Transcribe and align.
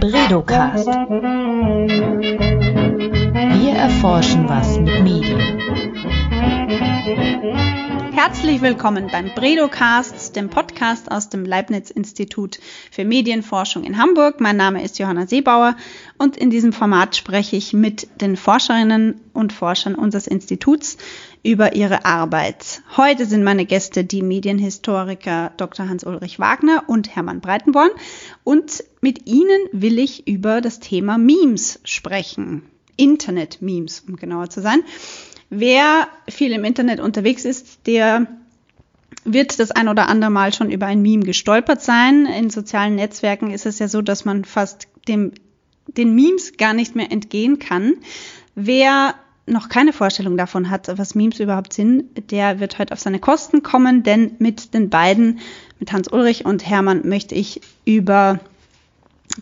Bredocast. 0.00 0.86
Wir 3.58 3.72
erforschen 3.74 4.48
was 4.48 4.78
mit 4.78 5.02
Medien. 5.02 5.60
Herzlich 8.12 8.62
willkommen 8.62 9.08
beim 9.12 9.34
Bredocast, 9.34 10.34
dem 10.36 10.48
Podcast 10.48 11.10
aus 11.10 11.28
dem 11.28 11.44
Leibniz-Institut 11.44 12.60
für 12.90 13.04
Medienforschung 13.04 13.84
in 13.84 13.98
Hamburg. 13.98 14.40
Mein 14.40 14.56
Name 14.56 14.82
ist 14.82 14.98
Johanna 14.98 15.26
Seebauer 15.26 15.76
und 16.16 16.38
in 16.38 16.48
diesem 16.48 16.72
Format 16.72 17.14
spreche 17.16 17.56
ich 17.56 17.74
mit 17.74 18.08
den 18.22 18.38
Forscherinnen 18.38 19.20
und 19.34 19.52
Forschern 19.52 19.94
unseres 19.94 20.26
Instituts 20.26 20.96
über 21.42 21.74
ihre 21.74 22.04
Arbeit. 22.04 22.82
Heute 22.96 23.24
sind 23.24 23.42
meine 23.44 23.64
Gäste 23.64 24.04
die 24.04 24.22
Medienhistoriker 24.22 25.52
Dr. 25.56 25.88
Hans-Ulrich 25.88 26.38
Wagner 26.38 26.84
und 26.86 27.14
Hermann 27.14 27.40
Breitenborn 27.40 27.90
und 28.44 28.84
mit 29.00 29.26
ihnen 29.26 29.60
will 29.72 29.98
ich 29.98 30.28
über 30.28 30.60
das 30.60 30.80
Thema 30.80 31.16
Memes 31.16 31.80
sprechen. 31.84 32.62
Internet-Memes, 32.96 34.04
um 34.06 34.16
genauer 34.16 34.50
zu 34.50 34.60
sein. 34.60 34.82
Wer 35.48 36.08
viel 36.28 36.52
im 36.52 36.64
Internet 36.64 37.00
unterwegs 37.00 37.44
ist, 37.44 37.86
der 37.86 38.26
wird 39.24 39.58
das 39.58 39.70
ein 39.70 39.88
oder 39.88 40.08
andere 40.08 40.30
Mal 40.30 40.52
schon 40.52 40.70
über 40.70 40.86
ein 40.86 41.02
Meme 41.02 41.24
gestolpert 41.24 41.82
sein. 41.82 42.26
In 42.26 42.50
sozialen 42.50 42.94
Netzwerken 42.94 43.50
ist 43.50 43.66
es 43.66 43.78
ja 43.78 43.88
so, 43.88 44.02
dass 44.02 44.24
man 44.24 44.44
fast 44.44 44.88
dem, 45.08 45.32
den 45.86 46.14
Memes 46.14 46.56
gar 46.58 46.74
nicht 46.74 46.94
mehr 46.94 47.10
entgehen 47.10 47.58
kann. 47.58 47.94
Wer 48.54 49.14
noch 49.50 49.68
keine 49.68 49.92
Vorstellung 49.92 50.36
davon 50.36 50.70
hat, 50.70 50.88
was 50.96 51.14
Memes 51.14 51.40
überhaupt 51.40 51.72
sind, 51.72 52.30
der 52.30 52.60
wird 52.60 52.78
heute 52.78 52.92
auf 52.92 53.00
seine 53.00 53.18
Kosten 53.18 53.62
kommen, 53.62 54.02
denn 54.02 54.36
mit 54.38 54.74
den 54.74 54.90
beiden, 54.90 55.40
mit 55.78 55.92
Hans 55.92 56.08
Ulrich 56.08 56.44
und 56.44 56.66
Hermann, 56.66 57.08
möchte 57.08 57.34
ich 57.34 57.60
über 57.84 58.40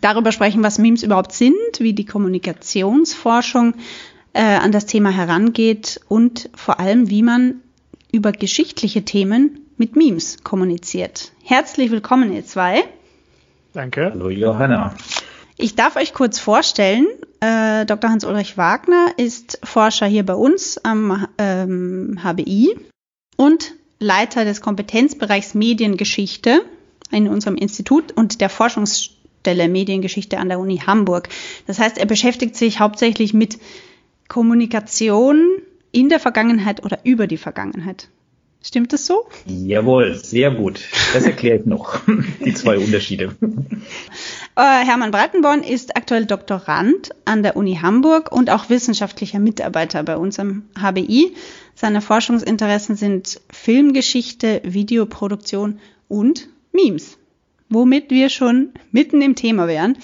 darüber 0.01 0.31
sprechen, 0.31 0.63
was 0.63 0.77
Memes 0.77 1.03
überhaupt 1.03 1.31
sind, 1.31 1.55
wie 1.79 1.93
die 1.93 2.05
Kommunikationsforschung 2.05 3.73
äh, 4.33 4.41
an 4.43 4.71
das 4.71 4.85
Thema 4.85 5.09
herangeht 5.09 5.99
und 6.07 6.49
vor 6.55 6.79
allem, 6.79 7.09
wie 7.09 7.23
man 7.23 7.61
über 8.11 8.31
geschichtliche 8.31 9.03
Themen 9.03 9.59
mit 9.77 9.95
Memes 9.95 10.43
kommuniziert. 10.43 11.31
Herzlich 11.43 11.91
willkommen, 11.91 12.33
ihr 12.33 12.45
zwei. 12.45 12.83
Danke. 13.73 14.11
Hallo 14.11 14.29
Johanna. 14.29 14.93
Ich 15.57 15.75
darf 15.75 15.95
euch 15.95 16.13
kurz 16.13 16.39
vorstellen, 16.39 17.07
äh, 17.41 17.85
Dr. 17.85 18.09
Hans-Ulrich 18.09 18.57
Wagner 18.57 19.13
ist 19.17 19.59
Forscher 19.63 20.05
hier 20.05 20.25
bei 20.25 20.35
uns 20.35 20.77
am 20.83 21.27
ähm, 21.37 22.19
HBI 22.23 22.75
und 23.37 23.73
Leiter 23.99 24.45
des 24.45 24.61
Kompetenzbereichs 24.61 25.53
Mediengeschichte 25.53 26.61
in 27.11 27.27
unserem 27.27 27.55
Institut 27.55 28.11
und 28.11 28.41
der 28.41 28.49
Forschungsstelle 28.49 29.67
Mediengeschichte 29.67 30.37
an 30.37 30.49
der 30.49 30.59
Uni 30.59 30.77
Hamburg. 30.77 31.29
Das 31.67 31.79
heißt, 31.79 31.97
er 31.97 32.05
beschäftigt 32.05 32.55
sich 32.55 32.79
hauptsächlich 32.79 33.33
mit 33.33 33.59
Kommunikation 34.27 35.61
in 35.91 36.09
der 36.09 36.19
Vergangenheit 36.19 36.83
oder 36.85 36.99
über 37.03 37.27
die 37.27 37.37
Vergangenheit. 37.37 38.09
Stimmt 38.61 38.91
das 38.91 39.05
so? 39.05 39.25
Jawohl, 39.45 40.15
sehr 40.15 40.51
gut. 40.51 40.81
Das 41.13 41.23
erklärt 41.23 41.65
noch 41.65 42.01
die 42.45 42.53
zwei 42.53 42.77
Unterschiede. 42.77 43.35
Äh, 44.59 44.85
Hermann 44.85 45.11
Breitenborn 45.11 45.63
ist 45.63 45.95
aktuell 45.95 46.25
Doktorand 46.25 47.11
an 47.23 47.43
der 47.43 47.55
Uni 47.55 47.75
Hamburg 47.81 48.29
und 48.29 48.49
auch 48.49 48.69
wissenschaftlicher 48.69 49.39
Mitarbeiter 49.39 50.03
bei 50.03 50.17
uns 50.17 50.37
am 50.37 50.63
HBI. 50.77 51.33
Seine 51.75 52.01
Forschungsinteressen 52.01 52.97
sind 52.97 53.39
Filmgeschichte, 53.49 54.59
Videoproduktion 54.65 55.79
und 56.09 56.49
Memes, 56.73 57.17
womit 57.69 58.09
wir 58.09 58.27
schon 58.27 58.71
mitten 58.91 59.21
im 59.21 59.35
Thema 59.35 59.67
wären. 59.67 59.97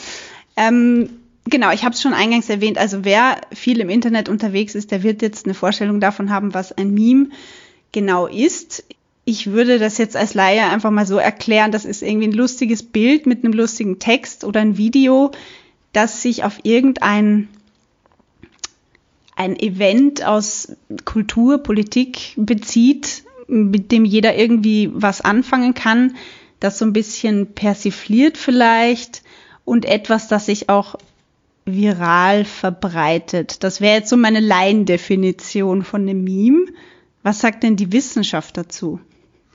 Ähm, 0.56 1.10
Genau, 1.48 1.70
ich 1.72 1.84
habe 1.84 1.94
es 1.94 2.02
schon 2.02 2.16
eingangs 2.16 2.50
erwähnt. 2.50 2.80
Also 2.80 3.06
wer 3.06 3.40
viel 3.54 3.80
im 3.80 3.90
Internet 3.90 4.30
unterwegs 4.30 4.74
ist, 4.74 4.90
der 4.90 5.04
wird 5.04 5.22
jetzt 5.22 5.46
eine 5.46 5.54
Vorstellung 5.54 6.00
davon 6.00 6.32
haben, 6.32 6.56
was 6.56 6.72
ein 6.72 6.92
Meme 6.92 7.30
genau 7.92 8.26
ist. 8.26 8.84
Ich 9.28 9.48
würde 9.48 9.80
das 9.80 9.98
jetzt 9.98 10.16
als 10.16 10.36
Laie 10.36 10.70
einfach 10.70 10.92
mal 10.92 11.08
so 11.08 11.18
erklären, 11.18 11.72
das 11.72 11.84
ist 11.84 12.04
irgendwie 12.04 12.28
ein 12.28 12.34
lustiges 12.34 12.84
Bild 12.84 13.26
mit 13.26 13.44
einem 13.44 13.54
lustigen 13.54 13.98
Text 13.98 14.44
oder 14.44 14.62
ein 14.62 14.78
Video, 14.78 15.32
das 15.94 16.22
sich 16.22 16.44
auf 16.44 16.60
irgendein 16.64 17.50
ein 19.36 19.60
Event 19.60 20.24
aus 20.24 20.72
Kultur, 21.04 21.58
Politik 21.58 22.34
bezieht, 22.38 23.24
mit 23.48 23.92
dem 23.92 24.06
jeder 24.06 24.36
irgendwie 24.36 24.90
was 24.94 25.22
anfangen 25.22 25.74
kann, 25.74 26.16
das 26.60 26.78
so 26.78 26.86
ein 26.86 26.94
bisschen 26.94 27.54
persifliert 27.54 28.38
vielleicht 28.38 29.24
und 29.66 29.86
etwas, 29.86 30.28
das 30.28 30.46
sich 30.46 30.70
auch 30.70 30.96
viral 31.66 32.46
verbreitet. 32.46 33.64
Das 33.64 33.82
wäre 33.82 33.98
jetzt 33.98 34.10
so 34.10 34.18
meine 34.18 34.40
Laiendefinition 34.40 35.84
von 35.84 36.02
einem 36.02 36.24
Meme. 36.24 36.68
Was 37.24 37.40
sagt 37.40 37.64
denn 37.64 37.76
die 37.76 37.92
Wissenschaft 37.92 38.56
dazu? 38.56 39.00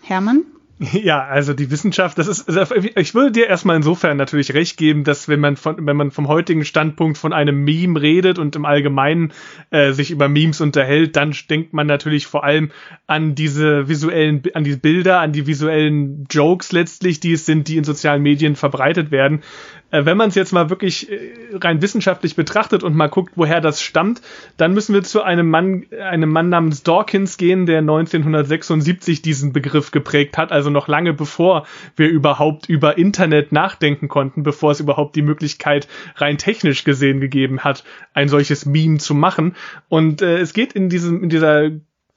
Hermann? 0.03 0.45
Ja, 1.03 1.27
also 1.27 1.53
die 1.53 1.71
Wissenschaft, 1.71 2.19
das 2.19 2.27
ist, 2.27 2.49
also 2.49 2.75
ich 2.75 3.15
würde 3.15 3.33
dir 3.33 3.47
erstmal 3.49 3.77
insofern 3.77 4.17
natürlich 4.17 4.55
recht 4.55 4.79
geben, 4.79 5.05
dass 5.05 5.29
wenn 5.29 5.41
man 5.41 5.57
von, 5.57 5.87
wenn 5.87 5.97
man 5.97 6.11
vom 6.11 6.27
heutigen 6.27 6.65
Standpunkt 6.65 7.19
von 7.19 7.33
einem 7.35 7.65
Meme 7.65 8.01
redet 8.01 8.39
und 8.39 8.57
im 8.57 8.65
Allgemeinen 8.65 9.33
äh, 9.71 9.93
sich 9.93 10.11
über 10.11 10.29
Memes 10.29 10.61
unterhält, 10.61 11.17
dann 11.17 11.35
denkt 11.51 11.75
man 11.75 11.87
natürlich 11.87 12.27
vor 12.27 12.45
allem 12.45 12.71
an 13.07 13.35
diese 13.35 13.89
visuellen, 13.89 14.43
an 14.55 14.65
die 14.65 14.77
Bilder, 14.77 15.21
an 15.21 15.33
die 15.33 15.47
visuellen 15.47 16.27
Jokes 16.31 16.73
letztlich, 16.73 17.21
die 17.21 17.33
es 17.33 17.45
sind, 17.45 17.69
die 17.69 17.77
in 17.77 17.85
sozialen 17.85 18.23
Medien 18.23 18.57
verbreitet 18.57 19.11
werden. 19.11 19.43
Äh, 19.91 20.05
wenn 20.05 20.17
man 20.17 20.29
es 20.29 20.35
jetzt 20.35 20.53
mal 20.53 20.71
wirklich 20.71 21.11
äh, 21.11 21.19
rein 21.55 21.83
wissenschaftlich 21.83 22.37
betrachtet 22.37 22.83
und 22.83 22.95
mal 22.95 23.09
guckt, 23.09 23.33
woher 23.37 23.61
das 23.61 23.83
stammt, 23.83 24.23
dann 24.57 24.73
müssen 24.73 24.95
wir 24.95 25.03
zu 25.03 25.23
einem 25.23 25.51
Mann, 25.51 25.85
einem 26.01 26.31
Mann 26.31 26.49
namens 26.49 26.83
Dawkins 26.83 27.37
gehen, 27.37 27.67
der 27.67 27.79
1976 27.79 29.21
diesen 29.23 29.53
Begriff 29.53 29.91
geprägt 29.91 30.39
hat, 30.39 30.53
also 30.53 30.70
noch 30.73 30.89
lange 30.89 31.13
bevor 31.13 31.67
wir 31.97 32.09
überhaupt 32.09 32.69
über 32.69 32.99
Internet 32.99 33.53
nachdenken 33.53 34.09
konnten, 34.09 34.43
bevor 34.43 34.73
es 34.73 34.81
überhaupt 34.81 35.17
die 35.17 35.23
Möglichkeit 35.23 35.89
rein 36.17 36.39
technisch 36.39 36.85
gesehen 36.85 37.21
gegeben 37.21 37.61
hat, 37.61 37.85
ein 38.15 38.29
solches 38.29 38.67
Meme 38.67 38.99
zu 38.99 39.15
machen. 39.15 39.57
Und 39.89 40.23
äh, 40.23 40.39
es 40.39 40.53
geht 40.53 40.73
in 40.73 40.89
diesem, 40.89 41.23
in 41.23 41.29
dieser 41.31 41.71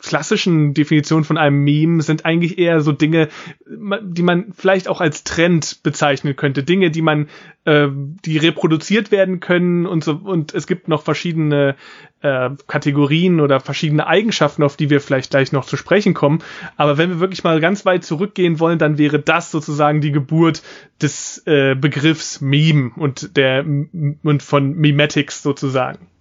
klassischen 0.04 0.74
Definition 0.74 1.24
von 1.24 1.38
einem 1.38 1.64
Meme 1.64 2.02
sind 2.04 2.26
eigentlich 2.26 2.58
eher 2.58 2.82
so 2.82 2.92
Dinge, 2.92 3.30
die 3.66 4.22
man 4.22 4.54
vielleicht 4.54 4.88
auch 4.88 5.02
als 5.02 5.24
Trend 5.24 5.82
bezeichnen 5.82 6.36
könnte. 6.36 6.64
Dinge, 6.64 6.92
die 6.92 7.02
man, 7.02 7.30
äh, 7.66 7.88
die 8.26 8.38
reproduziert 8.38 9.12
werden 9.12 9.40
können 9.40 9.86
und 9.86 10.04
so. 10.04 10.14
Und 10.14 10.54
es 10.54 10.68
gibt 10.68 10.90
noch 10.90 11.04
verschiedene 11.04 11.76
äh, 12.22 12.50
Kategorien 12.68 13.40
oder 13.40 13.62
verschiedene 13.62 14.06
Eigenschaften, 14.06 14.64
auf 14.64 14.76
die 14.76 14.90
wir 14.90 15.00
vielleicht 15.00 15.32
gleich 15.32 15.54
noch 15.54 15.66
zu 15.66 15.78
sprechen 15.78 16.14
kommen. 16.14 16.40
Aber 16.76 16.98
wenn 16.98 17.10
wir 17.10 17.20
wirklich 17.22 17.46
mal 17.46 17.62
ganz 17.62 17.86
weit 17.86 18.04
zurückgehen 18.04 18.60
wollen, 18.60 18.80
dann 18.80 18.98
wäre 18.98 19.20
das 19.20 19.52
sozusagen 19.52 20.02
die 20.02 20.12
Geburt 20.12 20.64
des 21.02 21.42
äh, 21.48 21.76
Begriffs 21.76 22.42
Meme 22.42 22.92
und 22.98 23.38
der 23.38 23.66
und 23.66 24.44
von 24.44 24.76
Memetics 24.76 25.42
sozusagen. 25.44 26.13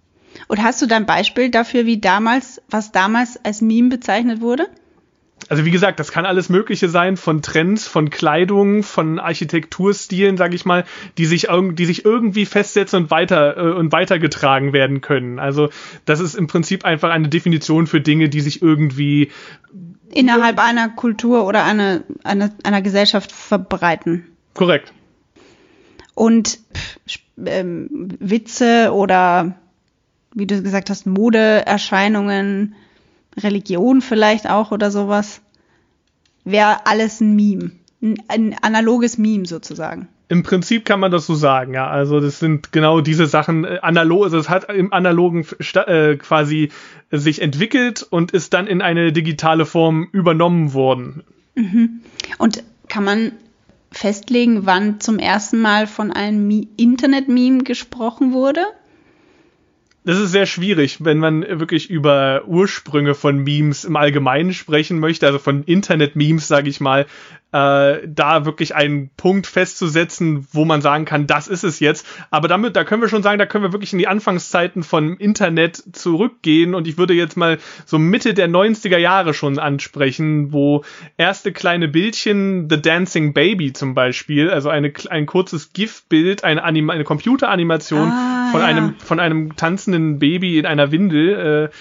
Und 0.49 0.63
hast 0.63 0.83
du 0.83 0.87
da 0.87 0.97
ein 0.97 1.07
Beispiel 1.07 1.51
dafür, 1.51 1.87
wie 1.87 2.01
damals, 2.01 2.61
was 2.69 2.93
damals 2.93 3.43
als 3.45 3.61
Meme 3.61 3.89
bezeichnet 3.89 4.41
wurde? 4.41 4.69
Also 5.49 5.65
wie 5.65 5.71
gesagt, 5.71 6.01
das 6.01 6.13
kann 6.13 6.25
alles 6.25 6.49
Mögliche 6.49 6.89
sein, 6.89 7.17
von 7.17 7.43
Trends, 7.43 7.87
von 7.87 8.11
Kleidung, 8.11 8.83
von 8.83 9.19
Architekturstilen, 9.19 10.37
sage 10.37 10.55
ich 10.55 10.65
mal, 10.65 10.85
die 11.19 11.27
sich, 11.27 11.49
die 11.51 11.85
sich 11.85 12.05
irgendwie 12.05 12.47
festsetzen 12.47 13.05
und 13.05 13.11
weiter 13.11 13.57
äh, 13.57 13.73
und 13.73 13.93
weitergetragen 13.93 14.73
werden 14.73 15.01
können. 15.01 15.39
Also 15.39 15.71
das 16.05 16.21
ist 16.21 16.35
im 16.35 16.47
Prinzip 16.47 16.85
einfach 16.85 17.11
eine 17.11 17.29
Definition 17.29 17.87
für 17.87 18.01
Dinge, 18.01 18.29
die 18.29 18.41
sich 18.41 18.63
irgendwie 18.63 19.31
innerhalb 20.15 20.59
einer 20.59 20.91
Kultur 20.91 21.47
oder 21.47 21.65
einer, 21.65 22.03
einer, 22.23 22.51
einer 22.63 22.83
Gesellschaft 22.83 23.33
verbreiten. 23.33 24.27
Korrekt. 24.55 24.93
Und 26.15 26.59
ähm, 27.45 27.89
Witze 28.21 28.93
oder 28.93 29.55
wie 30.35 30.47
du 30.47 30.63
gesagt 30.63 30.91
hast, 30.91 31.07
Modeerscheinungen, 31.07 32.75
Religion 33.37 34.01
vielleicht 34.01 34.49
auch 34.49 34.73
oder 34.73 34.91
sowas, 34.91 35.41
wäre 36.45 36.87
alles 36.87 37.21
ein 37.21 37.35
Meme. 37.37 37.73
Ein, 38.03 38.17
ein 38.29 38.57
analoges 38.61 39.17
Meme 39.17 39.47
sozusagen. 39.47 40.09
Im 40.29 40.43
Prinzip 40.43 40.85
kann 40.85 40.99
man 40.99 41.13
das 41.13 41.27
so 41.27 41.35
sagen, 41.35 41.75
ja. 41.75 41.89
Also 41.89 42.19
das 42.19 42.39
sind 42.39 42.73
genau 42.73 43.01
diese 43.01 43.27
Sachen 43.27 43.65
äh, 43.65 43.79
analog, 43.83 44.25
also 44.25 44.39
es 44.39 44.49
hat 44.49 44.71
im 44.73 44.93
analogen 44.93 45.47
äh, 45.75 46.17
quasi 46.17 46.71
sich 47.11 47.43
entwickelt 47.43 48.07
und 48.09 48.33
ist 48.33 48.55
dann 48.55 48.67
in 48.67 48.81
eine 48.81 49.13
digitale 49.13 49.67
Form 49.67 50.09
übernommen 50.11 50.73
worden. 50.73 51.23
Mhm. 51.55 52.01
Und 52.39 52.65
kann 52.89 53.05
man 53.05 53.33
festlegen, 53.91 54.65
wann 54.65 55.01
zum 55.01 55.19
ersten 55.19 55.61
Mal 55.61 55.87
von 55.87 56.11
einem 56.11 56.67
Internet-Meme 56.77 57.63
gesprochen 57.63 58.33
wurde? 58.33 58.63
Das 60.05 60.19
ist 60.19 60.33
sehr 60.33 60.47
schwierig, 60.47 61.05
wenn 61.05 61.19
man 61.19 61.43
wirklich 61.61 61.89
über 61.89 62.43
Ursprünge 62.47 63.15
von 63.15 63.39
Memes 63.39 63.85
im 63.85 63.97
Allgemeinen 63.97 64.53
sprechen 64.53 64.99
möchte, 64.99 65.27
also 65.27 65.39
von 65.39 65.63
Internet-Memes, 65.63 66.49
sage 66.49 66.69
ich 66.69 66.81
mal, 66.81 67.07
äh, 67.53 68.01
da 68.07 68.45
wirklich 68.45 68.75
einen 68.75 69.11
Punkt 69.17 69.47
festzusetzen, 69.47 70.49
wo 70.53 70.65
man 70.65 70.81
sagen 70.81 71.05
kann, 71.05 71.27
das 71.27 71.49
ist 71.49 71.65
es 71.65 71.81
jetzt. 71.81 72.07
Aber 72.31 72.49
damit, 72.49 72.75
da 72.75 72.83
können 72.83 73.03
wir 73.03 73.09
schon 73.09 73.23
sagen, 73.23 73.39
da 73.39 73.47
können 73.47 73.63
wir 73.63 73.73
wirklich 73.73 73.93
in 73.93 73.99
die 73.99 74.09
Anfangszeiten 74.09 74.83
von 74.83 75.17
Internet 75.19 75.83
zurückgehen 75.93 76.75
und 76.75 76.89
ich 76.89 76.99
würde 76.99 77.15
jetzt 77.15 77.37
mal 77.37 77.59
so 77.85 77.99
Mitte 77.99 78.35
der 78.35 78.49
90er 78.49 78.97
Jahre 78.97 79.35
schon 79.35 79.59
ansprechen, 79.59 80.53
wo 80.53 80.83
erste 81.17 81.53
kleine 81.53 81.89
Bildchen, 81.89 82.69
The 82.71 82.81
Dancing 82.81 83.35
Baby 83.35 83.73
zum 83.73 83.95
Beispiel, 83.95 84.51
also 84.51 84.71
eine, 84.71 84.93
ein 85.11 85.27
kurzes 85.27 85.73
GIF-Bild, 85.75 86.43
eine, 86.43 86.65
eine 86.65 87.05
Computeranimation 87.05 88.09
ah, 88.09 88.42
von 88.53 88.61
ja. 88.61 88.67
einem, 88.67 88.95
von 88.99 89.19
einem 89.19 89.57
tanzenden 89.57 90.19
Baby 90.19 90.59
in 90.59 90.67
einer 90.67 90.93
Windel, 90.93 91.71
äh, 91.71 91.77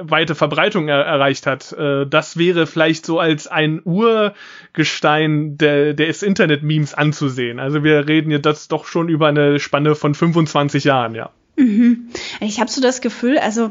weite 0.00 0.34
Verbreitung 0.34 0.88
er 0.88 1.02
erreicht 1.02 1.46
hat. 1.46 1.72
Äh, 1.72 2.06
das 2.06 2.36
wäre 2.36 2.66
vielleicht 2.66 3.06
so 3.06 3.18
als 3.18 3.46
ein 3.46 3.80
Urgestein 3.84 5.56
der, 5.56 5.94
des 5.94 6.22
Internet-Memes 6.22 6.94
anzusehen. 6.94 7.60
Also 7.60 7.84
wir 7.84 8.08
reden 8.08 8.30
jetzt 8.30 8.46
das 8.46 8.68
doch 8.68 8.86
schon 8.86 9.08
über 9.08 9.28
eine 9.28 9.58
Spanne 9.58 9.94
von 9.94 10.14
25 10.14 10.84
Jahren, 10.84 11.14
ja. 11.14 11.30
Mhm. 11.56 12.10
Ich 12.40 12.60
habe 12.60 12.70
so 12.70 12.82
das 12.82 13.00
Gefühl, 13.00 13.38
also 13.38 13.70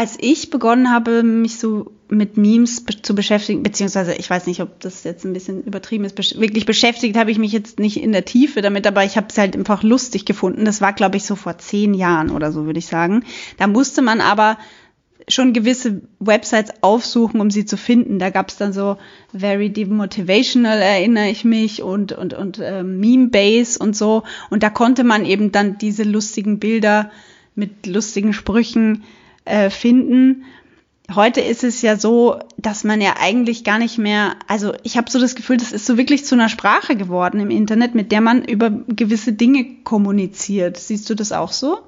als 0.00 0.16
ich 0.18 0.48
begonnen 0.48 0.90
habe, 0.90 1.22
mich 1.22 1.58
so 1.58 1.92
mit 2.08 2.38
Memes 2.38 2.86
zu 3.02 3.14
beschäftigen, 3.14 3.62
beziehungsweise 3.62 4.14
ich 4.14 4.30
weiß 4.30 4.46
nicht, 4.46 4.62
ob 4.62 4.80
das 4.80 5.04
jetzt 5.04 5.26
ein 5.26 5.34
bisschen 5.34 5.62
übertrieben 5.62 6.06
ist, 6.06 6.14
besch 6.14 6.38
wirklich 6.38 6.64
beschäftigt 6.64 7.18
habe 7.18 7.30
ich 7.30 7.36
mich 7.36 7.52
jetzt 7.52 7.78
nicht 7.78 8.02
in 8.02 8.12
der 8.12 8.24
Tiefe 8.24 8.62
damit, 8.62 8.86
aber 8.86 9.04
ich 9.04 9.18
habe 9.18 9.26
es 9.28 9.36
halt 9.36 9.54
einfach 9.54 9.82
lustig 9.82 10.24
gefunden. 10.24 10.64
Das 10.64 10.80
war, 10.80 10.94
glaube 10.94 11.18
ich, 11.18 11.24
so 11.24 11.36
vor 11.36 11.58
zehn 11.58 11.92
Jahren 11.92 12.30
oder 12.30 12.50
so, 12.50 12.64
würde 12.64 12.78
ich 12.78 12.86
sagen. 12.86 13.24
Da 13.58 13.66
musste 13.66 14.00
man 14.00 14.22
aber 14.22 14.56
schon 15.28 15.52
gewisse 15.52 16.00
Websites 16.18 16.72
aufsuchen, 16.80 17.38
um 17.42 17.50
sie 17.50 17.66
zu 17.66 17.76
finden. 17.76 18.18
Da 18.18 18.30
gab 18.30 18.48
es 18.48 18.56
dann 18.56 18.72
so 18.72 18.96
Very 19.36 19.68
Demotivational, 19.68 20.78
erinnere 20.78 21.28
ich 21.28 21.44
mich, 21.44 21.82
und, 21.82 22.12
und, 22.12 22.32
und 22.32 22.58
äh, 22.58 22.82
Meme 22.82 23.28
Base 23.28 23.78
und 23.78 23.94
so. 23.94 24.22
Und 24.48 24.62
da 24.62 24.70
konnte 24.70 25.04
man 25.04 25.26
eben 25.26 25.52
dann 25.52 25.76
diese 25.76 26.04
lustigen 26.04 26.58
Bilder 26.58 27.10
mit 27.54 27.86
lustigen 27.86 28.32
Sprüchen 28.32 29.04
äh, 29.50 29.70
finden. 29.70 30.44
Heute 31.14 31.40
ist 31.40 31.64
es 31.64 31.82
ja 31.82 31.96
so, 31.96 32.38
dass 32.56 32.84
man 32.84 33.00
ja 33.00 33.14
eigentlich 33.18 33.64
gar 33.64 33.78
nicht 33.78 33.98
mehr, 33.98 34.36
also 34.46 34.72
ich 34.84 34.96
habe 34.96 35.10
so 35.10 35.18
das 35.18 35.34
Gefühl, 35.34 35.56
das 35.56 35.72
ist 35.72 35.86
so 35.86 35.98
wirklich 35.98 36.24
zu 36.24 36.36
einer 36.36 36.48
Sprache 36.48 36.94
geworden 36.94 37.40
im 37.40 37.50
Internet, 37.50 37.96
mit 37.96 38.12
der 38.12 38.20
man 38.20 38.44
über 38.44 38.70
gewisse 38.70 39.32
Dinge 39.32 39.82
kommuniziert. 39.82 40.76
Siehst 40.76 41.10
du 41.10 41.16
das 41.16 41.32
auch 41.32 41.50
so? 41.50 41.78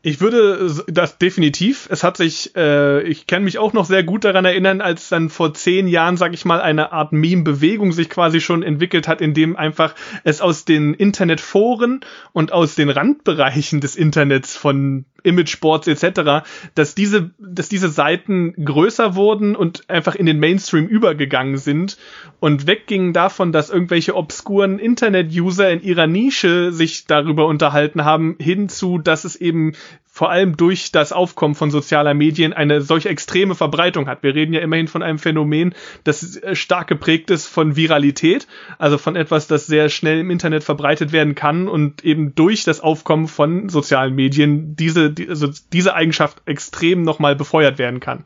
Ich 0.00 0.20
würde 0.20 0.84
das 0.86 1.18
definitiv. 1.18 1.88
Es 1.90 2.04
hat 2.04 2.16
sich, 2.16 2.54
äh, 2.56 3.02
ich 3.02 3.26
kann 3.26 3.42
mich 3.42 3.58
auch 3.58 3.72
noch 3.72 3.84
sehr 3.84 4.04
gut 4.04 4.24
daran 4.24 4.44
erinnern, 4.44 4.80
als 4.80 5.08
dann 5.08 5.28
vor 5.28 5.54
zehn 5.54 5.88
Jahren, 5.88 6.16
sag 6.16 6.34
ich 6.34 6.44
mal, 6.44 6.60
eine 6.60 6.92
Art 6.92 7.12
Meme-Bewegung 7.12 7.90
sich 7.90 8.08
quasi 8.08 8.40
schon 8.40 8.62
entwickelt 8.62 9.08
hat, 9.08 9.20
in 9.20 9.34
dem 9.34 9.56
einfach 9.56 9.96
es 10.22 10.40
aus 10.40 10.64
den 10.64 10.94
Internetforen 10.94 12.00
und 12.32 12.52
aus 12.52 12.76
den 12.76 12.90
Randbereichen 12.90 13.80
des 13.80 13.96
Internets 13.96 14.56
von 14.56 15.04
Imageboards 15.22 15.86
etc., 15.88 16.46
dass 16.74 16.94
diese, 16.94 17.30
dass 17.38 17.68
diese 17.68 17.88
Seiten 17.88 18.52
größer 18.64 19.14
wurden 19.14 19.56
und 19.56 19.88
einfach 19.88 20.14
in 20.14 20.26
den 20.26 20.38
Mainstream 20.38 20.86
übergegangen 20.86 21.56
sind 21.56 21.98
und 22.40 22.66
weggingen 22.66 23.12
davon, 23.12 23.52
dass 23.52 23.70
irgendwelche 23.70 24.14
obskuren 24.14 24.78
Internet-User 24.78 25.70
in 25.70 25.82
ihrer 25.82 26.06
Nische 26.06 26.72
sich 26.72 27.06
darüber 27.06 27.46
unterhalten 27.46 28.04
haben, 28.04 28.36
hinzu, 28.38 28.98
dass 28.98 29.24
es 29.24 29.36
eben 29.36 29.72
vor 30.18 30.32
allem 30.32 30.56
durch 30.56 30.90
das 30.90 31.12
Aufkommen 31.12 31.54
von 31.54 31.70
sozialer 31.70 32.12
Medien 32.12 32.52
eine 32.52 32.80
solch 32.80 33.06
extreme 33.06 33.54
Verbreitung 33.54 34.08
hat. 34.08 34.24
Wir 34.24 34.34
reden 34.34 34.52
ja 34.52 34.58
immerhin 34.58 34.88
von 34.88 35.04
einem 35.04 35.20
Phänomen, 35.20 35.76
das 36.02 36.34
äh, 36.38 36.56
stark 36.56 36.88
geprägt 36.88 37.30
ist 37.30 37.46
von 37.46 37.76
Viralität, 37.76 38.48
also 38.78 38.98
von 38.98 39.14
etwas, 39.14 39.46
das 39.46 39.68
sehr 39.68 39.88
schnell 39.88 40.18
im 40.18 40.32
Internet 40.32 40.64
verbreitet 40.64 41.12
werden 41.12 41.36
kann 41.36 41.68
und 41.68 42.04
eben 42.04 42.34
durch 42.34 42.64
das 42.64 42.80
Aufkommen 42.80 43.28
von 43.28 43.68
sozialen 43.68 44.12
Medien 44.16 44.74
diese, 44.74 45.14
also 45.28 45.50
diese 45.72 45.94
Eigenschaft 45.94 46.42
extrem 46.46 47.02
nochmal 47.02 47.36
befeuert 47.36 47.78
werden 47.78 48.00
kann. 48.00 48.24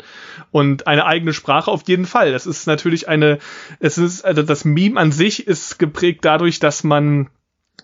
Und 0.51 0.87
eine 0.87 1.05
eigene 1.05 1.35
Sprache 1.35 1.71
auf 1.71 1.83
jeden 1.87 2.07
Fall. 2.07 2.33
Das 2.33 2.47
ist 2.47 2.67
natürlich 2.67 3.07
eine, 3.07 3.39
es 3.81 3.99
ist, 3.99 4.25
also 4.25 4.43
das 4.43 4.65
Meme 4.65 4.99
an 4.99 5.13
sich 5.13 5.47
ist 5.47 5.79
geprägt 5.79 6.25
dadurch, 6.25 6.59
dass 6.59 6.85
man 6.85 7.29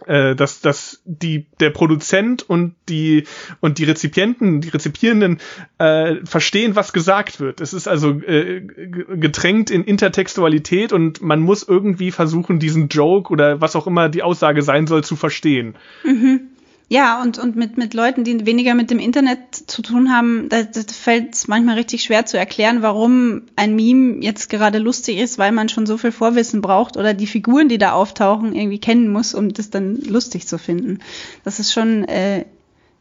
äh, 0.06 0.34
dass, 0.34 0.60
dass 0.60 1.02
die, 1.04 1.46
der 1.60 1.70
Produzent 1.70 2.48
und 2.48 2.74
die, 2.88 3.24
und 3.60 3.78
die 3.78 3.84
Rezipienten, 3.84 4.60
die 4.60 4.68
Rezipierenden 4.68 5.38
äh, 5.78 6.16
verstehen, 6.24 6.76
was 6.76 6.92
gesagt 6.92 7.40
wird. 7.40 7.60
Es 7.60 7.72
ist 7.72 7.88
also 7.88 8.20
äh, 8.20 8.60
getränkt 8.60 9.70
in 9.70 9.84
Intertextualität 9.84 10.92
und 10.92 11.22
man 11.22 11.40
muss 11.40 11.62
irgendwie 11.62 12.10
versuchen, 12.10 12.58
diesen 12.58 12.88
Joke 12.88 13.32
oder 13.32 13.60
was 13.60 13.76
auch 13.76 13.86
immer 13.86 14.08
die 14.08 14.22
Aussage 14.22 14.62
sein 14.62 14.86
soll, 14.86 15.04
zu 15.04 15.16
verstehen. 15.16 15.74
Mhm. 16.04 16.40
Ja, 16.90 17.20
und, 17.20 17.38
und 17.38 17.54
mit, 17.54 17.76
mit 17.76 17.92
Leuten, 17.92 18.24
die 18.24 18.46
weniger 18.46 18.74
mit 18.74 18.90
dem 18.90 18.98
Internet 18.98 19.54
zu 19.54 19.82
tun 19.82 20.10
haben, 20.10 20.48
da, 20.48 20.62
da 20.62 20.80
fällt 20.90 21.34
es 21.34 21.46
manchmal 21.46 21.74
richtig 21.74 22.02
schwer 22.02 22.24
zu 22.24 22.38
erklären, 22.38 22.80
warum 22.80 23.42
ein 23.56 23.76
Meme 23.76 24.24
jetzt 24.24 24.48
gerade 24.48 24.78
lustig 24.78 25.18
ist, 25.18 25.36
weil 25.36 25.52
man 25.52 25.68
schon 25.68 25.84
so 25.84 25.98
viel 25.98 26.12
Vorwissen 26.12 26.62
braucht 26.62 26.96
oder 26.96 27.12
die 27.12 27.26
Figuren, 27.26 27.68
die 27.68 27.76
da 27.76 27.92
auftauchen, 27.92 28.54
irgendwie 28.54 28.78
kennen 28.78 29.12
muss, 29.12 29.34
um 29.34 29.52
das 29.52 29.68
dann 29.68 29.96
lustig 29.96 30.48
zu 30.48 30.58
finden. 30.58 31.00
Das 31.44 31.60
ist 31.60 31.74
schon 31.74 32.04
äh, 32.04 32.46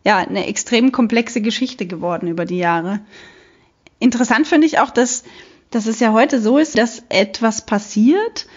ja 0.04 0.18
eine 0.18 0.48
extrem 0.48 0.92
komplexe 0.92 1.40
Geschichte 1.40 1.86
geworden 1.86 2.28
über 2.28 2.44
die 2.44 2.58
Jahre. 2.58 3.00
Interessant 4.00 4.48
finde 4.48 4.68
ich 4.68 4.80
auch, 4.80 4.90
dass, 4.90 5.24
dass 5.72 5.86
es 5.86 6.02
ja 6.02 6.12
heute 6.12 6.42
so 6.42 6.58
ist, 6.58 6.78
dass 6.78 7.04
etwas 7.08 7.66
passiert, 7.66 8.48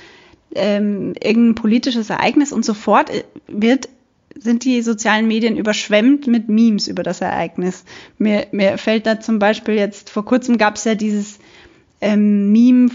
ähm, 0.56 1.14
irgendein 1.22 1.54
politisches 1.54 2.10
Ereignis 2.10 2.52
und 2.52 2.64
sofort 2.64 3.10
äh, 3.10 3.22
wird 3.46 3.88
sind 4.36 4.64
die 4.64 4.82
sozialen 4.82 5.26
Medien 5.26 5.56
überschwemmt 5.56 6.26
mit 6.26 6.48
Memes 6.48 6.88
über 6.88 7.02
das 7.02 7.20
Ereignis. 7.20 7.84
Mir, 8.18 8.46
mir 8.52 8.78
fällt 8.78 9.06
da 9.06 9.20
zum 9.20 9.38
Beispiel 9.38 9.74
jetzt, 9.74 10.10
vor 10.10 10.24
kurzem 10.24 10.58
gab 10.58 10.76
es 10.76 10.84
ja 10.84 10.94
dieses 10.94 11.38
ähm, 12.00 12.52
Meme 12.52 12.90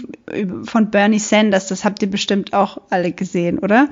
von 0.64 0.90
Bernie 0.90 1.18
Sanders, 1.18 1.68
das 1.68 1.84
habt 1.84 2.02
ihr 2.02 2.10
bestimmt 2.10 2.52
auch 2.52 2.80
alle 2.90 3.12
gesehen, 3.12 3.58
oder? 3.58 3.88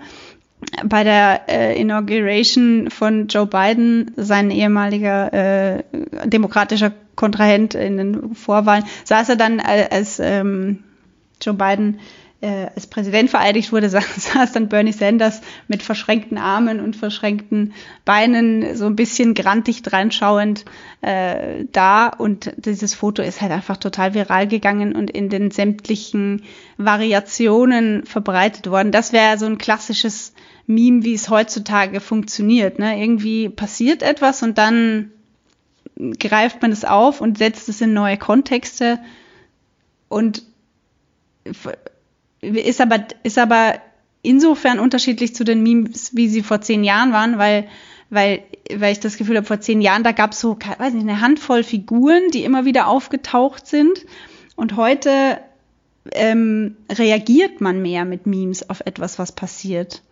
Bei 0.85 1.05
der 1.05 1.43
äh, 1.49 1.79
Inauguration 1.79 2.91
von 2.91 3.29
Joe 3.29 3.47
Biden, 3.47 4.13
sein 4.17 4.51
ehemaliger 4.51 5.33
äh, 5.33 5.85
demokratischer 6.25 6.93
Kontrahent 7.17 7.75
in 7.75 7.97
den 7.99 8.35
Vorwahlen, 8.35 8.85
saß 9.05 9.29
er 9.29 9.37
dann 9.37 9.59
äh, 9.59 9.89
als 9.91 10.19
ähm, 10.21 10.83
Joe 11.43 11.55
Biden 11.55 11.97
äh, 11.97 12.24
als 12.47 12.87
Präsident 12.87 13.31
vereidigt 13.31 13.73
wurde, 13.73 13.89
saß 13.91 14.53
dann 14.53 14.69
Bernie 14.69 14.93
Sanders 14.93 15.41
mit 15.69 15.83
verschränkten 15.83 16.39
Armen 16.39 16.81
und 16.81 16.97
verschränkten 16.97 17.73
Beinen 18.05 18.77
so 18.77 18.87
ein 18.87 18.97
bisschen 18.97 19.35
grantig 19.35 19.83
dranschauend 19.83 20.65
äh, 21.01 21.65
da. 21.73 22.09
Und 22.09 22.53
dieses 22.57 22.95
Foto 22.95 23.23
ist 23.23 23.41
halt 23.41 23.53
einfach 23.53 23.77
total 23.77 24.15
viral 24.15 24.49
gegangen 24.49 24.95
und 24.95 25.11
in 25.11 25.29
den 25.29 25.51
sämtlichen 25.51 26.43
Variationen 26.77 28.05
verbreitet 28.05 28.69
worden. 28.71 28.93
Das 28.93 29.13
wäre 29.13 29.39
so 29.39 29.47
ein 29.47 29.59
klassisches 29.59 30.33
Meme, 30.67 31.05
wie 31.05 31.15
es 31.15 31.31
heutzutage 31.31 32.01
funktioniert. 32.01 32.79
Ne? 32.79 33.01
Irgendwie 33.01 33.49
passiert 33.49 34.03
etwas 34.03 34.43
und 34.43 34.59
dann 34.59 35.11
greift 36.19 36.63
man 36.63 36.73
es 36.73 36.85
auf 36.85 37.21
und 37.21 37.39
setzt 37.39 37.69
es 37.69 37.81
in 37.81 37.93
neue 37.93 38.17
Kontexte 38.17 38.99
und 40.09 40.43
ist 42.45 42.81
aber, 42.81 43.07
ist 43.23 43.39
aber 43.39 43.75
insofern 44.23 44.79
unterschiedlich 44.81 45.35
zu 45.35 45.45
den 45.45 45.63
Memes, 45.63 46.17
wie 46.17 46.29
sie 46.29 46.43
vor 46.43 46.61
zehn 46.61 46.85
Jahren 46.85 47.13
waren, 47.13 47.39
weil, 47.39 47.67
weil, 48.11 48.43
weil 48.75 48.93
ich 48.93 49.01
das 49.01 49.17
Gefühl 49.17 49.37
habe, 49.37 49.47
vor 49.47 49.61
zehn 49.61 49.81
Jahren, 49.81 50.03
da 50.03 50.13
gab 50.13 50.33
es 50.33 50.41
so, 50.41 50.57
weiß 50.57 50.95
nicht, 50.95 51.09
eine 51.09 51.21
Handvoll 51.21 51.63
Figuren, 51.63 52.31
die 52.33 52.45
immer 52.45 52.65
wieder 52.65 52.89
aufgetaucht 52.89 53.67
sind. 53.67 54.07
Und 54.57 54.77
heute 54.77 55.39
ähm, 56.13 56.77
reagiert 56.91 57.61
man 57.61 57.83
mehr 57.83 58.05
mit 58.05 58.27
Memes 58.27 58.69
auf 58.69 58.81
etwas, 58.85 59.19
was 59.19 59.33
passiert. 59.33 60.03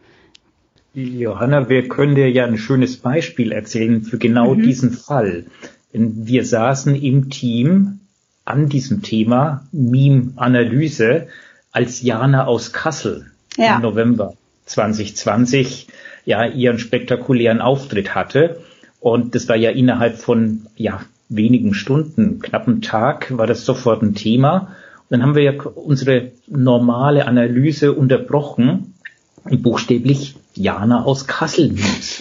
Johanna, 0.95 1.71
wir 1.71 1.89
können 1.89 2.15
dir 2.15 2.31
ja 2.31 2.45
ein 2.45 2.59
schönes 2.59 2.99
Beispiel 2.99 3.51
erzählen 3.53 4.03
für 4.03 4.19
genau 4.19 4.55
mhm. 4.55 4.63
diesen 4.63 4.93
Fall. 4.93 5.47
Wir 5.93 6.45
saßen 6.45 6.95
im 6.95 7.31
Team 7.31 8.01
an 8.45 8.69
diesem 8.69 9.03
Thema 9.03 9.67
Meme-Analyse 9.73 11.29
als 11.73 12.03
Jana 12.03 12.47
aus 12.47 12.73
Kassel 12.73 13.27
ja. 13.57 13.77
im 13.77 13.83
November 13.83 14.35
2020 14.67 15.89
ja 16.25 16.47
ihren 16.47 16.79
spektakulären 16.79 17.61
Auftritt 17.61 18.15
hatte. 18.15 18.61
Und 19.01 19.35
das 19.35 19.49
war 19.49 19.57
ja 19.57 19.71
innerhalb 19.71 20.19
von 20.19 20.67
ja, 20.77 21.01
wenigen 21.29 21.75
Stunden, 21.75 22.39
knappen 22.41 22.83
Tag, 22.83 23.37
war 23.37 23.47
das 23.47 23.65
sofort 23.65 24.03
ein 24.03 24.15
Thema. 24.15 24.69
Und 25.09 25.19
dann 25.19 25.23
haben 25.23 25.35
wir 25.35 25.43
ja 25.43 25.63
unsere 25.63 26.31
normale 26.47 27.27
Analyse 27.27 27.93
unterbrochen 27.93 28.95
buchstäblich 29.45 30.37
Jana 30.55 31.05
aus 31.05 31.27
Kassel 31.27 31.75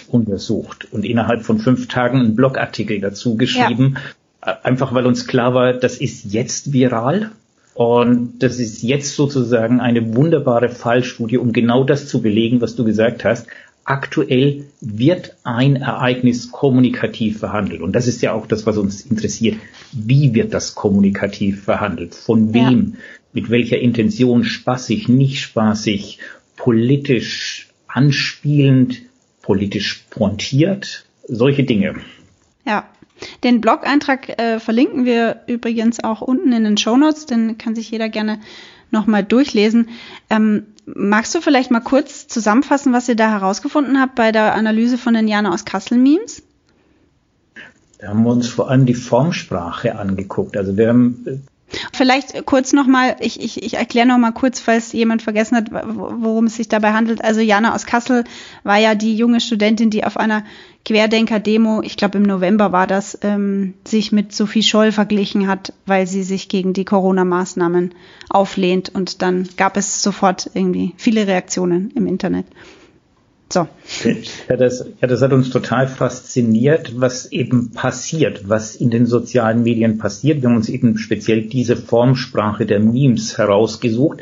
untersucht 0.08 0.88
und 0.90 1.04
innerhalb 1.04 1.44
von 1.44 1.58
fünf 1.58 1.88
Tagen 1.88 2.18
einen 2.18 2.34
Blogartikel 2.34 3.00
dazu 3.00 3.36
geschrieben, 3.36 3.96
ja. 4.44 4.58
einfach 4.62 4.92
weil 4.92 5.06
uns 5.06 5.26
klar 5.26 5.54
war, 5.54 5.72
das 5.72 5.98
ist 5.98 6.32
jetzt 6.32 6.72
viral 6.72 7.30
und 7.74 8.42
das 8.42 8.58
ist 8.58 8.82
jetzt 8.82 9.14
sozusagen 9.14 9.80
eine 9.80 10.14
wunderbare 10.14 10.68
Fallstudie, 10.68 11.38
um 11.38 11.52
genau 11.52 11.84
das 11.84 12.08
zu 12.08 12.20
belegen, 12.20 12.60
was 12.60 12.76
du 12.76 12.84
gesagt 12.84 13.24
hast. 13.24 13.46
Aktuell 13.84 14.64
wird 14.80 15.36
ein 15.42 15.76
Ereignis 15.76 16.52
kommunikativ 16.52 17.40
verhandelt. 17.40 17.80
Und 17.80 17.92
das 17.92 18.06
ist 18.06 18.22
ja 18.22 18.32
auch 18.32 18.46
das, 18.46 18.66
was 18.66 18.76
uns 18.76 19.02
interessiert. 19.02 19.56
Wie 19.92 20.34
wird 20.34 20.54
das 20.54 20.74
kommunikativ 20.74 21.64
verhandelt? 21.64 22.14
Von 22.14 22.54
wem? 22.54 22.94
Ja. 22.94 23.00
Mit 23.32 23.50
welcher 23.50 23.78
Intention? 23.78 24.44
Spaßig, 24.44 25.08
nicht 25.08 25.40
spaßig, 25.40 26.18
politisch 26.56 27.70
anspielend, 27.88 29.02
politisch 29.40 30.04
pointiert? 30.10 31.06
Solche 31.26 31.64
Dinge. 31.64 31.94
Ja, 32.64 32.88
den 33.44 33.60
Blog-Eintrag 33.60 34.40
äh, 34.40 34.60
verlinken 34.60 35.04
wir 35.04 35.42
übrigens 35.46 36.02
auch 36.02 36.20
unten 36.20 36.52
in 36.52 36.64
den 36.64 36.76
Show 36.76 36.96
Notes, 36.96 37.26
den 37.26 37.58
kann 37.58 37.74
sich 37.74 37.90
jeder 37.90 38.08
gerne 38.08 38.40
nochmal 38.90 39.24
durchlesen. 39.24 39.88
Ähm, 40.30 40.66
magst 40.86 41.34
du 41.34 41.40
vielleicht 41.40 41.70
mal 41.70 41.80
kurz 41.80 42.28
zusammenfassen, 42.28 42.92
was 42.92 43.08
ihr 43.08 43.16
da 43.16 43.30
herausgefunden 43.30 44.00
habt 44.00 44.14
bei 44.14 44.32
der 44.32 44.54
Analyse 44.54 44.98
von 44.98 45.14
den 45.14 45.28
Jana 45.28 45.52
aus 45.52 45.64
Kassel-Memes? 45.64 46.42
Da 47.98 48.08
haben 48.08 48.24
wir 48.24 48.32
uns 48.32 48.48
vor 48.48 48.68
allem 48.68 48.84
die 48.84 48.94
Formsprache 48.94 49.96
angeguckt. 49.96 50.56
Also 50.56 50.76
wir 50.76 50.88
haben 50.88 51.24
äh, 51.26 51.38
Vielleicht 51.92 52.44
kurz 52.46 52.72
nochmal, 52.72 53.16
ich, 53.20 53.40
ich, 53.40 53.62
ich 53.62 53.74
erkläre 53.74 54.06
nochmal 54.06 54.32
kurz, 54.32 54.60
falls 54.60 54.92
jemand 54.92 55.22
vergessen 55.22 55.56
hat, 55.56 55.70
worum 55.72 56.46
es 56.46 56.56
sich 56.56 56.68
dabei 56.68 56.92
handelt. 56.92 57.22
Also 57.24 57.40
Jana 57.40 57.74
aus 57.74 57.86
Kassel 57.86 58.24
war 58.62 58.78
ja 58.78 58.94
die 58.94 59.16
junge 59.16 59.40
Studentin, 59.40 59.90
die 59.90 60.04
auf 60.04 60.16
einer 60.16 60.44
Querdenker-Demo, 60.84 61.82
ich 61.82 61.96
glaube 61.96 62.18
im 62.18 62.24
November 62.24 62.72
war 62.72 62.86
das, 62.86 63.18
ähm, 63.22 63.74
sich 63.86 64.10
mit 64.12 64.34
Sophie 64.34 64.62
Scholl 64.62 64.92
verglichen 64.92 65.46
hat, 65.46 65.72
weil 65.86 66.06
sie 66.06 66.24
sich 66.24 66.48
gegen 66.48 66.72
die 66.72 66.84
Corona-Maßnahmen 66.84 67.94
auflehnt. 68.28 68.88
Und 68.88 69.22
dann 69.22 69.48
gab 69.56 69.76
es 69.76 70.02
sofort 70.02 70.50
irgendwie 70.54 70.94
viele 70.96 71.26
Reaktionen 71.26 71.92
im 71.94 72.06
Internet. 72.06 72.46
So. 73.52 73.68
Ja 74.48 74.56
das, 74.56 74.86
ja, 75.02 75.06
das 75.06 75.20
hat 75.20 75.34
uns 75.34 75.50
total 75.50 75.86
fasziniert, 75.86 76.98
was 76.98 77.30
eben 77.30 77.70
passiert, 77.72 78.48
was 78.48 78.74
in 78.74 78.90
den 78.90 79.04
sozialen 79.04 79.62
Medien 79.62 79.98
passiert. 79.98 80.40
Wir 80.40 80.48
haben 80.48 80.56
uns 80.56 80.70
eben 80.70 80.96
speziell 80.96 81.42
diese 81.42 81.76
Formsprache 81.76 82.64
der 82.64 82.80
Memes 82.80 83.36
herausgesucht. 83.36 84.20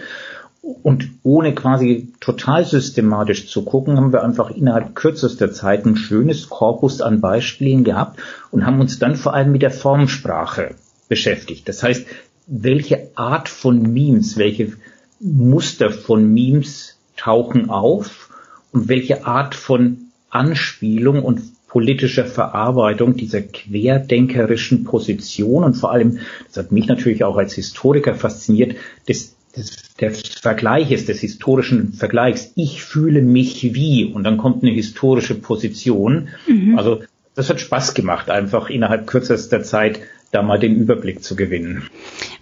Und 0.62 1.08
ohne 1.22 1.54
quasi 1.54 2.12
total 2.20 2.64
systematisch 2.64 3.48
zu 3.48 3.64
gucken, 3.64 3.96
haben 3.96 4.12
wir 4.12 4.24
einfach 4.24 4.50
innerhalb 4.50 4.96
kürzester 4.96 5.52
Zeit 5.52 5.86
ein 5.86 5.96
schönes 5.96 6.48
Korpus 6.48 7.00
an 7.00 7.20
Beispielen 7.20 7.84
gehabt 7.84 8.20
und 8.50 8.66
haben 8.66 8.80
uns 8.80 8.98
dann 8.98 9.14
vor 9.14 9.32
allem 9.32 9.52
mit 9.52 9.62
der 9.62 9.70
Formsprache 9.70 10.74
beschäftigt. 11.08 11.68
Das 11.68 11.84
heißt, 11.84 12.04
welche 12.48 13.10
Art 13.14 13.48
von 13.48 13.80
Memes, 13.80 14.36
welche 14.36 14.72
Muster 15.20 15.90
von 15.92 16.32
Memes 16.32 16.98
tauchen 17.16 17.70
auf 17.70 18.29
und 18.72 18.88
welche 18.88 19.26
Art 19.26 19.54
von 19.54 19.98
Anspielung 20.30 21.22
und 21.24 21.42
politischer 21.70 22.24
Verarbeitung 22.24 23.16
dieser 23.16 23.42
querdenkerischen 23.42 24.84
Position 24.84 25.62
und 25.62 25.74
vor 25.74 25.92
allem, 25.92 26.18
das 26.48 26.64
hat 26.64 26.72
mich 26.72 26.86
natürlich 26.86 27.22
auch 27.22 27.36
als 27.36 27.54
Historiker 27.54 28.14
fasziniert, 28.14 28.76
des, 29.08 29.36
des, 29.56 29.94
des 30.00 30.20
Vergleiches, 30.20 31.06
des 31.06 31.20
historischen 31.20 31.92
Vergleichs. 31.92 32.52
Ich 32.56 32.82
fühle 32.82 33.22
mich 33.22 33.72
wie 33.72 34.04
und 34.04 34.24
dann 34.24 34.36
kommt 34.36 34.64
eine 34.64 34.72
historische 34.72 35.36
Position. 35.36 36.28
Mhm. 36.48 36.76
Also 36.76 37.02
das 37.36 37.48
hat 37.48 37.60
Spaß 37.60 37.94
gemacht, 37.94 38.30
einfach 38.30 38.68
innerhalb 38.68 39.06
kürzester 39.06 39.62
Zeit 39.62 40.00
da 40.32 40.42
mal 40.42 40.58
den 40.58 40.76
Überblick 40.76 41.22
zu 41.22 41.36
gewinnen. 41.36 41.88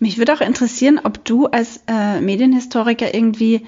Mich 0.00 0.18
würde 0.18 0.35
auch 0.35 0.40
interessieren, 0.40 1.00
ob 1.02 1.25
du 1.25 1.47
als 1.47 1.82
äh, 1.87 2.20
Medienhistoriker 2.20 3.14
irgendwie 3.14 3.62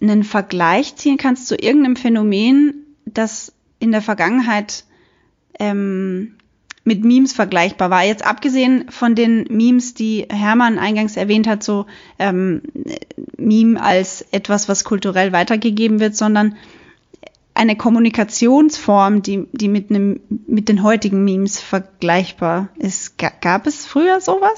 einen 0.00 0.24
Vergleich 0.24 0.96
ziehen 0.96 1.16
kannst 1.16 1.46
zu 1.46 1.56
irgendeinem 1.56 1.96
Phänomen, 1.96 2.86
das 3.04 3.52
in 3.78 3.92
der 3.92 4.02
Vergangenheit 4.02 4.84
ähm, 5.58 6.36
mit 6.84 7.04
Memes 7.04 7.32
vergleichbar 7.32 7.90
war. 7.90 8.04
Jetzt 8.04 8.24
abgesehen 8.24 8.90
von 8.90 9.14
den 9.14 9.44
Memes, 9.50 9.94
die 9.94 10.26
Hermann 10.30 10.78
eingangs 10.78 11.16
erwähnt 11.16 11.48
hat, 11.48 11.62
so 11.62 11.86
ähm, 12.18 12.62
Meme 13.36 13.82
als 13.82 14.24
etwas, 14.30 14.68
was 14.68 14.84
kulturell 14.84 15.32
weitergegeben 15.32 15.98
wird, 15.98 16.14
sondern 16.14 16.56
eine 17.54 17.74
Kommunikationsform, 17.74 19.22
die, 19.22 19.48
die 19.52 19.68
mit, 19.68 19.90
einem, 19.90 20.20
mit 20.46 20.68
den 20.68 20.82
heutigen 20.82 21.24
Memes 21.24 21.58
vergleichbar 21.58 22.68
ist. 22.76 23.18
Gab 23.18 23.66
es 23.66 23.86
früher 23.86 24.20
sowas? 24.20 24.54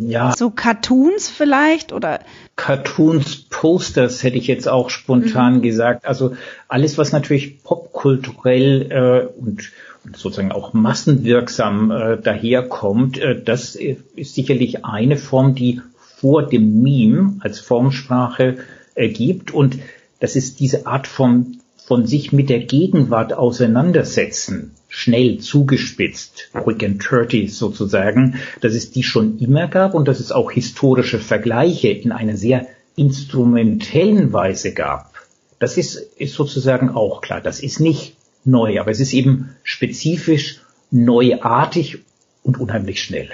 Ja. 0.00 0.34
So 0.36 0.50
Cartoons 0.50 1.28
vielleicht 1.28 1.92
oder? 1.92 2.20
Cartoons, 2.56 3.36
Posters 3.48 4.22
hätte 4.22 4.36
ich 4.36 4.46
jetzt 4.46 4.68
auch 4.68 4.90
spontan 4.90 5.56
mhm. 5.56 5.62
gesagt. 5.62 6.06
Also 6.06 6.36
alles, 6.68 6.98
was 6.98 7.12
natürlich 7.12 7.62
popkulturell 7.62 8.90
äh, 8.90 9.40
und, 9.40 9.72
und 10.04 10.16
sozusagen 10.16 10.52
auch 10.52 10.72
massenwirksam 10.72 11.90
äh, 11.90 12.16
daherkommt, 12.18 13.18
äh, 13.18 13.40
das 13.42 13.74
ist 13.74 14.34
sicherlich 14.34 14.84
eine 14.84 15.16
Form, 15.16 15.54
die 15.54 15.80
vor 15.98 16.46
dem 16.46 16.82
Meme 16.82 17.36
als 17.40 17.58
Formsprache 17.58 18.58
ergibt. 18.94 19.52
Und 19.52 19.78
das 20.20 20.36
ist 20.36 20.60
diese 20.60 20.86
Art 20.86 21.06
von, 21.06 21.58
von 21.86 22.06
sich 22.06 22.32
mit 22.32 22.48
der 22.48 22.60
Gegenwart 22.60 23.32
auseinandersetzen 23.32 24.72
schnell 24.88 25.38
zugespitzt, 25.38 26.50
quick 26.52 26.84
and 26.84 27.02
dirty 27.02 27.48
sozusagen, 27.48 28.38
dass 28.60 28.74
es 28.74 28.90
die 28.90 29.02
schon 29.02 29.38
immer 29.38 29.66
gab 29.66 29.94
und 29.94 30.06
dass 30.06 30.20
es 30.20 30.32
auch 30.32 30.52
historische 30.52 31.18
Vergleiche 31.18 31.88
in 31.88 32.12
einer 32.12 32.36
sehr 32.36 32.66
instrumentellen 32.94 34.32
Weise 34.32 34.74
gab. 34.74 35.14
Das 35.58 35.78
ist, 35.78 35.96
ist 35.96 36.34
sozusagen 36.34 36.90
auch 36.90 37.20
klar. 37.22 37.40
Das 37.40 37.60
ist 37.60 37.80
nicht 37.80 38.16
neu, 38.44 38.80
aber 38.80 38.90
es 38.90 39.00
ist 39.00 39.14
eben 39.14 39.56
spezifisch, 39.62 40.60
neuartig 40.90 41.98
und 42.42 42.60
unheimlich 42.60 43.02
schnell. 43.02 43.30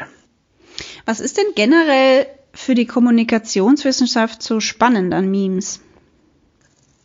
Was 1.07 1.21
ist 1.21 1.39
denn 1.39 1.53
generell 1.55 2.27
für 2.53 2.75
die 2.75 2.87
Kommunikationswissenschaft 2.87 4.43
so 4.43 4.61
spannend 4.61 5.13
an 5.13 5.31
Memes? 5.31 5.81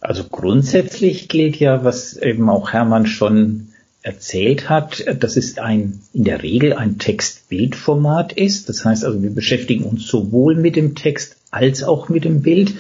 Also 0.04 0.26
grundsätzlich 0.26 1.30
gilt 1.30 1.56
ja, 1.56 1.86
was 1.86 2.18
eben 2.18 2.50
auch 2.50 2.74
Hermann 2.74 3.06
schon 3.06 3.70
erzählt 4.02 4.70
hat, 4.70 5.06
dass 5.22 5.38
es 5.38 5.58
ein, 5.58 6.02
in 6.12 6.26
der 6.26 6.44
Regel 6.44 6.74
ein 6.74 6.98
Text-Bild-Format 6.98 8.34
ist. 8.34 8.68
Das 8.68 8.84
heißt 8.84 9.06
also, 9.06 9.24
wir 9.24 9.34
beschäftigen 9.34 9.86
uns 9.86 10.06
sowohl 10.06 10.56
mit 10.56 10.76
dem 10.76 10.96
Text 10.96 11.38
als 11.52 11.84
auch 11.84 12.10
mit 12.10 12.26
dem 12.26 12.42
Bild, 12.42 12.74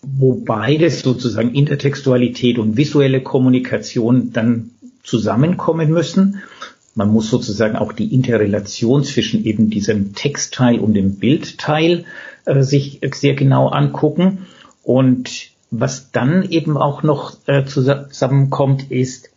wo 0.00 0.34
beides 0.34 1.00
sozusagen 1.00 1.54
Intertextualität 1.54 2.60
und 2.60 2.76
visuelle 2.76 3.20
Kommunikation 3.20 4.32
dann 4.32 4.70
zusammenkommen 5.02 5.90
müssen. 5.90 6.40
Man 6.94 7.08
muss 7.08 7.30
sozusagen 7.30 7.74
auch 7.74 7.92
die 7.92 8.14
Interrelation 8.14 9.02
zwischen 9.02 9.44
eben 9.44 9.70
diesem 9.70 10.14
Textteil 10.14 10.78
und 10.78 10.94
dem 10.94 11.16
Bildteil 11.16 12.04
äh, 12.44 12.62
sich 12.62 13.00
sehr 13.12 13.34
genau 13.34 13.68
angucken. 13.70 14.46
Und 14.84 15.57
was 15.70 16.10
dann 16.12 16.48
eben 16.50 16.76
auch 16.76 17.02
noch 17.02 17.36
äh, 17.46 17.64
zusammenkommt, 17.64 18.90
ist, 18.90 19.30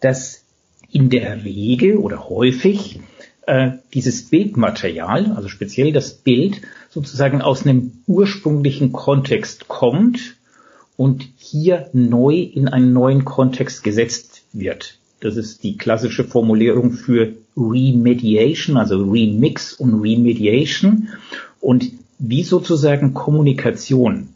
dass 0.00 0.44
in 0.90 1.08
der 1.08 1.44
Regel 1.44 1.96
oder 1.96 2.28
häufig 2.28 3.00
äh, 3.46 3.72
dieses 3.94 4.28
Bildmaterial, 4.28 5.32
also 5.32 5.48
speziell 5.48 5.92
das 5.92 6.14
Bild, 6.14 6.60
sozusagen 6.90 7.40
aus 7.40 7.64
einem 7.64 7.92
ursprünglichen 8.06 8.92
Kontext 8.92 9.68
kommt 9.68 10.36
und 10.96 11.26
hier 11.36 11.88
neu 11.92 12.36
in 12.36 12.68
einen 12.68 12.92
neuen 12.92 13.24
Kontext 13.24 13.82
gesetzt 13.82 14.42
wird. 14.52 14.98
Das 15.20 15.36
ist 15.36 15.62
die 15.62 15.76
klassische 15.76 16.24
Formulierung 16.24 16.92
für 16.92 17.32
Remediation, 17.56 18.76
also 18.76 19.02
Remix 19.04 19.72
und 19.72 20.00
Remediation. 20.00 21.08
Und 21.60 21.92
wie 22.18 22.42
sozusagen 22.42 23.14
Kommunikation 23.14 24.28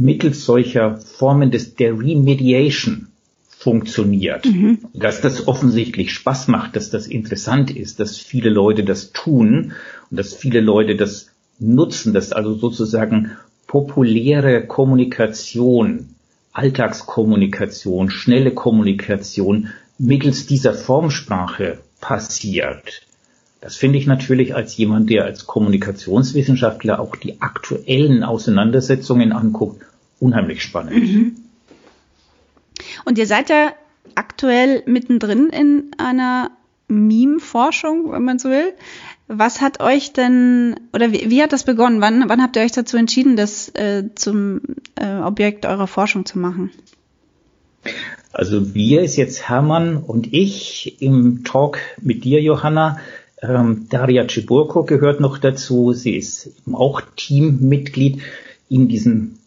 mittels 0.00 0.46
solcher 0.46 0.96
Formen 0.96 1.50
des, 1.50 1.74
der 1.74 1.92
Remediation 1.92 3.08
funktioniert. 3.50 4.46
Mhm. 4.46 4.78
Dass 4.94 5.20
das 5.20 5.46
offensichtlich 5.46 6.12
Spaß 6.12 6.48
macht, 6.48 6.74
dass 6.74 6.88
das 6.88 7.06
interessant 7.06 7.70
ist, 7.70 8.00
dass 8.00 8.16
viele 8.16 8.48
Leute 8.48 8.82
das 8.82 9.12
tun 9.12 9.72
und 10.10 10.16
dass 10.18 10.34
viele 10.34 10.60
Leute 10.60 10.96
das 10.96 11.26
nutzen, 11.58 12.14
dass 12.14 12.32
also 12.32 12.54
sozusagen 12.54 13.32
populäre 13.66 14.66
Kommunikation, 14.66 16.14
Alltagskommunikation, 16.52 18.10
schnelle 18.10 18.52
Kommunikation 18.52 19.68
mittels 19.98 20.46
dieser 20.46 20.72
Formsprache 20.72 21.78
passiert. 22.00 23.02
Das 23.60 23.76
finde 23.76 23.98
ich 23.98 24.06
natürlich 24.06 24.54
als 24.54 24.74
jemand, 24.78 25.10
der 25.10 25.26
als 25.26 25.46
Kommunikationswissenschaftler 25.46 26.98
auch 26.98 27.14
die 27.14 27.42
aktuellen 27.42 28.24
Auseinandersetzungen 28.24 29.32
anguckt, 29.32 29.82
unheimlich 30.20 30.62
spannend. 30.62 30.94
Mhm. 30.94 31.36
Und 33.04 33.18
ihr 33.18 33.26
seid 33.26 33.50
ja 33.50 33.72
aktuell 34.14 34.82
mittendrin 34.86 35.48
in 35.48 35.90
einer 35.98 36.50
Meme-Forschung, 36.88 38.12
wenn 38.12 38.24
man 38.24 38.38
so 38.38 38.50
will. 38.50 38.72
Was 39.28 39.60
hat 39.60 39.80
euch 39.80 40.12
denn, 40.12 40.76
oder 40.92 41.12
wie, 41.12 41.30
wie 41.30 41.42
hat 41.42 41.52
das 41.52 41.64
begonnen? 41.64 42.00
Wann, 42.00 42.28
wann 42.28 42.42
habt 42.42 42.56
ihr 42.56 42.62
euch 42.62 42.72
dazu 42.72 42.96
entschieden, 42.96 43.36
das 43.36 43.68
äh, 43.70 44.04
zum 44.14 44.60
äh, 44.96 45.18
Objekt 45.18 45.66
eurer 45.66 45.86
Forschung 45.86 46.26
zu 46.26 46.38
machen? 46.38 46.70
Also 48.32 48.74
wir 48.74 49.02
ist 49.02 49.16
jetzt 49.16 49.48
Hermann 49.48 49.96
und 49.96 50.32
ich 50.32 51.00
im 51.00 51.44
Talk 51.44 51.78
mit 52.00 52.24
dir, 52.24 52.42
Johanna. 52.42 52.98
Ähm, 53.42 53.86
Daria 53.88 54.26
Ciburko 54.28 54.84
gehört 54.84 55.20
noch 55.20 55.38
dazu. 55.38 55.92
Sie 55.92 56.16
ist 56.16 56.50
auch 56.72 57.00
Teammitglied 57.16 58.20
in 58.68 58.88
diesem 58.88 59.39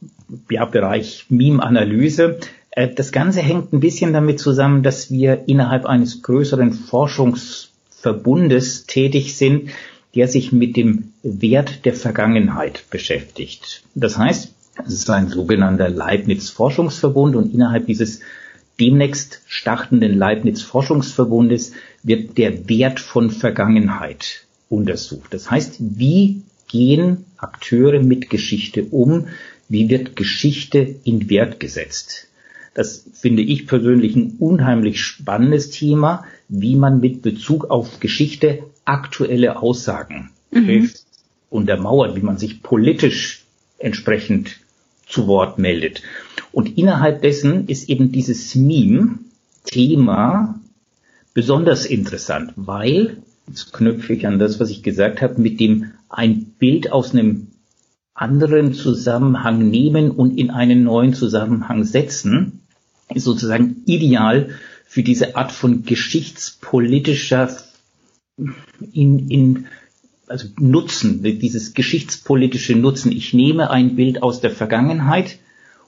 ja, 0.50 0.66
Bereich 0.66 1.25
Meme-Analyse. 1.30 2.40
Äh, 2.72 2.90
das 2.94 3.12
Ganze 3.12 3.42
hängt 3.42 3.74
ein 3.74 3.80
bisschen 3.80 4.13
damit 4.13 4.40
zusammen, 4.40 4.84
dass 4.84 5.12
wir 5.12 5.44
innerhalb 5.48 5.86
eines 5.86 6.22
größeren 6.22 6.74
Forschungs 6.74 7.70
Verbundes 7.90 8.86
tätig 8.86 9.38
sind, 9.38 9.70
der 10.16 10.28
sich 10.28 10.52
mit 10.52 10.75
dem 10.75 11.13
Wert 11.24 11.86
der 11.86 11.94
Vergangenheit 11.94 12.84
beschäftigt. 12.90 13.84
Das 13.96 14.18
heißt, 14.18 14.54
es 14.86 14.94
ist 14.94 15.10
ein 15.10 15.30
sogenannter 15.30 15.90
Leibniz-Forschungsverbund 15.90 17.36
und 17.36 17.54
innerhalb 17.54 17.86
dieses 17.86 18.20
demnächst 18.80 19.42
startenden 19.48 20.18
Leibniz-Forschungsverbundes 20.18 21.74
wird 22.02 22.38
der 22.38 22.68
Wert 22.68 23.00
von 23.00 23.30
Vergangenheit 23.30 24.46
untersucht. 24.70 25.34
Das 25.34 25.50
heißt, 25.50 25.78
wie 25.80 26.42
gehen 26.68 27.25
Akteure 27.38 28.02
mit 28.02 28.30
Geschichte 28.30 28.84
um? 28.86 29.28
Wie 29.70 29.89
wird 29.89 30.15
Geschichte 30.15 30.96
in 31.03 31.29
Wert 31.29 31.60
gesetzt? 31.60 32.27
Das 32.74 33.05
finde 33.13 33.43
ich 33.43 33.67
persönlich 33.67 34.15
ein 34.15 34.36
unheimlich 34.39 35.01
spannendes 35.01 35.70
Thema, 35.70 36.25
wie 36.50 36.75
man 36.75 37.00
mit 37.00 37.22
Bezug 37.22 37.70
auf 37.70 38.00
Geschichte 38.00 38.63
aktuelle 38.86 39.62
Aussagen 39.62 40.32
mhm. 40.51 40.65
trifft, 40.65 41.03
untermauert, 41.50 42.15
wie 42.15 42.22
man 42.22 42.38
sich 42.38 42.63
politisch 42.63 43.43
entsprechend 43.77 44.58
zu 45.08 45.27
Wort 45.27 45.60
meldet. 45.60 46.01
Und 46.51 46.77
innerhalb 46.77 47.22
dessen 47.22 47.67
ist 47.67 47.89
eben 47.89 48.12
dieses 48.12 48.55
Meme-Thema 48.55 50.60
besonders 51.34 51.86
interessant, 51.86 52.53
weil, 52.55 53.17
jetzt 53.48 53.74
knüpfe 53.74 54.13
ich 54.13 54.27
an 54.27 54.39
das, 54.39 54.60
was 54.60 54.70
ich 54.70 54.84
gesagt 54.84 55.22
habe, 55.22 55.41
mit 55.41 55.60
dem 55.60 55.91
ein 56.10 56.46
Bild 56.60 56.91
aus 56.91 57.13
einem 57.13 57.48
anderen 58.13 58.74
Zusammenhang 58.74 59.70
nehmen 59.70 60.12
und 60.12 60.38
in 60.38 60.51
einen 60.51 60.84
neuen 60.84 61.13
Zusammenhang 61.13 61.84
setzen, 61.84 62.62
ist 63.13 63.24
sozusagen 63.24 63.84
ideal 63.86 64.50
für 64.86 65.03
diese 65.03 65.36
Art 65.36 65.51
von 65.51 65.84
geschichtspolitischer 65.84 67.58
in, 68.91 69.29
in, 69.29 69.65
also 70.27 70.48
Nutzen, 70.60 71.24
dieses 71.24 71.74
geschichtspolitische 71.74 72.75
Nutzen. 72.75 73.12
Ich 73.12 73.34
nehme 73.34 73.70
ein 73.70 73.96
Bild 73.96 74.24
aus 74.24 74.41
der 74.41 74.51
Vergangenheit 74.51 75.39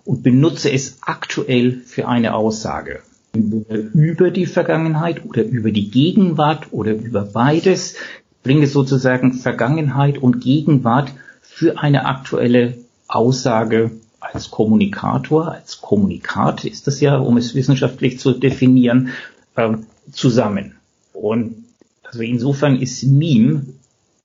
und 0.04 0.24
benutze 0.24 0.72
es 0.72 1.00
aktuell 1.02 1.82
für 1.86 2.08
eine 2.08 2.36
Aussage 2.36 3.02
über 3.36 4.32
die 4.32 4.46
Vergangenheit 4.46 5.26
oder 5.26 5.44
über 5.44 5.72
die 5.72 5.90
Gegenwart 5.90 6.68
oder 6.72 6.94
über 6.94 7.26
beides, 7.26 7.96
bringe 8.44 8.68
sozusagen 8.68 9.34
Vergangenheit 9.34 10.18
und 10.18 10.42
Gegenwart 10.42 11.12
für 11.56 11.80
eine 11.80 12.06
aktuelle 12.06 12.74
Aussage 13.08 13.92
als 14.20 14.52
Kommunikator, 14.52 15.54
als 15.54 15.80
Kommunikat 15.80 16.66
ist 16.66 16.86
das 16.86 17.00
ja, 17.00 17.16
um 17.16 17.38
es 17.38 17.56
wissenschaftlich 17.56 18.20
zu 18.20 18.34
definieren, 18.34 19.12
äh, 19.56 19.78
zusammen. 20.12 20.76
Und 21.14 21.64
also 22.04 22.24
insofern 22.24 22.76
ist 22.76 23.04
Meme, 23.04 23.68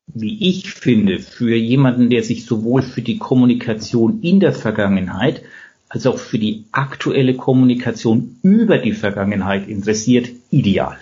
wie 0.08 0.48
ich 0.48 0.72
finde, 0.72 1.20
für 1.20 1.54
jemanden, 1.54 2.10
der 2.10 2.24
sich 2.24 2.46
sowohl 2.46 2.82
für 2.82 3.02
die 3.02 3.18
Kommunikation 3.18 4.22
in 4.22 4.40
der 4.40 4.52
Vergangenheit 4.52 5.42
als 5.88 6.08
auch 6.08 6.18
für 6.18 6.40
die 6.40 6.64
aktuelle 6.72 7.36
Kommunikation 7.36 8.38
über 8.42 8.78
die 8.78 8.92
Vergangenheit 8.92 9.68
interessiert, 9.68 10.30
ideal. 10.50 10.98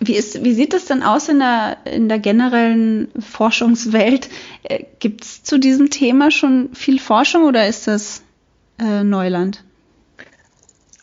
Wie, 0.00 0.14
ist, 0.14 0.44
wie 0.44 0.54
sieht 0.54 0.74
es 0.74 0.86
denn 0.86 1.02
aus 1.02 1.28
in 1.28 1.38
der, 1.38 1.78
in 1.84 2.08
der 2.08 2.18
generellen 2.18 3.08
Forschungswelt? 3.18 4.28
Äh, 4.62 4.84
Gibt 4.98 5.24
es 5.24 5.42
zu 5.42 5.58
diesem 5.58 5.90
Thema 5.90 6.30
schon 6.30 6.70
viel 6.74 6.98
Forschung 6.98 7.44
oder 7.44 7.66
ist 7.66 7.86
das 7.86 8.22
äh, 8.78 9.04
Neuland? 9.04 9.64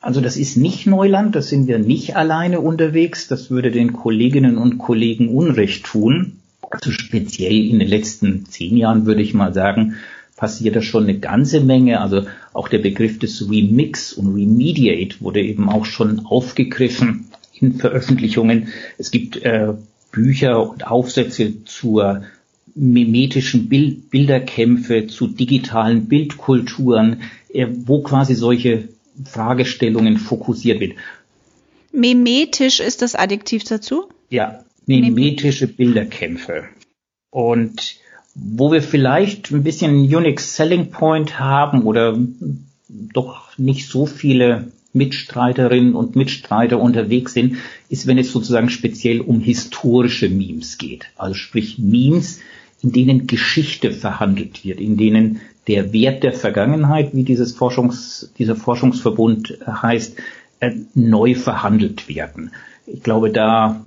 Also 0.01 0.21
das 0.21 0.37
ist 0.37 0.55
nicht 0.55 0.87
Neuland, 0.87 1.35
das 1.35 1.49
sind 1.49 1.67
wir 1.67 1.77
nicht 1.77 2.15
alleine 2.15 2.61
unterwegs. 2.61 3.27
Das 3.27 3.49
würde 3.49 3.69
den 3.69 3.93
Kolleginnen 3.93 4.57
und 4.57 4.77
Kollegen 4.77 5.29
Unrecht 5.29 5.85
tun. 5.85 6.39
Also 6.61 6.91
speziell 6.91 7.65
in 7.67 7.79
den 7.79 7.87
letzten 7.87 8.45
zehn 8.45 8.77
Jahren 8.77 9.05
würde 9.05 9.21
ich 9.21 9.33
mal 9.33 9.53
sagen, 9.53 9.95
passiert 10.37 10.77
da 10.77 10.81
schon 10.81 11.03
eine 11.03 11.19
ganze 11.19 11.59
Menge. 11.59 11.99
Also 11.99 12.27
auch 12.53 12.69
der 12.69 12.77
Begriff 12.77 13.19
des 13.19 13.49
Remix 13.49 14.13
und 14.13 14.33
Remediate 14.33 15.19
wurde 15.19 15.41
eben 15.41 15.67
auch 15.67 15.85
schon 15.85 16.25
aufgegriffen 16.25 17.25
Veröffentlichungen. 17.77 18.69
Es 18.97 19.11
gibt 19.11 19.37
äh, 19.37 19.73
Bücher 20.11 20.69
und 20.69 20.87
Aufsätze 20.87 21.63
zur 21.65 22.23
mimetischen 22.75 23.69
Bild 23.69 24.09
Bilderkämpfe, 24.09 25.07
zu 25.07 25.27
digitalen 25.27 26.07
Bildkulturen, 26.07 27.21
äh, 27.53 27.67
wo 27.69 28.01
quasi 28.01 28.35
solche 28.35 28.89
Fragestellungen 29.25 30.17
fokussiert 30.17 30.79
wird. 30.79 30.93
Mimetisch 31.91 32.79
ist 32.79 33.01
das 33.01 33.15
Adjektiv 33.15 33.63
dazu? 33.63 34.09
Ja, 34.29 34.63
mimetische 34.85 35.67
Bilderkämpfe. 35.67 36.65
Und 37.31 37.97
wo 38.35 38.71
wir 38.71 38.81
vielleicht 38.81 39.51
ein 39.51 39.63
bisschen 39.63 39.95
Unique 39.95 40.39
Selling 40.39 40.91
Point 40.91 41.39
haben 41.39 41.83
oder 41.83 42.17
doch 42.87 43.57
nicht 43.57 43.87
so 43.87 44.05
viele 44.05 44.71
Mitstreiterinnen 44.93 45.93
und 45.95 46.15
Mitstreiter 46.15 46.79
unterwegs 46.79 47.33
sind, 47.33 47.57
ist, 47.89 48.07
wenn 48.07 48.17
es 48.17 48.31
sozusagen 48.31 48.69
speziell 48.69 49.21
um 49.21 49.39
historische 49.39 50.29
Memes 50.29 50.77
geht. 50.77 51.05
Also 51.15 51.35
sprich 51.35 51.77
Memes, 51.77 52.39
in 52.81 52.91
denen 52.91 53.27
Geschichte 53.27 53.91
verhandelt 53.91 54.63
wird, 54.63 54.79
in 54.79 54.97
denen 54.97 55.41
der 55.67 55.93
Wert 55.93 56.23
der 56.23 56.33
Vergangenheit, 56.33 57.13
wie 57.13 57.23
dieses 57.23 57.53
Forschungs, 57.53 58.31
dieser 58.39 58.55
Forschungsverbund 58.55 59.59
heißt, 59.65 60.17
äh, 60.61 60.71
neu 60.95 61.35
verhandelt 61.35 62.07
werden. 62.07 62.51
Ich 62.87 63.03
glaube, 63.03 63.29
da, 63.29 63.85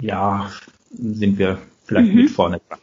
ja, 0.00 0.50
sind 0.90 1.38
wir 1.38 1.58
vielleicht 1.84 2.08
mhm. 2.08 2.22
mit 2.22 2.30
vorne 2.30 2.60
dran. 2.68 2.78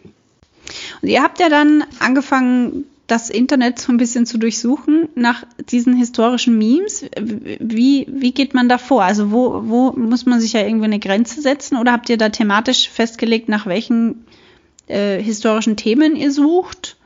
Und 1.01 1.09
ihr 1.09 1.23
habt 1.23 1.39
ja 1.39 1.49
dann 1.49 1.83
angefangen, 1.99 2.85
das 3.07 3.29
Internet 3.29 3.77
so 3.79 3.91
ein 3.91 3.97
bisschen 3.97 4.25
zu 4.25 4.37
durchsuchen 4.37 5.09
nach 5.15 5.43
diesen 5.69 5.95
historischen 5.95 6.57
Memes. 6.57 7.05
Wie, 7.19 8.07
wie 8.09 8.31
geht 8.31 8.53
man 8.53 8.67
da 8.67 8.77
vor? 8.77 9.03
Also 9.03 9.31
wo, 9.31 9.61
wo 9.65 9.91
muss 9.91 10.25
man 10.25 10.39
sich 10.39 10.53
ja 10.53 10.61
irgendwie 10.61 10.85
eine 10.85 10.99
Grenze 10.99 11.41
setzen 11.41 11.77
oder 11.77 11.91
habt 11.91 12.09
ihr 12.09 12.17
da 12.17 12.29
thematisch 12.29 12.89
festgelegt, 12.89 13.47
nach 13.47 13.67
welchen 13.67 14.25
äh, 14.87 15.21
historischen 15.21 15.77
Themen 15.77 16.15
ihr 16.15 16.31
sucht? 16.31 16.97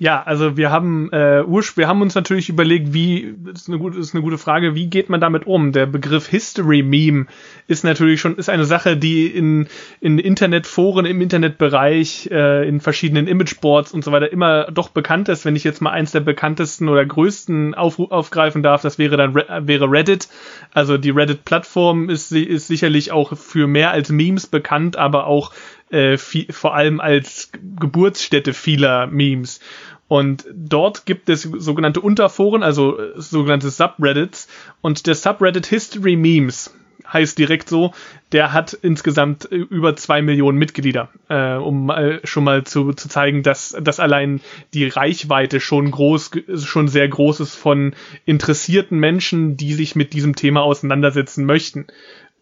Ja, 0.00 0.22
also 0.22 0.56
wir 0.56 0.70
haben 0.70 1.10
äh, 1.12 1.42
Ursch, 1.44 1.76
wir 1.76 1.88
haben 1.88 2.02
uns 2.02 2.14
natürlich 2.14 2.48
überlegt, 2.48 2.92
wie 2.92 3.34
ist 3.52 3.68
eine 3.68 3.78
gute, 3.78 3.98
ist 3.98 4.14
eine 4.14 4.22
gute 4.22 4.38
Frage, 4.38 4.76
wie 4.76 4.86
geht 4.86 5.08
man 5.08 5.20
damit 5.20 5.44
um? 5.48 5.72
Der 5.72 5.86
Begriff 5.86 6.28
History 6.28 6.84
Meme 6.84 7.26
ist 7.66 7.82
natürlich 7.82 8.20
schon 8.20 8.36
ist 8.36 8.48
eine 8.48 8.64
Sache, 8.64 8.96
die 8.96 9.26
in 9.26 9.66
in 10.00 10.20
Internetforen 10.20 11.04
im 11.04 11.20
Internetbereich, 11.20 12.28
äh, 12.30 12.68
in 12.68 12.80
verschiedenen 12.80 13.26
Imageboards 13.26 13.92
und 13.92 14.04
so 14.04 14.12
weiter 14.12 14.30
immer 14.30 14.70
doch 14.70 14.90
bekannt 14.90 15.28
ist. 15.28 15.44
Wenn 15.44 15.56
ich 15.56 15.64
jetzt 15.64 15.82
mal 15.82 15.90
eins 15.90 16.12
der 16.12 16.20
bekanntesten 16.20 16.88
oder 16.88 17.04
größten 17.04 17.74
auf, 17.74 17.98
aufgreifen 17.98 18.62
darf, 18.62 18.82
das 18.82 18.98
wäre 18.98 19.16
dann 19.16 19.34
wäre 19.34 19.90
Reddit. 19.90 20.28
Also 20.72 20.96
die 20.96 21.10
Reddit-Plattform 21.10 22.08
ist 22.08 22.30
ist 22.30 22.68
sicherlich 22.68 23.10
auch 23.10 23.36
für 23.36 23.66
mehr 23.66 23.90
als 23.90 24.10
Memes 24.10 24.46
bekannt, 24.46 24.96
aber 24.96 25.26
auch 25.26 25.52
äh, 25.90 26.16
viel, 26.16 26.52
vor 26.52 26.74
allem 26.74 27.00
als 27.00 27.50
Geburtsstätte 27.78 28.52
vieler 28.52 29.06
Memes. 29.06 29.60
Und 30.08 30.46
dort 30.54 31.04
gibt 31.04 31.28
es 31.28 31.42
sogenannte 31.42 32.00
Unterforen, 32.00 32.62
also 32.62 32.98
äh, 32.98 33.12
sogenannte 33.16 33.70
Subreddits. 33.70 34.48
Und 34.80 35.06
der 35.06 35.14
Subreddit 35.14 35.66
History 35.66 36.16
Memes 36.16 36.74
heißt 37.12 37.38
direkt 37.38 37.68
so, 37.68 37.92
der 38.32 38.52
hat 38.52 38.72
insgesamt 38.72 39.50
äh, 39.50 39.56
über 39.56 39.96
zwei 39.96 40.22
Millionen 40.22 40.58
Mitglieder, 40.58 41.10
äh, 41.28 41.54
um 41.54 41.86
mal 41.86 42.20
schon 42.24 42.44
mal 42.44 42.64
zu, 42.64 42.92
zu 42.92 43.08
zeigen, 43.08 43.42
dass, 43.42 43.76
dass 43.80 44.00
allein 44.00 44.40
die 44.74 44.88
Reichweite 44.88 45.60
schon 45.60 45.90
groß, 45.90 46.30
schon 46.64 46.88
sehr 46.88 47.08
groß 47.08 47.40
ist 47.40 47.54
von 47.54 47.94
interessierten 48.24 48.98
Menschen, 48.98 49.56
die 49.56 49.74
sich 49.74 49.96
mit 49.96 50.12
diesem 50.12 50.34
Thema 50.36 50.62
auseinandersetzen 50.62 51.44
möchten. 51.44 51.86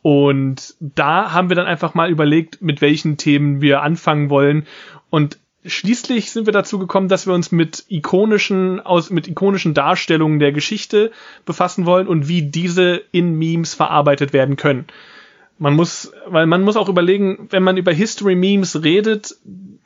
Und 0.07 0.77
da 0.79 1.33
haben 1.33 1.49
wir 1.49 1.57
dann 1.57 1.67
einfach 1.67 1.95
mal 1.95 2.13
überlegt, 2.13 2.63
mit 2.63 2.81
welchen 2.81 3.17
Themen 3.17 3.61
wir 3.61 3.83
anfangen 3.83 4.31
wollen. 4.31 4.65
Und 5.11 5.37
schließlich 5.65 6.31
sind 6.31 6.47
wir 6.47 6.53
dazu 6.53 6.79
gekommen, 6.79 7.09
dass 7.09 7.27
wir 7.27 7.35
uns 7.35 7.51
mit 7.51 7.87
ikonischen 7.89 8.79
aus 8.79 9.11
mit 9.11 9.27
ikonischen 9.27 9.75
Darstellungen 9.75 10.39
der 10.39 10.53
Geschichte 10.53 11.11
befassen 11.45 11.87
wollen 11.87 12.07
und 12.07 12.29
wie 12.29 12.43
diese 12.43 13.03
in 13.11 13.37
Memes 13.37 13.75
verarbeitet 13.75 14.33
werden 14.33 14.55
können. 14.55 14.85
Man 15.59 15.75
muss, 15.75 16.13
weil 16.29 16.47
man 16.47 16.63
muss 16.63 16.77
auch 16.77 16.89
überlegen, 16.89 17.49
wenn 17.51 17.65
man 17.65 17.77
über 17.77 17.93
History 17.93 18.37
Memes 18.37 18.85
redet, 18.85 19.35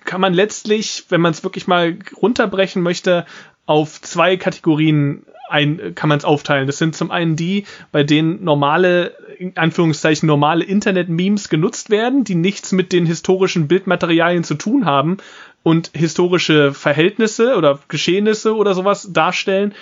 kann 0.04 0.20
man 0.20 0.34
letztlich, 0.34 1.06
wenn 1.08 1.22
man 1.22 1.32
es 1.32 1.44
wirklich 1.44 1.66
mal 1.66 1.96
runterbrechen 2.20 2.82
möchte, 2.82 3.24
auf 3.64 4.02
zwei 4.02 4.36
Kategorien 4.36 5.24
ein, 5.50 5.94
kann 5.94 6.08
man 6.08 6.18
es 6.18 6.24
aufteilen. 6.24 6.66
Das 6.66 6.78
sind 6.78 6.94
zum 6.94 7.10
einen 7.10 7.36
die, 7.36 7.64
bei 7.92 8.02
denen 8.04 8.44
normale, 8.44 9.16
in 9.38 9.56
Anführungszeichen 9.56 10.26
normale 10.26 10.64
Internet-Memes 10.64 11.48
genutzt 11.48 11.90
werden, 11.90 12.24
die 12.24 12.34
nichts 12.34 12.72
mit 12.72 12.92
den 12.92 13.06
historischen 13.06 13.68
Bildmaterialien 13.68 14.44
zu 14.44 14.54
tun 14.54 14.86
haben 14.86 15.18
und 15.62 15.90
historische 15.94 16.72
Verhältnisse 16.72 17.56
oder 17.56 17.78
Geschehnisse 17.88 18.54
oder 18.54 18.74
sowas 18.74 19.12
darstellen 19.12 19.74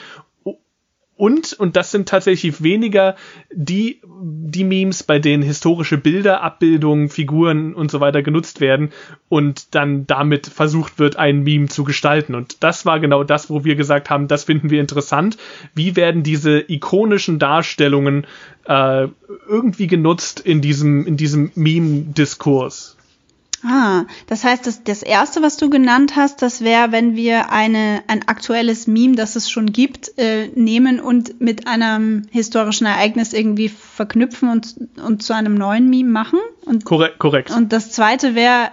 und, 1.18 1.52
und 1.52 1.74
das 1.74 1.90
sind 1.90 2.09
tatsächlich 2.09 2.62
weniger 2.62 3.16
die, 3.52 4.00
die 4.22 4.62
Memes, 4.62 5.02
bei 5.02 5.18
denen 5.18 5.42
historische 5.42 5.98
Bilder, 5.98 6.42
Abbildungen, 6.42 7.09
Figuren 7.09 7.74
und 7.74 7.90
so 7.90 7.98
weiter 7.98 8.22
genutzt 8.22 8.61
werden 8.61 8.90
und 9.28 9.74
dann 9.74 10.07
damit 10.07 10.46
versucht 10.46 11.00
wird, 11.00 11.16
ein 11.16 11.42
Meme 11.42 11.66
zu 11.66 11.83
gestalten. 11.83 12.37
Und 12.37 12.62
das 12.62 12.87
war 12.87 13.00
genau 13.00 13.24
das, 13.24 13.50
wo 13.50 13.64
wir 13.64 13.74
gesagt 13.74 14.11
haben, 14.11 14.28
das 14.28 14.44
finden 14.44 14.70
wir 14.70 14.81
interessant. 14.81 15.37
Wie 15.74 15.96
werden 15.96 16.22
diese 16.22 16.61
ikonischen 16.70 17.40
Darstellungen 17.40 18.24
äh, 18.66 19.09
irgendwie 19.48 19.88
genutzt 19.88 20.38
in 20.38 20.61
diesem, 20.61 21.04
in 21.04 21.16
diesem 21.16 21.50
Meme-Diskurs? 21.57 22.98
Ah, 23.64 24.05
das 24.27 24.44
heißt, 24.44 24.66
das, 24.66 24.85
das 24.85 25.03
erste, 25.03 25.42
was 25.42 25.57
du 25.57 25.68
genannt 25.68 26.14
hast, 26.14 26.42
das 26.42 26.61
wäre, 26.61 26.92
wenn 26.92 27.16
wir 27.16 27.51
eine, 27.51 28.03
ein 28.07 28.29
aktuelles 28.29 28.87
Meme, 28.87 29.16
das 29.16 29.35
es 29.35 29.51
schon 29.51 29.73
gibt, 29.73 30.16
äh, 30.16 30.49
nehmen 30.55 31.01
und 31.01 31.40
mit 31.40 31.66
einem 31.66 32.23
historischen 32.31 32.87
Ereignis 32.87 33.33
irgendwie 33.33 33.68
verknüpfen 33.68 34.49
und, 34.49 34.77
und 35.05 35.23
zu 35.23 35.33
einem 35.33 35.55
neuen 35.55 35.90
Meme 35.90 36.11
machen. 36.11 36.38
Und, 36.64 36.85
korrekt, 36.85 37.18
korrekt. 37.18 37.51
Und 37.51 37.73
das 37.73 37.90
zweite 37.90 38.35
wäre, 38.35 38.71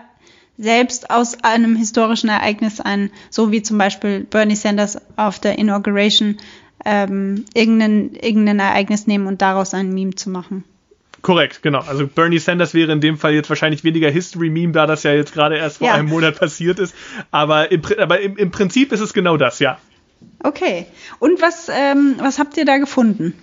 selbst 0.57 1.09
aus 1.09 1.43
einem 1.43 1.75
historischen 1.75 2.29
Ereignis 2.29 2.79
ein, 2.79 3.11
so 3.29 3.51
wie 3.51 3.61
zum 3.61 3.77
Beispiel 3.77 4.21
Bernie 4.21 4.55
Sanders 4.55 4.97
auf 5.17 5.39
der 5.39 5.57
Inauguration, 5.57 6.37
ähm, 6.85 7.45
irgendein, 7.53 8.13
irgendein 8.13 8.59
Ereignis 8.59 9.07
nehmen 9.07 9.27
und 9.27 9.41
daraus 9.41 9.73
ein 9.73 9.93
Meme 9.93 10.15
zu 10.15 10.29
machen. 10.29 10.63
Korrekt, 11.25 11.63
genau. 11.63 11.79
Also 11.79 12.05
Bernie 12.05 12.37
Sanders 12.37 12.75
wäre 12.75 12.91
in 12.91 13.01
dem 13.01 13.17
Fall 13.17 13.33
jetzt 13.33 13.49
wahrscheinlich 13.49 13.83
weniger 13.83 14.11
History-Meme, 14.11 14.73
da 14.73 14.85
das 14.85 15.01
ja 15.01 15.11
jetzt 15.11 15.33
gerade 15.33 15.57
erst 15.57 15.79
vor 15.79 15.87
ja. 15.87 15.95
einem 15.95 16.07
Monat 16.07 16.37
passiert 16.37 16.77
ist. 16.77 16.95
Aber, 17.31 17.71
im, 17.71 17.81
aber 17.97 18.19
im, 18.19 18.37
im, 18.37 18.51
Prinzip 18.51 18.91
ist 18.91 18.99
es 18.99 19.11
genau 19.11 19.35
das, 19.35 19.57
ja. 19.57 19.79
Okay. 20.43 20.85
Und 21.17 21.41
was, 21.41 21.67
ähm, 21.67 22.17
was 22.19 22.37
habt 22.37 22.57
ihr 22.57 22.65
da 22.65 22.77
gefunden? 22.77 23.33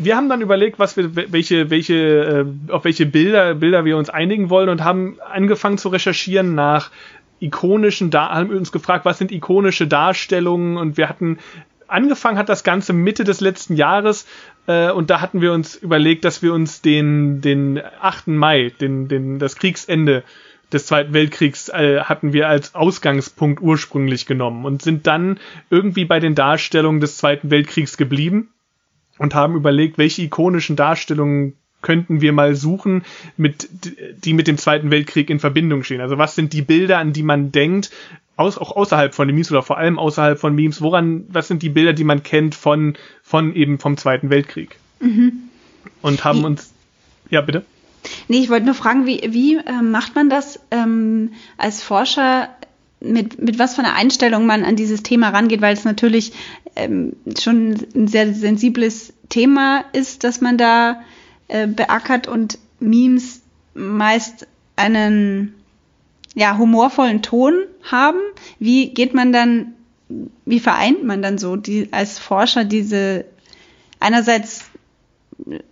Wir 0.00 0.16
haben 0.16 0.28
dann 0.28 0.40
überlegt, 0.40 0.80
was 0.80 0.96
wir, 0.96 1.14
welche, 1.14 1.70
welche, 1.70 1.94
äh, 1.94 2.72
auf 2.72 2.84
welche 2.84 3.06
Bilder, 3.06 3.54
Bilder 3.54 3.84
wir 3.84 3.96
uns 3.96 4.10
einigen 4.10 4.50
wollen 4.50 4.68
und 4.68 4.82
haben 4.82 5.18
angefangen 5.20 5.78
zu 5.78 5.90
recherchieren 5.90 6.56
nach 6.56 6.90
ikonischen, 7.38 8.10
da 8.10 8.30
haben 8.30 8.50
wir 8.50 8.56
uns 8.56 8.72
gefragt, 8.72 9.04
was 9.04 9.18
sind 9.18 9.30
ikonische 9.30 9.86
Darstellungen 9.86 10.78
und 10.78 10.96
wir 10.96 11.08
hatten 11.08 11.38
angefangen 11.88 12.38
hat 12.38 12.48
das 12.48 12.64
Ganze 12.64 12.92
Mitte 12.92 13.24
des 13.24 13.40
letzten 13.40 13.76
Jahres 13.76 14.26
äh, 14.66 14.90
und 14.90 15.10
da 15.10 15.20
hatten 15.20 15.40
wir 15.40 15.52
uns 15.52 15.76
überlegt, 15.76 16.24
dass 16.24 16.42
wir 16.42 16.52
uns 16.52 16.82
den, 16.82 17.40
den 17.40 17.80
8. 18.00 18.28
Mai, 18.28 18.72
den, 18.80 19.08
den, 19.08 19.38
das 19.38 19.56
Kriegsende 19.56 20.24
des 20.72 20.86
Zweiten 20.86 21.12
Weltkriegs 21.12 21.68
äh, 21.68 22.00
hatten 22.00 22.32
wir 22.32 22.48
als 22.48 22.74
Ausgangspunkt 22.74 23.62
ursprünglich 23.62 24.26
genommen 24.26 24.64
und 24.64 24.82
sind 24.82 25.06
dann 25.06 25.38
irgendwie 25.70 26.04
bei 26.04 26.18
den 26.18 26.34
Darstellungen 26.34 27.00
des 27.00 27.18
Zweiten 27.18 27.50
Weltkriegs 27.50 27.96
geblieben 27.96 28.48
und 29.18 29.34
haben 29.34 29.54
überlegt, 29.54 29.96
welche 29.98 30.22
ikonischen 30.22 30.76
Darstellungen 30.76 31.54
könnten 31.82 32.20
wir 32.20 32.32
mal 32.32 32.56
suchen, 32.56 33.04
mit, 33.36 33.68
die 34.24 34.32
mit 34.32 34.48
dem 34.48 34.58
Zweiten 34.58 34.90
Weltkrieg 34.90 35.30
in 35.30 35.38
Verbindung 35.38 35.84
stehen. 35.84 36.00
Also 36.00 36.18
was 36.18 36.34
sind 36.34 36.52
die 36.52 36.62
Bilder, 36.62 36.98
an 36.98 37.12
die 37.12 37.22
man 37.22 37.52
denkt, 37.52 37.92
aus, 38.36 38.58
auch 38.58 38.76
außerhalb 38.76 39.14
von 39.14 39.28
den 39.28 39.34
Memes 39.34 39.50
oder 39.50 39.62
vor 39.62 39.78
allem 39.78 39.98
außerhalb 39.98 40.38
von 40.38 40.54
Memes, 40.54 40.80
woran, 40.82 41.24
was 41.28 41.48
sind 41.48 41.62
die 41.62 41.70
Bilder, 41.70 41.92
die 41.92 42.04
man 42.04 42.22
kennt 42.22 42.54
von, 42.54 42.96
von 43.22 43.54
eben 43.54 43.78
vom 43.78 43.96
Zweiten 43.96 44.30
Weltkrieg? 44.30 44.76
Mhm. 45.00 45.32
Und 46.02 46.24
haben 46.24 46.40
wie, 46.40 46.44
uns, 46.44 46.72
ja, 47.30 47.40
bitte? 47.40 47.64
Nee, 48.28 48.38
ich 48.38 48.50
wollte 48.50 48.66
nur 48.66 48.74
fragen, 48.74 49.06
wie, 49.06 49.22
wie 49.30 49.56
äh, 49.56 49.82
macht 49.82 50.14
man 50.14 50.28
das 50.28 50.60
ähm, 50.70 51.32
als 51.56 51.82
Forscher, 51.82 52.50
mit, 53.00 53.40
mit 53.40 53.58
was 53.58 53.74
für 53.74 53.82
einer 53.82 53.94
Einstellung 53.94 54.46
man 54.46 54.64
an 54.64 54.76
dieses 54.76 55.02
Thema 55.02 55.30
rangeht, 55.30 55.60
weil 55.60 55.74
es 55.74 55.84
natürlich 55.84 56.32
ähm, 56.76 57.14
schon 57.38 57.76
ein 57.94 58.08
sehr 58.08 58.32
sensibles 58.34 59.12
Thema 59.28 59.84
ist, 59.92 60.24
dass 60.24 60.40
man 60.40 60.58
da 60.58 61.02
äh, 61.48 61.66
beackert 61.66 62.28
und 62.28 62.58
Memes 62.80 63.42
meist 63.74 64.46
einen 64.76 65.54
ja, 66.36 66.58
humorvollen 66.58 67.22
Ton 67.22 67.54
haben. 67.82 68.18
Wie 68.60 68.90
geht 68.92 69.14
man 69.14 69.32
dann, 69.32 69.72
wie 70.44 70.60
vereint 70.60 71.02
man 71.02 71.22
dann 71.22 71.38
so 71.38 71.56
die, 71.56 71.88
als 71.90 72.18
Forscher 72.18 72.64
diese 72.64 73.24
einerseits 73.98 74.66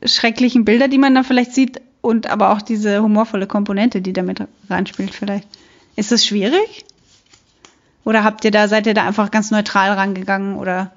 schrecklichen 0.04 0.64
Bilder, 0.64 0.88
die 0.88 0.98
man 0.98 1.14
da 1.14 1.22
vielleicht 1.22 1.52
sieht, 1.52 1.80
und 2.00 2.28
aber 2.28 2.50
auch 2.50 2.60
diese 2.60 3.02
humorvolle 3.02 3.46
Komponente, 3.46 4.02
die 4.02 4.12
damit 4.12 4.42
reinspielt 4.68 5.14
vielleicht. 5.14 5.48
Ist 5.96 6.12
das 6.12 6.24
schwierig? 6.26 6.84
Oder 8.04 8.24
habt 8.24 8.44
ihr 8.44 8.50
da, 8.50 8.68
seid 8.68 8.86
ihr 8.86 8.94
da 8.94 9.06
einfach 9.06 9.30
ganz 9.30 9.50
neutral 9.50 9.92
rangegangen 9.92 10.56
oder? 10.56 10.92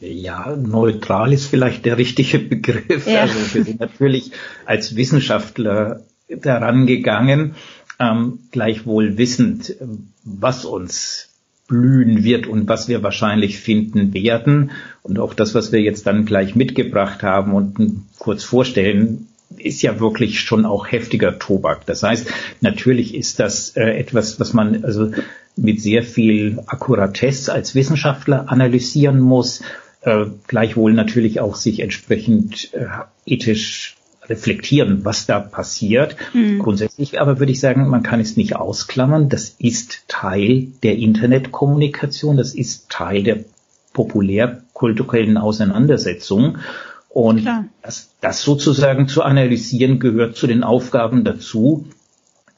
Ja, 0.00 0.56
neutral 0.56 1.32
ist 1.32 1.46
vielleicht 1.46 1.84
der 1.84 1.98
richtige 1.98 2.38
Begriff. 2.38 3.06
Ja. 3.06 3.22
Also 3.22 3.54
wir 3.54 3.64
sind 3.64 3.80
natürlich 3.80 4.32
als 4.64 4.96
Wissenschaftler 4.96 6.02
daran 6.28 6.86
gegangen, 6.86 7.54
ähm, 8.00 8.40
gleichwohl 8.50 9.18
wissend, 9.18 9.76
was 10.24 10.64
uns 10.64 11.28
blühen 11.68 12.24
wird 12.24 12.48
und 12.48 12.68
was 12.68 12.88
wir 12.88 13.02
wahrscheinlich 13.04 13.60
finden 13.60 14.12
werden. 14.12 14.72
Und 15.02 15.20
auch 15.20 15.34
das, 15.34 15.54
was 15.54 15.70
wir 15.70 15.80
jetzt 15.80 16.06
dann 16.06 16.24
gleich 16.24 16.56
mitgebracht 16.56 17.22
haben 17.22 17.52
und 17.54 18.02
kurz 18.18 18.42
vorstellen, 18.42 19.28
ist 19.56 19.82
ja 19.82 20.00
wirklich 20.00 20.40
schon 20.40 20.64
auch 20.64 20.90
heftiger 20.90 21.38
Tobak. 21.38 21.86
Das 21.86 22.02
heißt, 22.02 22.26
natürlich 22.60 23.14
ist 23.14 23.38
das 23.38 23.76
äh, 23.76 23.98
etwas, 23.98 24.40
was 24.40 24.52
man 24.52 24.84
also 24.84 25.12
mit 25.56 25.80
sehr 25.80 26.02
viel 26.02 26.60
Akkuratesse 26.66 27.52
als 27.52 27.74
Wissenschaftler 27.74 28.50
analysieren 28.50 29.20
muss, 29.20 29.62
äh, 30.02 30.26
gleichwohl 30.46 30.92
natürlich 30.92 31.40
auch 31.40 31.56
sich 31.56 31.80
entsprechend 31.80 32.72
äh, 32.74 32.86
ethisch 33.26 33.96
reflektieren, 34.30 35.04
was 35.04 35.26
da 35.26 35.40
passiert. 35.40 36.16
Mhm. 36.32 36.60
Grundsätzlich 36.60 37.20
aber 37.20 37.40
würde 37.40 37.52
ich 37.52 37.60
sagen, 37.60 37.88
man 37.88 38.02
kann 38.02 38.20
es 38.20 38.36
nicht 38.36 38.56
ausklammern. 38.56 39.28
Das 39.28 39.56
ist 39.58 40.04
Teil 40.08 40.68
der 40.82 40.96
Internetkommunikation. 40.96 42.36
Das 42.36 42.54
ist 42.54 42.88
Teil 42.88 43.24
der 43.24 43.44
populärkulturellen 43.92 45.36
Auseinandersetzung. 45.36 46.58
Und 47.08 47.44
das, 47.82 48.10
das 48.20 48.42
sozusagen 48.42 49.08
zu 49.08 49.22
analysieren 49.22 49.98
gehört 49.98 50.36
zu 50.36 50.46
den 50.46 50.62
Aufgaben 50.62 51.24
dazu. 51.24 51.88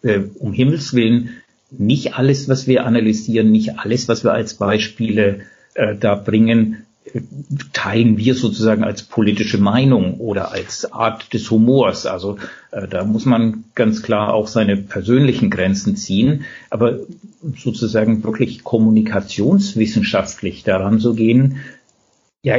Äh, 0.02 0.20
um 0.38 0.52
Himmels 0.52 0.92
Willen, 0.92 1.30
nicht 1.70 2.14
alles, 2.14 2.50
was 2.50 2.66
wir 2.66 2.84
analysieren, 2.84 3.50
nicht 3.50 3.78
alles, 3.78 4.08
was 4.08 4.24
wir 4.24 4.32
als 4.32 4.54
Beispiele 4.54 5.40
äh, 5.74 5.96
da 5.96 6.16
bringen, 6.16 6.84
teilen 7.72 8.16
wir 8.16 8.34
sozusagen 8.34 8.84
als 8.84 9.02
politische 9.02 9.58
Meinung 9.58 10.20
oder 10.20 10.52
als 10.52 10.92
Art 10.92 11.34
des 11.34 11.50
Humors. 11.50 12.06
Also 12.06 12.38
äh, 12.70 12.88
da 12.88 13.04
muss 13.04 13.26
man 13.26 13.64
ganz 13.74 14.02
klar 14.02 14.32
auch 14.32 14.46
seine 14.46 14.76
persönlichen 14.76 15.50
Grenzen 15.50 15.96
ziehen, 15.96 16.44
aber 16.70 17.00
sozusagen 17.56 18.22
wirklich 18.24 18.62
kommunikationswissenschaftlich 18.62 20.62
daran 20.62 21.00
zu 21.00 21.14
gehen, 21.14 21.56
ja, 22.42 22.56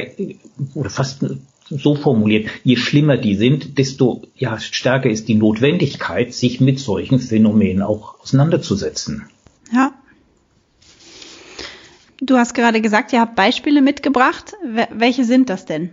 oder 0.75 0.89
fast 0.89 1.25
so 1.69 1.95
formuliert, 1.95 2.49
je 2.63 2.75
schlimmer 2.75 3.17
die 3.17 3.35
sind, 3.35 3.77
desto 3.77 4.23
ja, 4.35 4.59
stärker 4.59 5.09
ist 5.09 5.27
die 5.27 5.35
Notwendigkeit, 5.35 6.33
sich 6.33 6.61
mit 6.61 6.79
solchen 6.79 7.19
Phänomenen 7.19 7.81
auch 7.81 8.19
auseinanderzusetzen. 8.21 9.23
Du 12.25 12.37
hast 12.37 12.53
gerade 12.53 12.79
gesagt, 12.79 13.11
ihr 13.11 13.19
habt 13.19 13.35
Beispiele 13.35 13.81
mitgebracht. 13.81 14.53
Welche 14.91 15.25
sind 15.25 15.49
das 15.49 15.65
denn? 15.65 15.89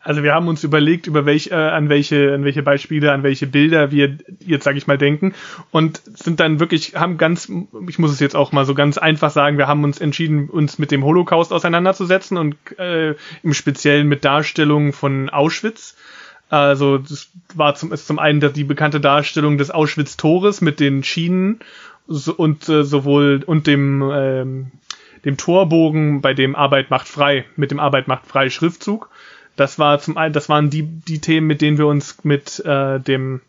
Also 0.00 0.22
wir 0.22 0.34
haben 0.34 0.48
uns 0.48 0.64
überlegt, 0.64 1.06
über 1.06 1.24
welch, 1.24 1.50
äh, 1.50 1.54
an 1.54 1.88
welche, 1.88 2.34
an 2.34 2.44
welche 2.44 2.62
Beispiele, 2.62 3.12
an 3.12 3.22
welche 3.22 3.46
Bilder 3.46 3.90
wir 3.90 4.18
jetzt, 4.40 4.64
sage 4.64 4.76
ich 4.76 4.86
mal, 4.86 4.98
denken 4.98 5.32
und 5.70 6.02
sind 6.04 6.40
dann 6.40 6.60
wirklich, 6.60 6.96
haben 6.96 7.16
ganz, 7.16 7.50
ich 7.88 7.98
muss 7.98 8.10
es 8.10 8.20
jetzt 8.20 8.34
auch 8.34 8.52
mal 8.52 8.66
so 8.66 8.74
ganz 8.74 8.98
einfach 8.98 9.30
sagen, 9.30 9.58
wir 9.58 9.68
haben 9.68 9.84
uns 9.84 9.98
entschieden, 10.00 10.50
uns 10.50 10.78
mit 10.78 10.90
dem 10.90 11.04
Holocaust 11.04 11.52
auseinanderzusetzen 11.52 12.36
und 12.36 12.56
äh, 12.78 13.14
im 13.42 13.54
Speziellen 13.54 14.08
mit 14.08 14.24
Darstellungen 14.24 14.92
von 14.92 15.30
Auschwitz 15.30 15.96
Also 16.50 16.98
das 16.98 17.30
war 17.54 17.76
zum, 17.76 17.92
ist 17.92 18.06
zum 18.06 18.18
einen 18.18 18.52
die 18.52 18.64
bekannte 18.64 19.00
Darstellung 19.00 19.56
des 19.56 19.70
Auschwitz-Tores 19.70 20.60
mit 20.60 20.80
den 20.80 21.04
Schienen 21.04 21.60
und 22.36 22.68
äh, 22.68 22.84
sowohl 22.84 23.42
und 23.46 23.66
dem 23.66 24.02
ähm, 24.12 24.72
dem 25.24 25.36
Torbogen, 25.36 26.20
bei 26.20 26.34
dem 26.34 26.56
Arbeit 26.56 26.90
macht 26.90 27.08
frei, 27.08 27.44
mit 27.56 27.70
dem 27.70 27.80
Arbeit 27.80 28.08
macht 28.08 28.26
frei 28.26 28.50
Schriftzug. 28.50 29.10
Das 29.56 29.78
war 29.78 29.98
zum 30.00 30.16
einen, 30.16 30.32
das 30.32 30.48
waren 30.48 30.70
die 30.70 30.82
die 30.82 31.20
Themen, 31.20 31.46
mit 31.46 31.60
denen 31.60 31.78
wir 31.78 31.86
uns 31.86 32.24
mit 32.24 32.58
äh, 32.64 32.98
dem 32.98 33.40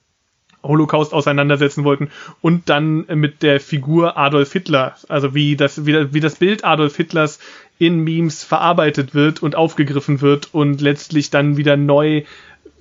Holocaust 0.63 1.13
auseinandersetzen 1.13 1.83
wollten. 1.83 2.09
Und 2.41 2.69
dann 2.69 3.05
mit 3.07 3.43
der 3.43 3.59
Figur 3.59 4.17
Adolf 4.17 4.53
Hitler, 4.53 4.95
also 5.09 5.35
wie 5.35 5.55
das, 5.55 5.85
wie, 5.85 6.13
wie 6.13 6.19
das 6.19 6.35
Bild 6.35 6.63
Adolf 6.63 6.95
Hitlers 6.95 7.39
in 7.79 7.99
Memes 8.03 8.43
verarbeitet 8.43 9.13
wird 9.13 9.43
und 9.43 9.55
aufgegriffen 9.55 10.21
wird 10.21 10.53
und 10.53 10.81
letztlich 10.81 11.29
dann 11.29 11.57
wieder 11.57 11.75
neu 11.75 12.23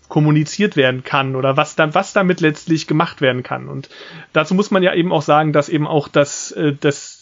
kommuniziert 0.09 0.77
werden 0.77 1.05
kann 1.05 1.35
oder 1.37 1.57
was 1.57 1.75
dann 1.75 1.95
was 1.95 2.13
damit 2.13 2.43
letztlich 2.43 2.87
gemacht 2.87 3.23
werden 3.23 3.43
kann. 3.43 3.67
Und 3.67 3.89
dazu 4.35 4.55
muss 4.55 4.71
man 4.71 4.83
ja 4.83 4.93
eben 4.93 5.11
auch 5.11 5.23
sagen, 5.23 5.55
dass 5.55 5.71
eben 5.71 5.87
auch 5.87 6.07
das 6.09 6.53
äh, 6.53 6.75
das 6.79 7.22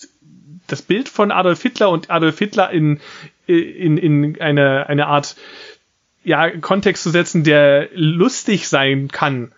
das 0.66 0.82
Bild 0.82 1.08
von 1.08 1.30
Adolf 1.30 1.62
Hitler 1.62 1.90
und 1.90 2.10
Adolf 2.10 2.38
Hitler 2.38 2.70
in 2.70 3.00
in 3.46 3.96
in 3.96 4.40
eine 4.40 4.88
eine 4.88 5.06
Art 5.06 5.36
ja 6.22 6.50
Kontext 6.50 7.02
zu 7.02 7.10
setzen, 7.10 7.44
der 7.44 7.88
lustig 7.94 8.68
sein 8.68 9.08
kann 9.08 9.52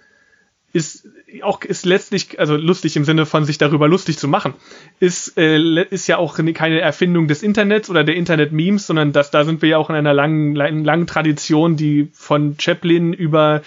ist 0.73 1.07
auch 1.43 1.63
ist 1.63 1.87
letztlich 1.87 2.39
also 2.39 2.57
lustig 2.57 2.97
im 2.97 3.05
Sinne 3.05 3.27
von 3.27 3.45
sich 3.45 3.59
darüber 3.59 3.89
lustig 3.89 4.19
zu 4.19 4.29
machen 4.29 4.55
ist 5.01 5.37
äh, 5.39 5.83
ist 5.85 6.07
ja 6.07 6.19
auch 6.19 6.39
keine 6.55 6.81
Erfindung 6.81 7.29
des 7.29 7.43
Internets 7.43 7.89
oder 7.91 8.05
der 8.05 8.17
Internet 8.17 8.53
Memes 8.53 8.87
sondern 8.87 9.13
das 9.13 9.31
da 9.31 9.45
sind 9.45 9.63
wir 9.63 9.71
ja 9.71 9.79
auch 9.79 9.91
in 9.91 9.97
einer 9.97 10.15
langen 10.15 10.55
langen 10.55 11.07
Tradition 11.07 11.77
die 11.77 12.09
von 12.13 12.57
Chaplin 12.59 13.13
über 13.13 13.63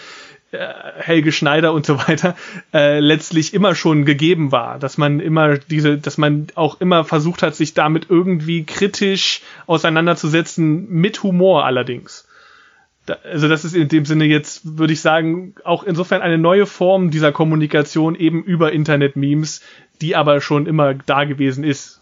Helge 0.98 1.32
Schneider 1.32 1.74
und 1.74 1.86
so 1.86 1.98
weiter 1.98 2.36
äh, 2.74 3.00
letztlich 3.00 3.54
immer 3.54 3.76
schon 3.76 4.06
gegeben 4.06 4.52
war, 4.52 4.80
dass 4.80 4.98
man 4.98 5.20
immer 5.20 5.58
diese, 5.58 5.98
dass 5.98 6.18
man 6.18 6.48
auch 6.56 6.82
immer 6.82 7.04
versucht 7.04 7.41
hat, 7.44 7.56
sich 7.56 7.74
damit 7.74 8.08
irgendwie 8.10 8.63
kritisch 8.63 9.41
auseinanderzusetzen, 9.68 10.89
mit 10.89 11.24
Humor 11.24 11.65
allerdings 11.65 12.28
also 13.24 13.48
das 13.48 13.65
ist 13.65 13.76
in 13.76 13.88
dem 13.88 14.06
Sinne 14.06 14.26
jetzt, 14.26 14.78
würde 14.78 14.94
ich 14.94 15.02
sagen, 15.02 15.56
auch 15.63 15.84
insofern 15.84 16.22
eine 16.22 16.38
neue 16.38 16.65
Form 16.65 17.12
dieser 17.12 17.32
Kommunikation 17.32 18.15
eben 18.15 18.44
über 18.44 18.72
Internet-Memes, 18.72 19.62
die 20.02 20.15
aber 20.15 20.41
schon 20.41 20.65
immer 20.65 20.94
da 20.94 21.24
gewesen 21.24 21.63
ist. 21.63 22.02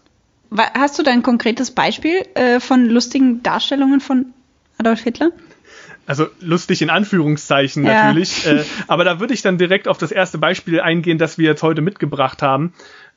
Hast 0.56 0.98
du 0.98 1.02
da 1.02 1.10
ein 1.10 1.22
konkretes 1.22 1.72
Beispiel 1.72 2.22
äh, 2.34 2.60
von 2.60 2.86
lustigen 2.86 3.42
Darstellungen 3.42 4.00
von 4.00 4.26
Adolf 4.78 5.00
Hitler? 5.00 5.30
Also 6.06 6.26
lustig 6.40 6.82
in 6.82 6.90
Anführungszeichen 6.90 7.84
ja. 7.84 8.04
natürlich. 8.04 8.46
Äh, 8.46 8.64
aber 8.86 9.04
da 9.04 9.20
würde 9.20 9.34
ich 9.34 9.42
dann 9.42 9.58
direkt 9.58 9.88
auf 9.88 9.98
das 9.98 10.12
erste 10.12 10.38
Beispiel 10.38 10.80
eingehen, 10.80 11.18
das 11.18 11.38
wir 11.38 11.46
jetzt 11.46 11.62
heute 11.62 11.80
mitgebracht 11.80 12.42
haben. 12.42 12.74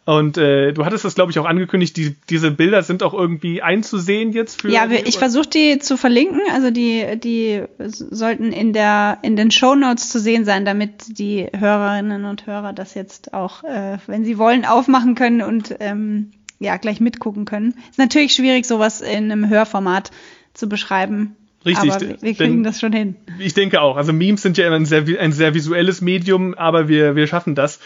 Und 0.07 0.37
äh, 0.37 0.71
du 0.71 0.85
hattest 0.85 1.03
das, 1.03 1.15
glaube 1.15 1.33
ich, 1.33 1.39
auch 1.39 1.45
angekündigt, 1.45 1.97
die, 1.97 2.15
diese 2.29 2.49
Bilder 2.49 2.81
sind 2.81 3.03
auch 3.03 3.13
irgendwie 3.13 3.61
einzusehen 3.61 4.31
jetzt 4.31 4.61
für. 4.61 4.71
Ja, 4.71 4.89
wir, 4.89 5.05
ich 5.05 5.17
versuche 5.17 5.49
die 5.49 5.79
zu 5.79 5.97
verlinken. 5.97 6.39
Also 6.53 6.71
die, 6.71 7.19
die 7.21 7.63
sollten 7.77 8.53
in 8.53 8.71
der 8.71 9.17
in 9.21 9.35
den 9.35 9.51
Show 9.51 9.75
Notes 9.75 10.09
zu 10.09 10.21
sehen 10.21 10.45
sein, 10.45 10.63
damit 10.63 11.19
die 11.19 11.47
Hörerinnen 11.53 12.23
und 12.23 12.47
Hörer 12.47 12.71
das 12.71 12.93
jetzt 12.93 13.33
auch, 13.33 13.65
äh, 13.65 13.97
wenn 14.07 14.23
sie 14.23 14.37
wollen, 14.37 14.63
aufmachen 14.63 15.15
können 15.15 15.41
und 15.41 15.75
ähm, 15.81 16.31
ja 16.59 16.77
gleich 16.77 17.01
mitgucken 17.01 17.43
können. 17.43 17.73
Ist 17.89 17.99
natürlich 17.99 18.33
schwierig, 18.33 18.65
sowas 18.65 19.01
in 19.01 19.29
einem 19.29 19.49
Hörformat 19.49 20.11
zu 20.53 20.69
beschreiben. 20.69 21.35
Richtig, 21.67 21.91
aber 21.91 22.21
wir, 22.21 22.33
kriegen 22.33 22.63
das 22.63 22.79
schon 22.79 22.93
hin. 22.93 23.15
Ich 23.39 23.53
denke 23.53 23.81
auch. 23.81 23.97
Also 23.97 24.13
Memes 24.13 24.41
sind 24.41 24.57
ja 24.57 24.71
ein 24.71 24.85
sehr, 24.85 25.03
ein 25.19 25.31
sehr 25.31 25.53
visuelles 25.53 26.01
Medium, 26.01 26.53
aber 26.53 26.87
wir, 26.87 27.15
wir 27.15 27.27
schaffen 27.27 27.55
das. 27.55 27.79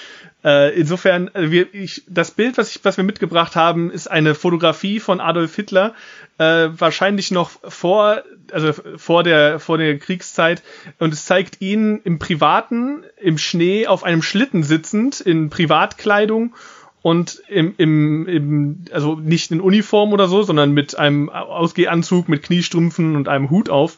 Äh, 0.44 0.80
insofern, 0.80 1.30
äh, 1.34 1.52
wir, 1.52 1.74
ich, 1.74 2.04
das 2.08 2.32
Bild, 2.32 2.58
was, 2.58 2.76
ich, 2.76 2.84
was 2.84 2.98
wir 2.98 3.04
mitgebracht 3.04 3.56
haben, 3.56 3.92
ist 3.92 4.10
eine 4.10 4.36
Fotografie 4.36 5.00
von 5.00 5.20
Adolf 5.20 5.56
Hitler, 5.56 5.94
äh, 6.38 6.70
wahrscheinlich 6.72 7.32
noch 7.32 7.52
vor, 7.64 8.24
also 8.52 8.74
vor 8.98 9.24
der, 9.24 9.60
vor 9.60 9.78
der 9.78 9.98
Kriegszeit. 10.00 10.64
Und 11.00 11.14
es 11.14 11.26
zeigt 11.26 11.62
ihn 11.62 12.02
im 12.04 12.20
Privaten, 12.20 13.04
im 13.18 13.38
Schnee, 13.38 13.88
auf 13.88 14.04
einem 14.04 14.22
Schlitten 14.22 14.64
sitzend, 14.64 15.22
in 15.22 15.50
Privatkleidung 15.50 16.56
und 17.02 17.42
im, 17.48 17.74
im, 17.78 18.28
im, 18.28 18.86
also 18.92 19.16
nicht 19.16 19.52
in 19.52 19.62
Uniform 19.62 20.14
oder 20.14 20.28
so, 20.28 20.44
sondern 20.44 20.72
mit 20.72 20.98
einem 20.98 21.30
Ausgehanzug, 21.30 22.30
mit 22.30 22.44
Kniestrümpfen 22.44 23.16
und 23.16 23.28
einem 23.28 23.50
Hut 23.50 23.70
auf. 23.70 23.98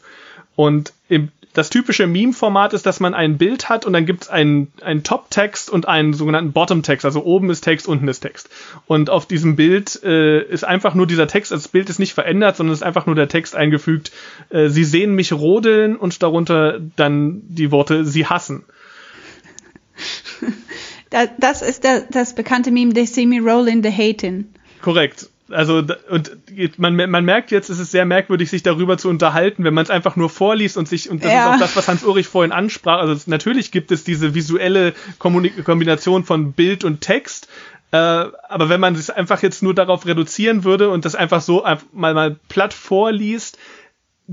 Und 0.56 0.94
im 1.10 1.30
das 1.54 1.70
typische 1.70 2.08
Meme-Format 2.08 2.74
ist, 2.74 2.86
dass 2.86 3.00
man 3.00 3.14
ein 3.14 3.38
Bild 3.38 3.70
hat 3.70 3.86
und 3.86 3.94
dann 3.94 4.08
gibt 4.08 4.24
es 4.24 4.30
einen, 4.30 4.74
einen 4.82 5.04
Top-Text 5.04 5.70
und 5.70 5.88
einen 5.88 6.14
sogenannten 6.14 6.52
Bottom-Text. 6.52 7.06
Also 7.06 7.24
oben 7.24 7.52
ist 7.52 7.62
Text, 7.62 7.88
unten 7.88 8.08
ist 8.08 8.22
Text. 8.22 8.50
Und 8.88 9.12
auf 9.12 9.28
diesem 9.28 9.56
Bild 9.56 10.02
äh, 10.04 10.42
ist 10.42 10.64
einfach 10.64 10.96
nur 10.96 11.06
dieser 11.06 11.28
Text, 11.28 11.52
also 11.52 11.62
das 11.62 11.72
Bild 11.72 11.90
ist 11.90 12.00
nicht 12.00 12.14
verändert, 12.14 12.58
sondern 12.58 12.74
ist 12.74 12.84
einfach 12.84 13.06
nur 13.06 13.16
der 13.16 13.28
Text 13.28 13.56
eingefügt. 13.56 14.12
Äh, 14.50 14.70
Sie 14.70 14.84
sehen 14.84 15.14
mich 15.14 15.32
rodeln 15.32 15.96
und 15.96 16.24
darunter 16.24 16.80
dann 16.96 17.42
die 17.48 17.70
Worte 17.70 18.04
Sie 18.04 18.26
hassen. 18.26 18.64
Das 21.38 21.62
ist 21.62 21.84
der, 21.84 22.02
das 22.10 22.36
bekannte 22.36 22.72
Meme, 22.72 22.94
They 22.94 23.06
see 23.06 23.26
me 23.26 23.40
roll 23.40 23.68
in 23.68 23.84
the 23.84 23.92
hating. 23.92 24.46
Korrekt 24.82 25.30
also 25.54 25.84
und 26.10 26.80
man, 26.80 26.96
man 26.96 27.26
merkt 27.26 27.52
jetzt, 27.52 27.70
es 27.70 27.80
ist 27.80 27.92
sehr 27.92 28.06
merkwürdig, 28.06 28.50
sich 28.50 28.64
darüber 28.64 28.98
zu 28.98 29.10
unterhalten, 29.10 29.64
wenn 29.64 29.74
man 29.74 29.84
es 29.84 29.90
einfach 29.90 30.16
nur 30.16 30.30
vorliest 30.30 30.78
und 30.78 30.88
sich, 30.88 31.10
und 31.10 31.24
das 31.24 31.32
ja. 31.32 31.50
ist 31.50 31.56
auch 31.56 31.60
das, 31.60 31.76
was 31.76 31.88
Hans 31.88 32.04
Ulrich 32.04 32.28
vorhin 32.28 32.52
ansprach. 32.52 33.00
Also 33.00 33.14
es, 33.14 33.28
natürlich 33.28 33.72
gibt 33.72 33.92
es 33.92 34.04
diese 34.04 34.34
visuelle 34.34 34.94
Kommunik 35.20 35.64
Kombination 35.64 36.24
von 36.24 36.54
Bild 36.54 36.84
und 36.84 37.02
Text, 37.02 37.48
äh, 37.92 37.98
aber 37.98 38.70
wenn 38.70 38.80
man 38.80 38.96
es 38.96 39.10
einfach 39.10 39.42
jetzt 39.44 39.64
nur 39.64 39.74
darauf 39.74 40.06
reduzieren 40.06 40.64
würde 40.64 40.90
und 40.90 41.06
das 41.06 41.16
einfach 41.16 41.42
so 41.42 41.66
mal, 41.92 42.14
mal 42.14 42.38
platt 42.50 42.74
vorliest, 42.74 43.58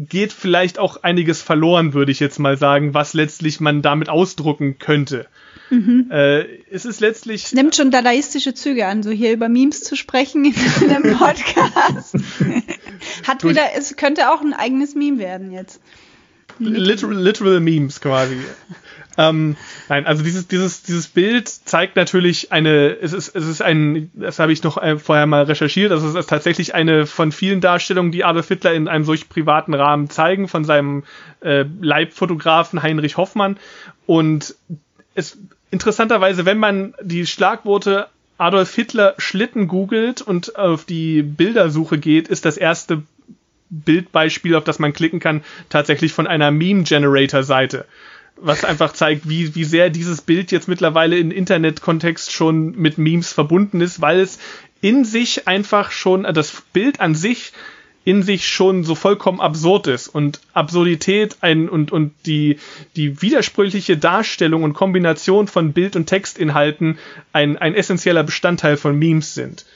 geht 0.09 0.33
vielleicht 0.33 0.79
auch 0.79 1.03
einiges 1.03 1.43
verloren, 1.43 1.93
würde 1.93 2.11
ich 2.11 2.21
jetzt 2.21 2.39
mal 2.39 2.57
sagen, 2.57 2.95
was 2.95 3.13
letztlich 3.13 3.61
man 3.61 3.83
damit 3.83 4.09
ausdrucken 4.09 4.79
könnte. 4.79 5.27
Mhm. 5.69 6.09
Äh, 6.11 6.47
es 6.71 6.87
ist 6.87 7.01
letztlich. 7.01 7.45
Es 7.45 7.53
nimmt 7.53 7.77
schon 7.77 7.91
dadaistische 7.91 8.55
Züge 8.55 8.87
an, 8.87 9.03
so 9.03 9.11
hier 9.11 9.33
über 9.33 9.49
Memes 9.49 9.83
zu 9.83 9.97
sprechen 9.97 10.45
in 10.47 10.55
einem 10.91 11.17
Podcast. 11.17 12.17
Hat 13.27 13.45
wieder, 13.45 13.75
es 13.77 13.97
könnte 13.97 14.33
auch 14.33 14.41
ein 14.41 14.55
eigenes 14.55 14.95
Meme 14.95 15.19
werden 15.19 15.53
jetzt. 15.53 15.81
Literal, 16.59 17.17
literal 17.17 17.61
Memes 17.61 18.01
quasi. 18.01 18.39
Ähm, 19.19 19.57
nein, 19.89 20.07
also 20.07 20.23
dieses, 20.23 20.47
dieses, 20.49 20.83
dieses 20.83 21.09
Bild 21.09 21.49
zeigt 21.49 21.97
natürlich 21.97 22.53
eine, 22.53 22.97
es 23.01 23.13
ist, 23.13 23.35
es 23.35 23.47
ist 23.47 23.63
ein, 23.63 24.11
das 24.15 24.39
habe 24.39 24.53
ich 24.53 24.63
noch 24.63 24.81
äh, 24.81 24.99
vorher 24.99 25.27
mal 25.27 25.45
recherchiert, 25.45 25.93
also 25.93 26.09
es 26.09 26.15
ist 26.15 26.29
tatsächlich 26.29 26.75
eine 26.75 27.07
von 27.07 27.33
vielen 27.33 27.61
Darstellungen, 27.61 28.13
die 28.13 28.25
Adolf 28.25 28.49
Hitler 28.49 28.73
in 28.73 28.89
einem 28.89 29.05
solch 29.05 29.29
privaten 29.29 29.75
Rahmen 29.75 30.11
zeigen, 30.11 30.49
von 30.49 30.65
seinem 30.65 31.05
äh, 31.41 31.65
Leibfotografen 31.81 32.83
Heinrich 32.83 33.17
Hoffmann. 33.17 33.59
Und 34.07 34.55
es 35.15 35.39
interessanterweise, 35.71 36.45
wenn 36.47 36.59
man 36.59 36.95
die 37.03 37.27
Schlagworte 37.27 38.09
Adolf 38.39 38.75
Hitler 38.75 39.15
Schlitten 39.19 39.69
googelt 39.69 40.23
und 40.23 40.57
auf 40.57 40.85
die 40.85 41.23
Bildersuche 41.23 41.99
geht, 41.99 42.29
ist 42.29 42.45
das 42.45 42.57
erste 42.57 43.03
Bildbeispiel, 43.69 44.57
auf 44.57 44.65
das 44.65 44.79
man 44.79 44.93
klicken 44.93 45.21
kann, 45.21 45.43
tatsächlich 45.69 46.13
von 46.13 46.27
einer 46.27 46.51
Meme-Generator-Seite. 46.51 47.85
Was 48.37 48.65
einfach 48.65 48.93
zeigt, 48.93 49.29
wie, 49.29 49.55
wie 49.55 49.65
sehr 49.65 49.91
dieses 49.91 50.23
Bild 50.23 50.51
jetzt 50.51 50.69
mittlerweile 50.69 51.19
in 51.19 51.31
Internet-Kontext 51.31 52.33
schon 52.33 52.73
mit 52.73 52.97
Memes 52.97 53.33
verbunden 53.33 53.81
ist, 53.81 54.01
weil 54.01 54.21
es 54.21 54.39
in 54.81 55.05
sich 55.05 55.47
einfach 55.47 55.91
schon, 55.91 56.23
das 56.23 56.63
Bild 56.73 57.01
an 57.01 57.15
sich 57.15 57.53
in 58.05 58.23
sich 58.23 58.49
schon 58.49 58.83
so 58.83 58.95
vollkommen 58.95 59.41
absurd 59.41 59.87
ist 59.87 60.09
und 60.09 60.41
Absurdität 60.55 61.37
ein 61.43 61.69
und 61.69 61.93
und 61.93 62.13
die 62.25 62.59
die 62.97 63.21
widersprüchliche 63.21 63.99
Darstellung 63.99 64.63
und 64.63 64.73
Kombination 64.73 65.49
von 65.49 65.73
Bild 65.73 65.97
und 65.97 66.07
Textinhalten 66.07 66.99
ein 67.33 67.59
ein 67.59 67.75
essentieller 67.75 68.23
Bestandteil 68.23 68.79
von 68.79 68.99
Memes 68.99 69.35
sind. 69.35 69.67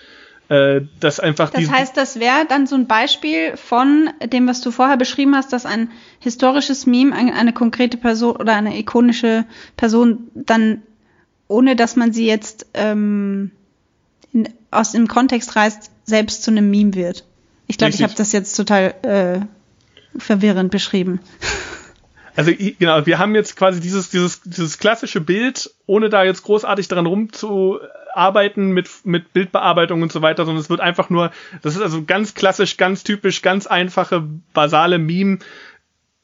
Äh, 0.48 0.82
das 1.00 1.20
einfach 1.20 1.50
das 1.50 1.70
heißt, 1.70 1.96
das 1.96 2.20
wäre 2.20 2.44
dann 2.46 2.66
so 2.66 2.74
ein 2.74 2.86
Beispiel 2.86 3.56
von 3.56 4.10
dem, 4.22 4.46
was 4.46 4.60
du 4.60 4.70
vorher 4.70 4.98
beschrieben 4.98 5.34
hast, 5.34 5.52
dass 5.52 5.64
ein 5.64 5.90
historisches 6.18 6.86
Meme 6.86 7.14
eine, 7.14 7.52
konkrete 7.52 7.96
Person 7.96 8.36
oder 8.36 8.54
eine 8.54 8.78
ikonische 8.78 9.46
Person 9.76 10.30
dann, 10.34 10.82
ohne 11.48 11.76
dass 11.76 11.96
man 11.96 12.12
sie 12.12 12.26
jetzt 12.26 12.66
ähm, 12.74 13.52
in, 14.32 14.48
aus 14.70 14.92
dem 14.92 15.08
Kontext 15.08 15.56
reißt, 15.56 15.90
selbst 16.04 16.42
zu 16.42 16.50
einem 16.50 16.70
Meme 16.70 16.94
wird. 16.94 17.24
Ich 17.66 17.78
glaube, 17.78 17.94
ich 17.94 18.02
habe 18.02 18.14
das 18.14 18.32
jetzt 18.32 18.54
total 18.54 18.94
äh, 19.02 20.20
verwirrend 20.20 20.70
beschrieben. 20.70 21.20
Also 22.36 22.52
genau, 22.56 23.06
wir 23.06 23.18
haben 23.18 23.34
jetzt 23.34 23.56
quasi 23.56 23.80
dieses, 23.80 24.10
dieses, 24.10 24.42
dieses 24.42 24.78
klassische 24.78 25.20
Bild, 25.20 25.70
ohne 25.86 26.10
da 26.10 26.24
jetzt 26.24 26.42
großartig 26.42 26.88
daran 26.88 27.06
rumzuarbeiten 28.14 28.72
mit, 28.72 28.88
mit 29.04 29.32
Bildbearbeitung 29.32 30.02
und 30.02 30.12
so 30.12 30.22
weiter, 30.22 30.44
sondern 30.44 30.60
es 30.60 30.70
wird 30.70 30.80
einfach 30.80 31.10
nur, 31.10 31.30
das 31.62 31.76
ist 31.76 31.82
also 31.82 32.04
ganz 32.04 32.34
klassisch, 32.34 32.76
ganz 32.76 33.04
typisch, 33.04 33.42
ganz 33.42 33.66
einfache, 33.66 34.22
basale 34.52 34.98
Meme 34.98 35.38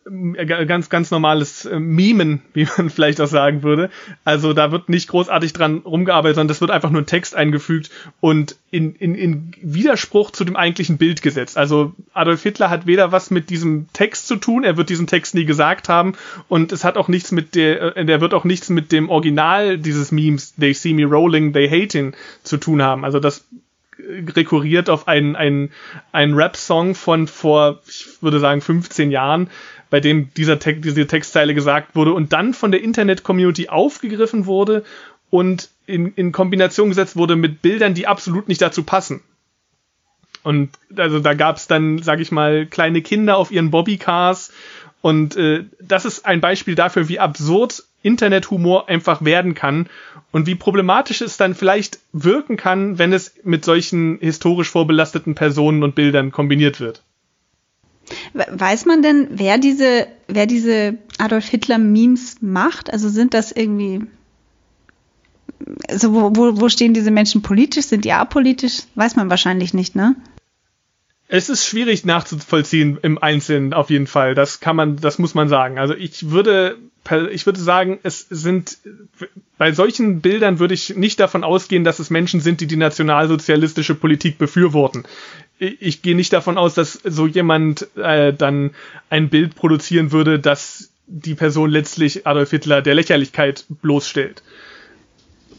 ganz, 0.05 0.89
ganz 0.89 1.11
normales 1.11 1.67
äh, 1.67 1.79
Memen, 1.79 2.43
wie 2.55 2.67
man 2.77 2.91
vielleicht 2.91 3.21
auch 3.21 3.27
sagen 3.27 3.63
würde. 3.63 3.91
Also 4.25 4.53
da 4.53 4.73
wird 4.73 4.89
nicht 4.89 5.09
großartig 5.09 5.53
dran 5.53 5.79
rumgearbeitet, 5.79 6.37
sondern 6.37 6.49
das 6.49 6.61
wird 6.61 6.71
einfach 6.71 6.91
nur 6.91 7.03
ein 7.03 7.07
Text 7.07 7.37
eingefügt 7.37 7.91
und 8.21 8.57
in, 8.71 8.95
in, 8.95 9.15
in 9.15 9.53
Widerspruch 9.61 10.31
zu 10.31 10.45
dem 10.45 10.57
eigentlichen 10.57 10.97
Bild 10.97 11.23
gesetzt. 11.23 11.59
Also 11.59 11.93
Adolf 12.15 12.43
Hitler 12.43 12.71
hat 12.71 12.87
weder 12.87 13.13
was 13.13 13.31
mit 13.31 13.51
diesem 13.51 13.89
Text 13.93 14.27
zu 14.27 14.37
tun, 14.37 14.65
er 14.65 14.77
wird 14.77 14.89
diesen 14.89 15.07
Text 15.07 15.35
nie 15.35 15.45
gesagt 15.45 15.89
haben 15.89 16.15
und 16.49 16.73
es 16.73 16.85
hat 16.85 16.97
auch 16.97 17.09
nichts 17.09 17.31
mit 17.33 17.55
der, 17.55 17.97
äh, 17.97 18.05
der 18.05 18.21
wird 18.21 18.33
auch 18.33 18.45
nichts 18.45 18.71
mit 18.71 18.93
dem 18.93 19.11
Original 19.11 19.77
dieses 19.79 20.13
Memes, 20.13 20.55
They 20.57 20.73
See 20.73 20.95
Me 20.95 21.05
Rolling, 21.05 21.53
They 21.53 21.69
Hating, 21.69 22.15
zu 22.43 22.57
tun 22.57 22.83
haben. 22.83 23.05
Also 23.05 23.21
das 23.21 23.45
rekurriert 24.37 24.89
auf 24.89 25.09
einen, 25.09 25.37
einen, 25.37 25.71
einen 26.13 26.35
Rap-Song 26.35 26.95
von 26.95 27.27
vor, 27.27 27.81
ich 27.87 28.07
würde 28.21 28.41
sagen, 28.41 28.61
15 28.61 29.11
Jahren, 29.11 29.51
bei 29.91 30.01
dem 30.01 30.33
dieser 30.35 30.59
Text, 30.59 30.85
diese 30.85 31.07
Textzeile 31.07 31.55
gesagt 31.55 31.95
wurde 31.95 32.13
und 32.13 32.33
dann 32.33 32.55
von 32.55 32.71
der 32.71 32.83
Internet-Community 32.83 33.69
aufgegriffen 33.69 34.47
wurde 34.47 34.85
und 35.29 35.69
in, 35.87 36.15
in 36.15 36.33
Kombination 36.33 36.89
gesetzt 36.89 37.17
wurde 37.17 37.37
mit 37.37 37.63
Bildern, 37.63 37.95
die 37.95 38.07
absolut 38.07 38.49
nicht 38.49 38.63
dazu 38.63 38.85
passen. 38.85 39.23
Und 40.43 40.71
also 40.97 41.21
da 41.21 41.35
gab 41.35 41.57
es 41.57 41.67
dann, 41.67 41.99
sag 41.99 42.21
ich 42.21 42.33
mal, 42.33 42.67
kleine 42.67 43.03
Kinder 43.03 43.37
auf 43.37 43.51
ihren 43.51 43.71
Bobbycars. 43.71 44.53
Und 45.03 45.37
äh, 45.37 45.65
das 45.81 46.05
ist 46.05 46.25
ein 46.25 46.41
Beispiel 46.41 46.75
dafür, 46.75 47.09
wie 47.09 47.19
absurd 47.19 47.85
Internethumor 48.03 48.89
einfach 48.89 49.23
werden 49.25 49.55
kann 49.55 49.89
und 50.33 50.47
wie 50.47 50.55
problematisch 50.55 51.21
es 51.21 51.37
dann 51.37 51.55
vielleicht 51.55 51.99
wirken 52.13 52.57
kann, 52.57 52.99
wenn 52.99 53.13
es 53.13 53.35
mit 53.45 53.65
solchen 53.65 54.19
historisch 54.21 54.71
vorbelasteten 54.71 55.35
Personen 55.35 55.83
und 55.83 55.95
Bildern 55.95 56.31
kombiniert 56.31 56.81
wird. 56.81 57.03
Weiß 58.33 58.87
man 58.87 59.03
denn, 59.03 59.29
wer 59.31 59.59
diese, 59.59 60.07
wer 60.29 60.47
diese 60.47 60.99
Adolf 61.19 61.49
Hitler 61.49 61.79
Memes 61.79 62.37
macht? 62.41 62.93
Also 62.93 63.09
sind 63.09 63.35
das 63.35 63.53
irgendwie, 63.53 64.03
also 65.89 66.13
wo, 66.13 66.37
wo, 66.37 66.61
wo 66.61 66.69
stehen 66.69 66.95
diese 66.95 67.11
Menschen 67.11 67.43
politisch? 67.43 67.87
Sind 67.87 68.05
die 68.05 68.13
apolitisch? 68.13 68.83
Weiß 68.95 69.17
man 69.17 69.31
wahrscheinlich 69.31 69.75
nicht, 69.75 69.97
ne? 69.97 70.17
Es 71.33 71.49
ist 71.49 71.65
schwierig 71.65 72.05
nachzuvollziehen 72.05 72.99
im 73.03 73.17
Einzelnen 73.19 73.73
auf 73.73 73.89
jeden 73.91 74.09
Fall. 74.09 74.35
Das 74.35 74.59
kann 74.59 74.75
man, 74.75 74.97
das 74.97 75.21
muss 75.21 75.33
man 75.35 75.49
sagen. 75.49 75.79
Also 75.79 75.95
ich 75.95 76.31
würde, 76.31 76.77
ich 77.31 77.47
würde 77.47 77.61
sagen, 77.61 78.01
es 78.03 78.27
sind 78.29 78.79
bei 79.57 79.71
solchen 79.71 80.23
Bildern 80.23 80.59
würde 80.59 80.75
ich 80.75 80.97
nicht 80.97 81.21
davon 81.21 81.45
ausgehen, 81.45 81.85
dass 81.85 82.01
es 82.01 82.11
Menschen 82.11 82.41
sind, 82.41 82.61
die 82.61 82.67
die 82.67 82.77
nationalsozialistische 82.77 83.95
Politik 83.95 84.39
befürworten 84.39 85.05
ich 85.61 86.03
gehe 86.03 86.17
nicht 86.17 86.33
davon 86.33 86.57
aus, 86.59 86.75
dass 86.75 86.95
so 87.05 87.27
jemand 87.27 87.87
äh, 87.97 88.33
dann 88.33 88.71
ein 89.11 89.29
Bild 89.29 89.55
produzieren 89.55 90.11
würde, 90.11 90.39
das 90.39 90.91
die 91.07 91.35
Person 91.35 91.71
letztlich 91.71 92.27
Adolf 92.27 92.51
Hitler 92.51 92.83
der 92.83 92.95
Lächerlichkeit 92.95 93.67
bloßstellt. 93.69 94.43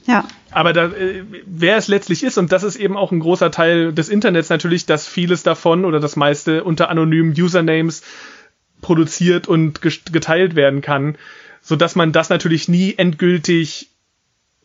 Ja. 0.08 0.28
Aber 0.50 0.74
da, 0.74 0.88
äh, 0.88 1.24
wer 1.46 1.78
es 1.78 1.88
letztlich 1.88 2.24
ist, 2.24 2.38
und 2.38 2.52
das 2.52 2.64
ist 2.64 2.78
eben 2.78 2.98
auch 2.98 3.12
ein 3.12 3.20
großer 3.20 3.52
Teil 3.52 3.94
des 3.94 4.10
Internets 4.10 4.50
natürlich, 4.50 4.86
dass 4.86 5.08
vieles 5.08 5.44
davon 5.44 5.86
oder 5.86 6.00
das 6.00 6.16
meiste 6.16 6.64
unter 6.64 6.90
anonymen 6.90 7.34
Usernames 7.34 8.02
produziert 8.82 9.48
und 9.48 9.82
geteilt 9.82 10.56
werden 10.56 10.82
kann, 10.82 11.16
so 11.62 11.76
dass 11.76 11.96
man 11.96 12.12
das 12.12 12.30
natürlich 12.30 12.68
nie 12.68 12.96
endgültig 12.98 13.91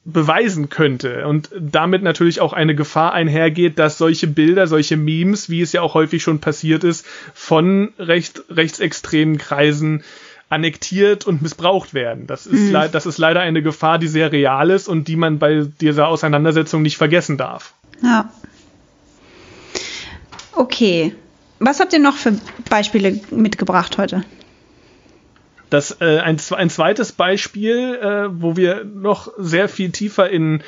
beweisen 0.07 0.69
könnte 0.69 1.27
und 1.27 1.51
damit 1.59 2.03
natürlich 2.03 2.41
auch 2.41 2.53
eine 2.53 2.77
Gefahr 2.77 3.13
einhergeht, 3.13 3.79
dass 3.79 3.99
solche 3.99 4.29
Bilder, 4.29 4.69
solche 4.69 4.97
Memes, 4.97 5.51
wie 5.51 5.61
es 5.61 5.73
ja 5.73 5.83
auch 5.83 5.95
häufig 5.95 6.23
schon 6.23 6.39
passiert 6.39 6.85
ist, 6.85 7.05
von 7.35 7.93
recht, 7.99 8.45
rechtsextremen 8.49 9.37
Kreisen 9.37 10.05
annektiert 10.49 11.27
und 11.27 11.43
missbraucht 11.43 11.93
werden. 11.93 12.29
Das 12.29 12.47
ist, 12.47 12.71
mhm. 12.71 12.89
das 12.93 13.05
ist 13.05 13.19
leider 13.19 13.41
eine 13.41 13.63
Gefahr, 13.63 13.99
die 13.99 14.07
sehr 14.07 14.31
real 14.31 14.71
ist 14.71 14.87
und 14.87 15.09
die 15.09 15.17
man 15.17 15.41
bei 15.41 15.67
dieser 15.81 16.07
Auseinandersetzung 16.07 16.83
nicht 16.83 16.97
vergessen 16.97 17.37
darf. 17.37 17.75
Ja. 18.01 18.31
Okay. 20.53 21.17
Was 21.59 21.81
habt 21.81 21.93
ihr 21.93 21.99
noch 21.99 22.17
für 22.17 22.39
Beispiele 22.71 23.21
mitgebracht 23.31 23.99
heute? 23.99 24.23
Das 25.71 26.01
äh, 26.01 26.19
ein, 26.19 26.39
ein 26.51 26.71
zweites 26.71 27.13
Beispiel, 27.13 27.97
äh, 27.97 28.29
wo 28.31 28.57
wir 28.57 28.85
noch 28.85 29.33
sehr 29.39 29.69
viel 29.69 29.91
tiefer 29.91 30.31
in 30.31 30.63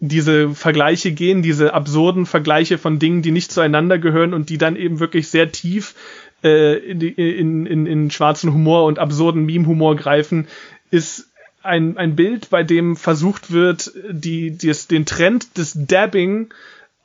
diese 0.00 0.50
Vergleiche 0.50 1.12
gehen, 1.12 1.42
diese 1.42 1.74
absurden 1.74 2.26
Vergleiche 2.26 2.78
von 2.78 2.98
Dingen, 2.98 3.22
die 3.22 3.30
nicht 3.30 3.52
zueinander 3.52 3.98
gehören 3.98 4.34
und 4.34 4.50
die 4.50 4.58
dann 4.58 4.76
eben 4.76 5.00
wirklich 5.00 5.28
sehr 5.28 5.50
tief 5.50 5.94
äh, 6.42 6.76
in, 6.76 7.00
in, 7.00 7.66
in, 7.66 7.86
in 7.86 8.10
schwarzen 8.10 8.52
Humor 8.52 8.84
und 8.84 8.98
absurden 8.98 9.46
Meme-Humor 9.46 9.96
greifen, 9.96 10.46
ist 10.90 11.30
ein, 11.62 11.96
ein 11.96 12.14
Bild, 12.14 12.50
bei 12.50 12.62
dem 12.62 12.96
versucht 12.96 13.50
wird, 13.50 13.92
die, 14.10 14.50
die, 14.50 14.72
den 14.90 15.06
Trend 15.06 15.56
des 15.56 15.72
Dabbing 15.74 16.52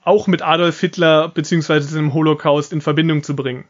auch 0.04 0.28
mit 0.28 0.42
Adolf 0.42 0.80
Hitler 0.80 1.30
beziehungsweise 1.30 1.96
dem 1.96 2.14
Holocaust 2.14 2.74
in 2.74 2.82
Verbindung 2.82 3.24
zu 3.24 3.36
bringen. 3.36 3.66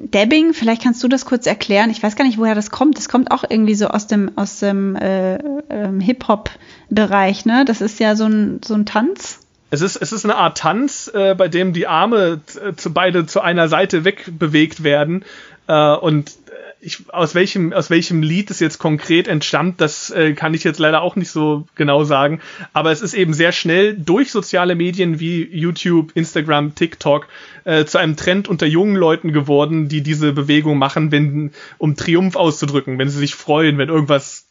Dabbing, 0.00 0.54
vielleicht 0.54 0.82
kannst 0.82 1.02
du 1.02 1.08
das 1.08 1.24
kurz 1.24 1.46
erklären. 1.46 1.90
Ich 1.90 2.02
weiß 2.02 2.16
gar 2.16 2.24
nicht, 2.24 2.38
woher 2.38 2.54
das 2.54 2.70
kommt. 2.70 2.98
Das 2.98 3.08
kommt 3.08 3.30
auch 3.30 3.44
irgendwie 3.48 3.74
so 3.74 3.88
aus 3.88 4.06
dem, 4.06 4.30
aus 4.36 4.58
dem 4.60 4.96
äh, 4.96 5.34
äh, 5.36 6.00
Hip-Hop-Bereich, 6.00 7.44
ne? 7.44 7.64
Das 7.64 7.80
ist 7.80 7.98
ja 8.00 8.16
so 8.16 8.26
ein, 8.26 8.60
so 8.64 8.74
ein 8.74 8.86
Tanz. 8.86 9.40
Es 9.70 9.82
ist, 9.82 9.96
es 9.96 10.12
ist 10.12 10.24
eine 10.24 10.36
Art 10.36 10.58
Tanz, 10.58 11.10
äh, 11.12 11.34
bei 11.34 11.48
dem 11.48 11.72
die 11.72 11.86
Arme 11.86 12.40
zu 12.76 12.92
beide 12.92 13.26
zu 13.26 13.40
einer 13.40 13.68
Seite 13.68 14.04
wegbewegt 14.04 14.82
werden. 14.82 15.24
Äh, 15.66 15.94
und 15.94 16.32
ich, 16.80 17.12
aus 17.12 17.34
welchem 17.34 17.72
aus 17.72 17.90
welchem 17.90 18.22
Lied 18.22 18.50
es 18.50 18.60
jetzt 18.60 18.78
konkret 18.78 19.28
entstammt, 19.28 19.80
das 19.80 20.10
äh, 20.10 20.34
kann 20.34 20.54
ich 20.54 20.64
jetzt 20.64 20.78
leider 20.78 21.02
auch 21.02 21.16
nicht 21.16 21.30
so 21.30 21.66
genau 21.74 22.04
sagen. 22.04 22.40
Aber 22.72 22.92
es 22.92 23.02
ist 23.02 23.14
eben 23.14 23.34
sehr 23.34 23.52
schnell 23.52 23.96
durch 23.96 24.30
soziale 24.30 24.74
Medien 24.74 25.20
wie 25.20 25.44
YouTube, 25.44 26.12
Instagram, 26.14 26.74
TikTok 26.74 27.28
äh, 27.64 27.84
zu 27.84 27.98
einem 27.98 28.16
Trend 28.16 28.48
unter 28.48 28.66
jungen 28.66 28.96
Leuten 28.96 29.32
geworden, 29.32 29.88
die 29.88 30.02
diese 30.02 30.32
Bewegung 30.32 30.78
machen, 30.78 31.10
wenn 31.10 31.52
um 31.78 31.96
Triumph 31.96 32.36
auszudrücken, 32.36 32.98
wenn 32.98 33.08
sie 33.08 33.18
sich 33.18 33.34
freuen, 33.34 33.78
wenn 33.78 33.88
irgendwas 33.88 34.47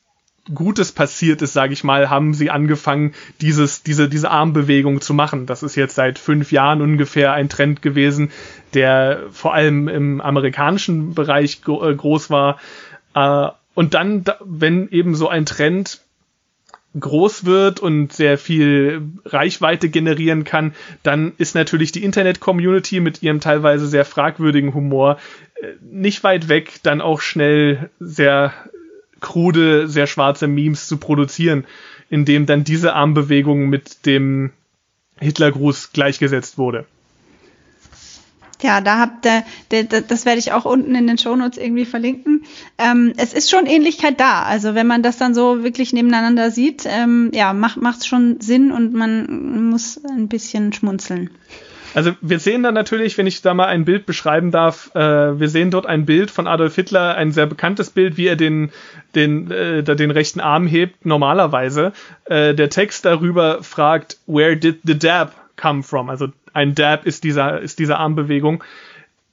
Gutes 0.53 0.91
passiert 0.91 1.41
ist, 1.41 1.53
sage 1.53 1.73
ich 1.73 1.83
mal, 1.83 2.09
haben 2.09 2.33
sie 2.33 2.49
angefangen, 2.49 3.13
dieses, 3.41 3.83
diese, 3.83 4.09
diese 4.09 4.31
Armbewegung 4.31 5.01
zu 5.01 5.13
machen. 5.13 5.45
Das 5.45 5.63
ist 5.63 5.75
jetzt 5.75 5.95
seit 5.95 6.19
fünf 6.19 6.51
Jahren 6.51 6.81
ungefähr 6.81 7.33
ein 7.33 7.49
Trend 7.49 7.81
gewesen, 7.81 8.31
der 8.73 9.23
vor 9.31 9.53
allem 9.53 9.87
im 9.87 10.21
amerikanischen 10.21 11.13
Bereich 11.13 11.61
äh, 11.67 11.95
groß 11.95 12.29
war. 12.29 12.59
Äh, 13.13 13.49
und 13.73 13.93
dann, 13.93 14.25
wenn 14.43 14.89
eben 14.89 15.15
so 15.15 15.29
ein 15.29 15.45
Trend 15.45 16.01
groß 16.99 17.45
wird 17.45 17.79
und 17.79 18.13
sehr 18.13 18.37
viel 18.37 19.01
Reichweite 19.25 19.89
generieren 19.89 20.43
kann, 20.43 20.73
dann 21.03 21.33
ist 21.37 21.53
natürlich 21.53 21.91
die 21.91 22.03
Internet-Community 22.03 22.99
mit 22.99 23.21
ihrem 23.21 23.39
teilweise 23.39 23.87
sehr 23.87 24.05
fragwürdigen 24.05 24.73
Humor 24.73 25.17
äh, 25.61 25.73
nicht 25.81 26.23
weit 26.23 26.49
weg, 26.49 26.79
dann 26.83 27.01
auch 27.01 27.21
schnell 27.21 27.89
sehr 27.99 28.53
krude, 29.19 29.87
sehr 29.87 30.07
schwarze 30.07 30.47
Memes 30.47 30.87
zu 30.87 30.97
produzieren, 30.97 31.65
in 32.09 32.25
dem 32.25 32.45
dann 32.45 32.63
diese 32.63 32.93
Armbewegung 32.93 33.69
mit 33.69 34.05
dem 34.05 34.51
Hitlergruß 35.19 35.91
gleichgesetzt 35.93 36.57
wurde. 36.57 36.85
Ja, 38.61 38.81
da 38.81 38.97
habt 38.97 39.25
ihr, 39.25 39.83
das 39.83 40.25
werde 40.25 40.39
ich 40.39 40.51
auch 40.51 40.65
unten 40.65 40.95
in 40.95 41.05
den 41.05 41.19
Shownotes 41.19 41.59
irgendwie 41.59 41.85
verlinken. 41.85 42.43
Ähm, 42.79 43.13
es 43.17 43.33
ist 43.33 43.51
schon 43.51 43.67
Ähnlichkeit 43.67 44.19
da. 44.19 44.43
Also 44.43 44.73
wenn 44.73 44.87
man 44.87 45.03
das 45.03 45.17
dann 45.17 45.35
so 45.35 45.63
wirklich 45.63 45.93
nebeneinander 45.93 46.49
sieht, 46.49 46.83
ähm, 46.87 47.29
ja, 47.33 47.53
macht 47.53 47.79
macht's 47.79 48.07
schon 48.07 48.41
Sinn 48.41 48.71
und 48.71 48.93
man 48.93 49.69
muss 49.69 50.01
ein 50.05 50.27
bisschen 50.27 50.73
schmunzeln. 50.73 51.29
Also 51.93 52.11
wir 52.21 52.39
sehen 52.39 52.63
dann 52.63 52.73
natürlich, 52.73 53.17
wenn 53.17 53.27
ich 53.27 53.41
da 53.41 53.53
mal 53.53 53.67
ein 53.67 53.85
Bild 53.85 54.05
beschreiben 54.05 54.51
darf, 54.51 54.91
äh, 54.95 55.39
wir 55.39 55.49
sehen 55.49 55.71
dort 55.71 55.85
ein 55.85 56.05
Bild 56.05 56.31
von 56.31 56.47
Adolf 56.47 56.75
Hitler, 56.75 57.15
ein 57.15 57.31
sehr 57.31 57.45
bekanntes 57.45 57.89
Bild, 57.89 58.17
wie 58.17 58.27
er 58.27 58.35
den, 58.35 58.71
den, 59.15 59.49
äh, 59.51 59.83
den 59.83 60.11
rechten 60.11 60.39
Arm 60.39 60.67
hebt, 60.67 61.05
normalerweise. 61.05 61.93
Äh, 62.25 62.53
der 62.53 62.69
Text 62.69 63.05
darüber 63.05 63.63
fragt, 63.63 64.17
where 64.27 64.57
did 64.57 64.79
the 64.83 64.97
dab 64.97 65.33
come 65.55 65.83
from? 65.83 66.09
Also 66.09 66.27
ein 66.53 66.75
Dab 66.75 67.05
ist 67.05 67.23
dieser, 67.23 67.61
ist 67.61 67.79
diese 67.79 67.97
Armbewegung. 67.97 68.63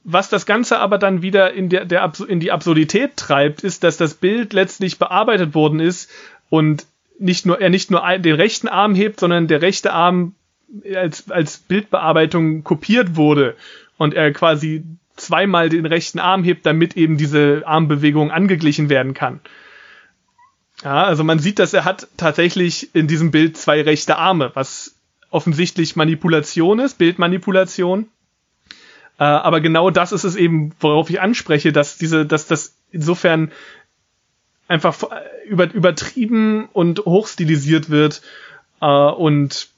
Was 0.03 0.29
das 0.29 0.45
Ganze 0.45 0.77
aber 0.77 0.99
dann 0.99 1.23
wieder 1.23 1.53
in, 1.53 1.69
der, 1.69 1.85
der, 1.85 2.11
in 2.27 2.39
die 2.39 2.51
Absurdität 2.51 3.17
treibt, 3.17 3.61
ist, 3.61 3.83
dass 3.83 3.97
das 3.97 4.13
Bild 4.13 4.53
letztlich 4.53 4.99
bearbeitet 4.99 5.55
worden 5.55 5.79
ist 5.79 6.11
und 6.49 6.85
nicht 7.17 7.47
nur, 7.47 7.59
er 7.59 7.71
nicht 7.71 7.89
nur 7.89 8.03
den 8.19 8.35
rechten 8.35 8.67
Arm 8.67 8.93
hebt, 8.93 9.19
sondern 9.19 9.47
der 9.47 9.63
rechte 9.63 9.93
Arm 9.93 10.35
als, 10.95 11.29
als 11.31 11.57
Bildbearbeitung 11.57 12.63
kopiert 12.63 13.15
wurde 13.15 13.55
und 13.97 14.13
er 14.13 14.31
quasi 14.33 14.83
zweimal 15.15 15.69
den 15.69 15.85
rechten 15.85 16.19
Arm 16.19 16.43
hebt, 16.43 16.65
damit 16.65 16.97
eben 16.97 17.17
diese 17.17 17.63
Armbewegung 17.65 18.31
angeglichen 18.31 18.89
werden 18.89 19.13
kann. 19.13 19.39
Ja, 20.83 21.05
also 21.05 21.23
man 21.23 21.39
sieht, 21.39 21.59
dass 21.59 21.73
er 21.73 21.85
hat 21.85 22.07
tatsächlich 22.17 22.93
in 22.93 23.07
diesem 23.07 23.31
Bild 23.31 23.57
zwei 23.57 23.81
rechte 23.81 24.17
Arme, 24.17 24.51
was 24.53 24.95
offensichtlich 25.29 25.95
Manipulation 25.95 26.79
ist, 26.79 26.97
Bildmanipulation. 26.97 28.07
Äh, 29.17 29.23
aber 29.23 29.61
genau 29.61 29.89
das 29.89 30.11
ist 30.11 30.25
es 30.25 30.35
eben, 30.35 30.73
worauf 30.79 31.09
ich 31.09 31.21
anspreche, 31.21 31.71
dass 31.71 31.97
diese, 31.97 32.25
dass 32.25 32.47
das 32.47 32.75
insofern 32.91 33.51
einfach 34.67 35.03
über, 35.47 35.71
übertrieben 35.73 36.67
und 36.73 36.99
hochstilisiert 37.05 37.89
wird 37.89 38.21
äh, 38.81 38.85
und 38.85 39.69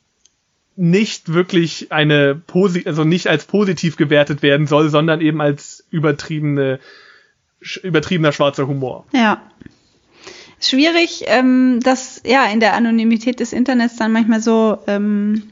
nicht 0.78 1.34
wirklich 1.34 1.92
eine 1.92 2.36
posi 2.36 2.84
also 2.86 3.04
nicht 3.04 3.28
als 3.28 3.46
positiv 3.46 3.98
gewertet 3.98 4.42
werden 4.42 4.68
soll, 4.68 4.90
sondern 4.90 5.22
eben 5.22 5.42
als 5.42 5.84
übertriebene 5.90 6.80
übertriebener 7.84 8.32
schwarzer 8.32 8.68
Humor. 8.68 9.06
Ja. 9.12 9.42
Schwierig, 10.60 11.24
ähm, 11.26 11.80
das 11.84 12.22
ja 12.26 12.46
in 12.46 12.60
der 12.60 12.74
Anonymität 12.76 13.40
des 13.40 13.54
Internets 13.54 13.96
dann 13.98 14.12
manchmal 14.12 14.42
so 14.42 14.78
ähm, 14.88 15.44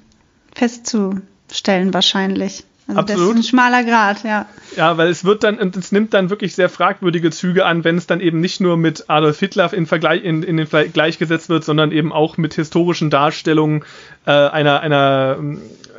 festzustellen 0.54 1.94
wahrscheinlich. 1.94 2.64
Also 2.88 3.00
Absolut. 3.00 3.22
das 3.22 3.30
ist 3.30 3.36
ein 3.36 3.50
schmaler 3.50 3.84
Grad, 3.84 4.24
ja. 4.24 4.46
Ja, 4.76 4.98
weil 4.98 5.10
es 5.10 5.26
wird 5.26 5.44
dann, 5.44 5.58
und 5.58 5.76
es 5.76 5.92
nimmt 5.92 6.14
dann 6.14 6.30
wirklich 6.30 6.54
sehr 6.54 6.70
fragwürdige 6.70 7.32
Züge 7.32 7.66
an, 7.66 7.84
wenn 7.84 7.98
es 7.98 8.06
dann 8.06 8.22
eben 8.22 8.42
nicht 8.42 8.62
nur 8.62 8.78
mit 8.78 9.06
Adolf 9.10 9.40
Hitler 9.40 9.74
in, 9.74 9.88
Vergleich, 9.88 10.24
in, 10.24 10.44
in 10.44 10.58
den 10.58 10.68
Vergleich 10.68 11.18
gesetzt 11.18 11.50
wird, 11.50 11.64
sondern 11.64 11.92
eben 11.92 12.14
auch 12.14 12.38
mit 12.38 12.54
historischen 12.54 13.10
Darstellungen 13.10 13.84
äh, 14.28 14.32
einer, 14.32 14.82
einer, 14.82 15.40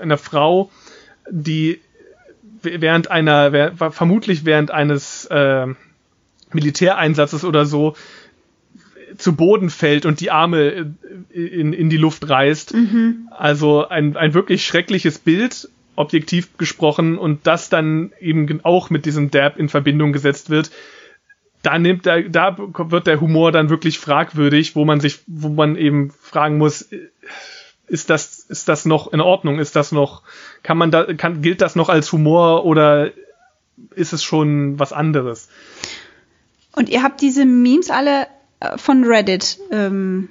einer 0.01 0.19
Frau, 0.19 0.71
die 1.29 1.81
während 2.63 3.11
einer, 3.11 3.73
vermutlich 3.91 4.45
während 4.45 4.71
eines 4.71 5.25
äh, 5.27 5.67
Militäreinsatzes 6.53 7.45
oder 7.45 7.67
so 7.67 7.97
zu 9.19 9.35
Boden 9.35 9.71
fällt 9.71 10.07
und 10.07 10.21
die 10.21 10.31
Arme 10.31 10.95
in, 11.31 11.73
in 11.73 11.91
die 11.91 11.97
Luft 11.97 12.29
reißt. 12.29 12.75
Mhm. 12.75 13.29
Also 13.31 13.89
ein, 13.89 14.17
ein 14.17 14.35
wirklich 14.35 14.65
schreckliches 14.65 15.19
Bild 15.19 15.69
objektiv 15.97 16.57
gesprochen 16.59 17.19
und 17.19 17.47
das 17.47 17.69
dann 17.69 18.13
eben 18.21 18.65
auch 18.65 18.91
mit 18.91 19.07
diesem 19.07 19.31
Dab 19.31 19.59
in 19.59 19.69
Verbindung 19.69 20.13
gesetzt 20.13 20.51
wird, 20.51 20.71
da 21.63 21.79
nimmt 21.79 22.07
da, 22.07 22.21
da 22.21 22.57
wird 22.59 23.07
der 23.07 23.21
Humor 23.21 23.51
dann 23.51 23.71
wirklich 23.71 23.99
fragwürdig, 23.99 24.77
wo 24.77 24.85
man 24.85 25.01
sich, 25.01 25.21
wo 25.27 25.49
man 25.49 25.77
eben 25.77 26.11
fragen 26.11 26.59
muss, 26.59 26.89
ist 27.89 28.11
das, 28.11 28.39
ist 28.39 28.69
das 28.69 28.85
noch 28.85 29.13
in 29.13 29.21
Ordnung? 29.21 29.59
Ist 29.59 29.77
das 29.77 29.93
noch, 29.93 30.23
kann 30.63 30.79
man 30.79 30.91
da, 30.91 31.13
kann, 31.15 31.43
gilt 31.43 31.61
das 31.61 31.77
noch 31.77 31.89
als 31.89 32.13
Humor 32.13 32.65
oder 32.65 33.11
ist 33.95 34.13
es 34.13 34.23
schon 34.23 34.79
was 34.79 34.93
anderes? 34.93 35.49
Und 36.73 36.89
ihr 36.89 37.03
habt 37.03 37.21
diese 37.21 37.45
Memes 37.45 37.91
alle 37.91 38.27
äh, 38.61 38.77
von 38.77 39.05
Reddit, 39.05 39.59
ähm, 39.71 40.29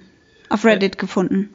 auf 0.49 0.63
Reddit 0.63 0.95
äh, 0.95 0.99
gefunden? 0.99 1.49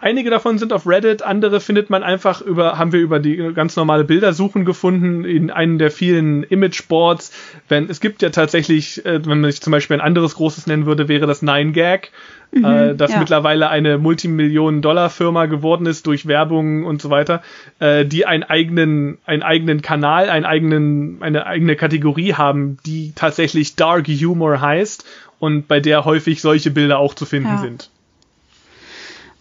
Einige 0.00 0.30
davon 0.30 0.58
sind 0.58 0.72
auf 0.72 0.86
Reddit, 0.86 1.22
andere 1.22 1.60
findet 1.60 1.90
man 1.90 2.02
einfach 2.02 2.40
über, 2.40 2.78
haben 2.78 2.92
wir 2.92 3.00
über 3.00 3.20
die 3.20 3.36
ganz 3.54 3.76
normale 3.76 4.04
Bildersuchen 4.04 4.64
gefunden, 4.64 5.24
in 5.24 5.50
einem 5.50 5.78
der 5.78 5.90
vielen 5.90 6.42
Imageboards. 6.42 7.32
Wenn, 7.68 7.88
es 7.88 8.00
gibt 8.00 8.22
ja 8.22 8.30
tatsächlich, 8.30 9.04
äh, 9.04 9.24
wenn 9.24 9.40
man 9.40 9.50
sich 9.50 9.60
zum 9.60 9.70
Beispiel 9.70 9.96
ein 9.96 10.00
anderes 10.00 10.34
großes 10.34 10.66
nennen 10.66 10.86
würde, 10.86 11.08
wäre 11.08 11.26
das 11.26 11.42
Nine 11.42 11.72
Gag. 11.72 12.10
Mhm, 12.52 12.64
äh, 12.64 12.94
das 12.94 13.12
ja. 13.12 13.18
mittlerweile 13.18 13.68
eine 13.68 13.98
Multimillionen-Dollar-Firma 13.98 15.46
geworden 15.46 15.86
ist 15.86 16.06
durch 16.06 16.26
Werbung 16.26 16.84
und 16.84 17.00
so 17.00 17.10
weiter, 17.10 17.42
äh, 17.78 18.04
die 18.04 18.26
einen 18.26 18.42
eigenen, 18.42 19.18
einen 19.24 19.42
eigenen 19.42 19.82
Kanal, 19.82 20.28
einen 20.28 20.44
eigenen, 20.44 21.22
eine 21.22 21.46
eigene 21.46 21.76
Kategorie 21.76 22.34
haben, 22.34 22.78
die 22.86 23.12
tatsächlich 23.14 23.76
Dark 23.76 24.08
Humor 24.08 24.60
heißt 24.60 25.04
und 25.38 25.68
bei 25.68 25.80
der 25.80 26.04
häufig 26.04 26.40
solche 26.40 26.70
Bilder 26.70 26.98
auch 26.98 27.14
zu 27.14 27.24
finden 27.24 27.50
ja. 27.50 27.58
sind. 27.58 27.90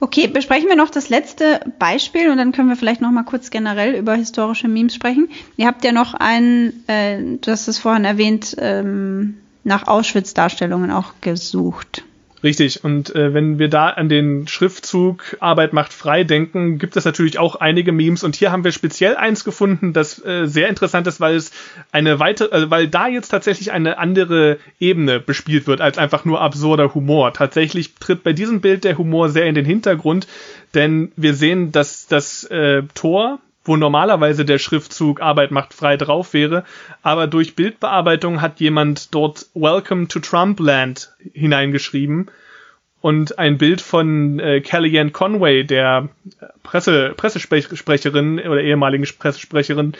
Okay, 0.01 0.27
besprechen 0.27 0.69
wir 0.69 0.77
noch 0.77 0.89
das 0.89 1.09
letzte 1.09 1.59
Beispiel 1.77 2.29
und 2.29 2.37
dann 2.37 2.53
können 2.53 2.69
wir 2.69 2.77
vielleicht 2.77 3.01
noch 3.01 3.11
mal 3.11 3.23
kurz 3.23 3.49
generell 3.49 3.95
über 3.95 4.13
historische 4.13 4.69
Memes 4.69 4.95
sprechen. 4.95 5.29
Ihr 5.57 5.67
habt 5.67 5.83
ja 5.83 5.91
noch 5.91 6.13
einen, 6.13 6.87
äh, 6.87 7.21
du 7.21 7.51
hast 7.51 7.67
es 7.67 7.79
vorhin 7.79 8.05
erwähnt, 8.05 8.55
ähm, 8.59 9.37
nach 9.65 9.87
Auschwitz-Darstellungen 9.87 10.91
auch 10.91 11.13
gesucht. 11.19 12.03
Richtig, 12.41 12.85
und 12.85 13.13
äh, 13.15 13.33
wenn 13.33 13.59
wir 13.59 13.67
da 13.67 13.89
an 13.89 14.07
den 14.07 14.47
Schriftzug 14.47 15.35
Arbeit 15.41 15.73
macht 15.73 15.91
frei 15.91 16.23
denken, 16.23 16.77
gibt 16.77 16.95
es 16.95 17.03
natürlich 17.03 17.37
auch 17.37 17.57
einige 17.57 17.91
Memes 17.91 18.23
und 18.23 18.33
hier 18.33 18.51
haben 18.51 18.63
wir 18.63 18.71
speziell 18.71 19.17
eins 19.17 19.43
gefunden, 19.43 19.91
das 19.91 20.23
äh, 20.23 20.45
sehr 20.45 20.69
interessant 20.69 21.05
ist, 21.07 21.19
weil 21.19 21.35
es 21.35 21.51
eine 21.91 22.19
weitere, 22.19 22.53
also 22.53 22.69
weil 22.69 22.87
da 22.87 23.09
jetzt 23.09 23.27
tatsächlich 23.29 23.73
eine 23.73 23.97
andere 23.97 24.57
Ebene 24.79 25.19
bespielt 25.19 25.67
wird 25.67 25.81
als 25.81 25.97
einfach 25.97 26.23
nur 26.23 26.39
absurder 26.39 26.93
Humor. 26.93 27.33
Tatsächlich 27.33 27.95
tritt 27.95 28.23
bei 28.23 28.31
diesem 28.31 28.61
Bild 28.61 28.85
der 28.85 28.97
Humor 28.97 29.27
sehr 29.27 29.45
in 29.45 29.55
den 29.55 29.65
Hintergrund, 29.65 30.25
denn 30.73 31.11
wir 31.17 31.33
sehen, 31.33 31.73
dass 31.73 32.07
das 32.07 32.45
äh, 32.45 32.83
Tor 32.93 33.39
wo 33.63 33.77
normalerweise 33.77 34.45
der 34.45 34.57
Schriftzug 34.57 35.21
Arbeit 35.21 35.51
macht 35.51 35.73
frei 35.73 35.97
drauf 35.97 36.33
wäre, 36.33 36.63
aber 37.03 37.27
durch 37.27 37.55
Bildbearbeitung 37.55 38.41
hat 38.41 38.59
jemand 38.59 39.13
dort 39.13 39.47
Welcome 39.53 40.07
to 40.07 40.19
Trumpland 40.19 41.11
hineingeschrieben. 41.33 42.31
Und 43.01 43.39
ein 43.39 43.57
Bild 43.57 43.79
von 43.79 44.39
äh, 44.41 44.59
Kellyanne 44.59 45.11
Conway, 45.11 45.63
der 45.63 46.09
Presse, 46.63 47.13
Pressesprecherin 47.15 48.39
oder 48.39 48.61
ehemaligen 48.61 49.07
Pressesprecherin, 49.17 49.93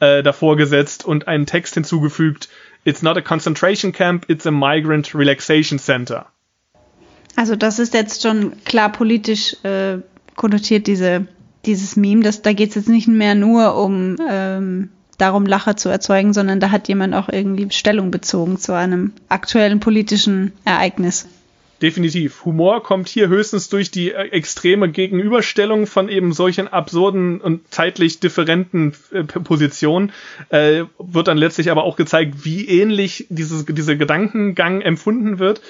äh, 0.00 0.22
davor 0.22 0.56
gesetzt 0.56 1.04
und 1.06 1.28
einen 1.28 1.46
Text 1.46 1.74
hinzugefügt, 1.74 2.50
It's 2.84 3.00
not 3.00 3.16
a 3.16 3.20
concentration 3.20 3.92
camp, 3.92 4.28
it's 4.28 4.44
a 4.46 4.50
migrant 4.50 5.14
relaxation 5.14 5.78
center. 5.78 6.26
Also 7.36 7.56
das 7.56 7.78
ist 7.78 7.94
jetzt 7.94 8.22
schon 8.22 8.52
klar 8.64 8.90
politisch 8.90 9.56
äh, 9.64 9.98
konnotiert, 10.34 10.86
diese 10.86 11.26
dieses 11.66 11.96
Meme, 11.96 12.22
das, 12.22 12.42
da 12.42 12.52
geht 12.52 12.70
es 12.70 12.74
jetzt 12.74 12.88
nicht 12.88 13.08
mehr 13.08 13.34
nur 13.34 13.76
um 13.76 14.16
ähm, 14.28 14.90
darum, 15.18 15.46
Lacher 15.46 15.76
zu 15.76 15.88
erzeugen, 15.88 16.32
sondern 16.32 16.60
da 16.60 16.70
hat 16.70 16.88
jemand 16.88 17.14
auch 17.14 17.28
irgendwie 17.28 17.70
Stellung 17.70 18.10
bezogen 18.10 18.58
zu 18.58 18.74
einem 18.74 19.12
aktuellen 19.28 19.80
politischen 19.80 20.52
Ereignis. 20.64 21.26
Definitiv. 21.82 22.44
Humor 22.44 22.84
kommt 22.84 23.08
hier 23.08 23.26
höchstens 23.26 23.68
durch 23.68 23.90
die 23.90 24.12
äh, 24.12 24.28
extreme 24.28 24.88
Gegenüberstellung 24.88 25.88
von 25.88 26.08
eben 26.08 26.32
solchen 26.32 26.68
absurden 26.68 27.40
und 27.40 27.60
zeitlich 27.72 28.20
differenten 28.20 28.94
äh, 29.10 29.24
Positionen. 29.24 30.12
Äh, 30.50 30.84
wird 31.00 31.26
dann 31.26 31.38
letztlich 31.38 31.72
aber 31.72 31.82
auch 31.82 31.96
gezeigt, 31.96 32.44
wie 32.44 32.68
ähnlich 32.68 33.26
dieses, 33.30 33.64
dieser 33.66 33.96
Gedankengang 33.96 34.80
empfunden 34.80 35.40
wird. 35.40 35.60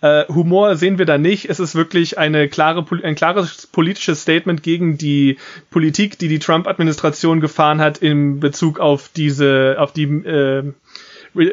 Äh, 0.00 0.24
Humor 0.26 0.74
sehen 0.74 0.98
wir 0.98 1.06
da 1.06 1.18
nicht. 1.18 1.48
Es 1.48 1.60
ist 1.60 1.76
wirklich 1.76 2.18
eine 2.18 2.48
klare, 2.48 2.84
ein 3.04 3.14
klares 3.14 3.68
politisches 3.68 4.22
Statement 4.22 4.64
gegen 4.64 4.98
die 4.98 5.38
Politik, 5.70 6.18
die 6.18 6.26
die 6.26 6.40
Trump-Administration 6.40 7.40
gefahren 7.40 7.80
hat 7.80 7.98
in 7.98 8.40
Bezug 8.40 8.80
auf 8.80 9.08
diese, 9.14 9.76
auf 9.78 9.92
die 9.92 10.02
äh, 10.02 10.72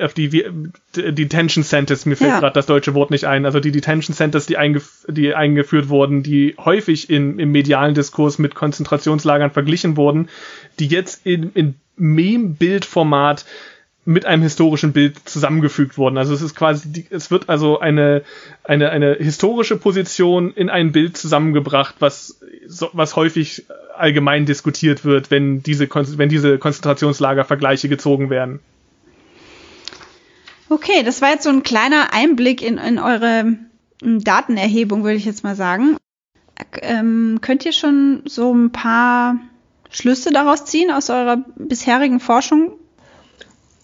auf 0.02 0.14
die, 0.14 0.30
die 0.30 1.16
Detention 1.16 1.64
Centers, 1.64 2.06
mir 2.06 2.16
fällt 2.16 2.32
ja. 2.32 2.40
gerade 2.40 2.54
das 2.54 2.66
deutsche 2.66 2.94
Wort 2.94 3.12
nicht 3.12 3.26
ein, 3.26 3.46
also 3.46 3.60
die 3.60 3.72
Detention 3.72 4.16
Centers, 4.16 4.46
die, 4.46 4.58
eingef 4.58 5.06
die 5.08 5.36
eingeführt 5.36 5.90
wurden, 5.90 6.24
die 6.24 6.56
häufig 6.58 7.10
in, 7.10 7.40
im 7.40 7.52
medialen 7.52 7.94
Diskurs 7.94 8.40
mit 8.40 8.56
Konzentrationslagern 8.56 9.52
verglichen 9.52 9.98
wurden, 9.98 10.30
die 10.80 10.88
jetzt 10.88 11.26
in, 11.26 11.52
in 11.54 11.76
Meme-Bildformat 11.96 13.46
mit 14.06 14.26
einem 14.26 14.42
historischen 14.42 14.94
Bild 14.94 15.28
zusammengefügt 15.28 15.98
wurden. 15.98 16.18
Also 16.18 16.34
es 16.34 16.42
ist 16.42 16.56
quasi, 16.56 16.90
die, 16.92 17.06
es 17.10 17.30
wird 17.30 17.50
also 17.50 17.80
eine, 17.80 18.24
eine, 18.64 18.90
eine 18.90 19.16
historische 19.16 19.76
Position 19.76 20.54
in 20.54 20.70
ein 20.70 20.94
Bild 20.94 21.18
zusammengebracht, 21.18 21.96
was, 22.00 22.40
was 22.94 23.18
häufig 23.18 23.66
allgemein 23.98 24.46
diskutiert 24.46 25.04
wird, 25.04 25.30
wenn 25.30 25.62
diese, 25.62 25.90
wenn 25.92 26.30
diese 26.30 26.58
Konzentrationslager-Vergleiche 26.58 27.90
gezogen 27.90 28.30
werden. 28.30 28.62
Okay, 30.70 31.04
das 31.04 31.22
war 31.22 31.32
jetzt 31.32 31.44
so 31.44 31.50
ein 31.50 31.64
kleiner 31.64 32.14
Einblick 32.14 32.62
in, 32.62 32.78
in 32.78 33.00
eure 33.00 33.58
Datenerhebung, 34.02 35.04
würde 35.04 35.18
ich 35.18 35.26
jetzt 35.26 35.44
mal 35.44 35.56
sagen. 35.56 35.98
Ähm, 36.82 37.40
könnt 37.42 37.66
ihr 37.66 37.72
schon 37.72 38.24
so 38.26 38.54
ein 38.54 38.72
paar 38.72 39.38
Schlüsse 39.90 40.32
daraus 40.32 40.66
ziehen 40.66 40.92
aus 40.92 41.10
eurer 41.10 41.38
bisherigen 41.56 42.20
Forschung? 42.20 42.74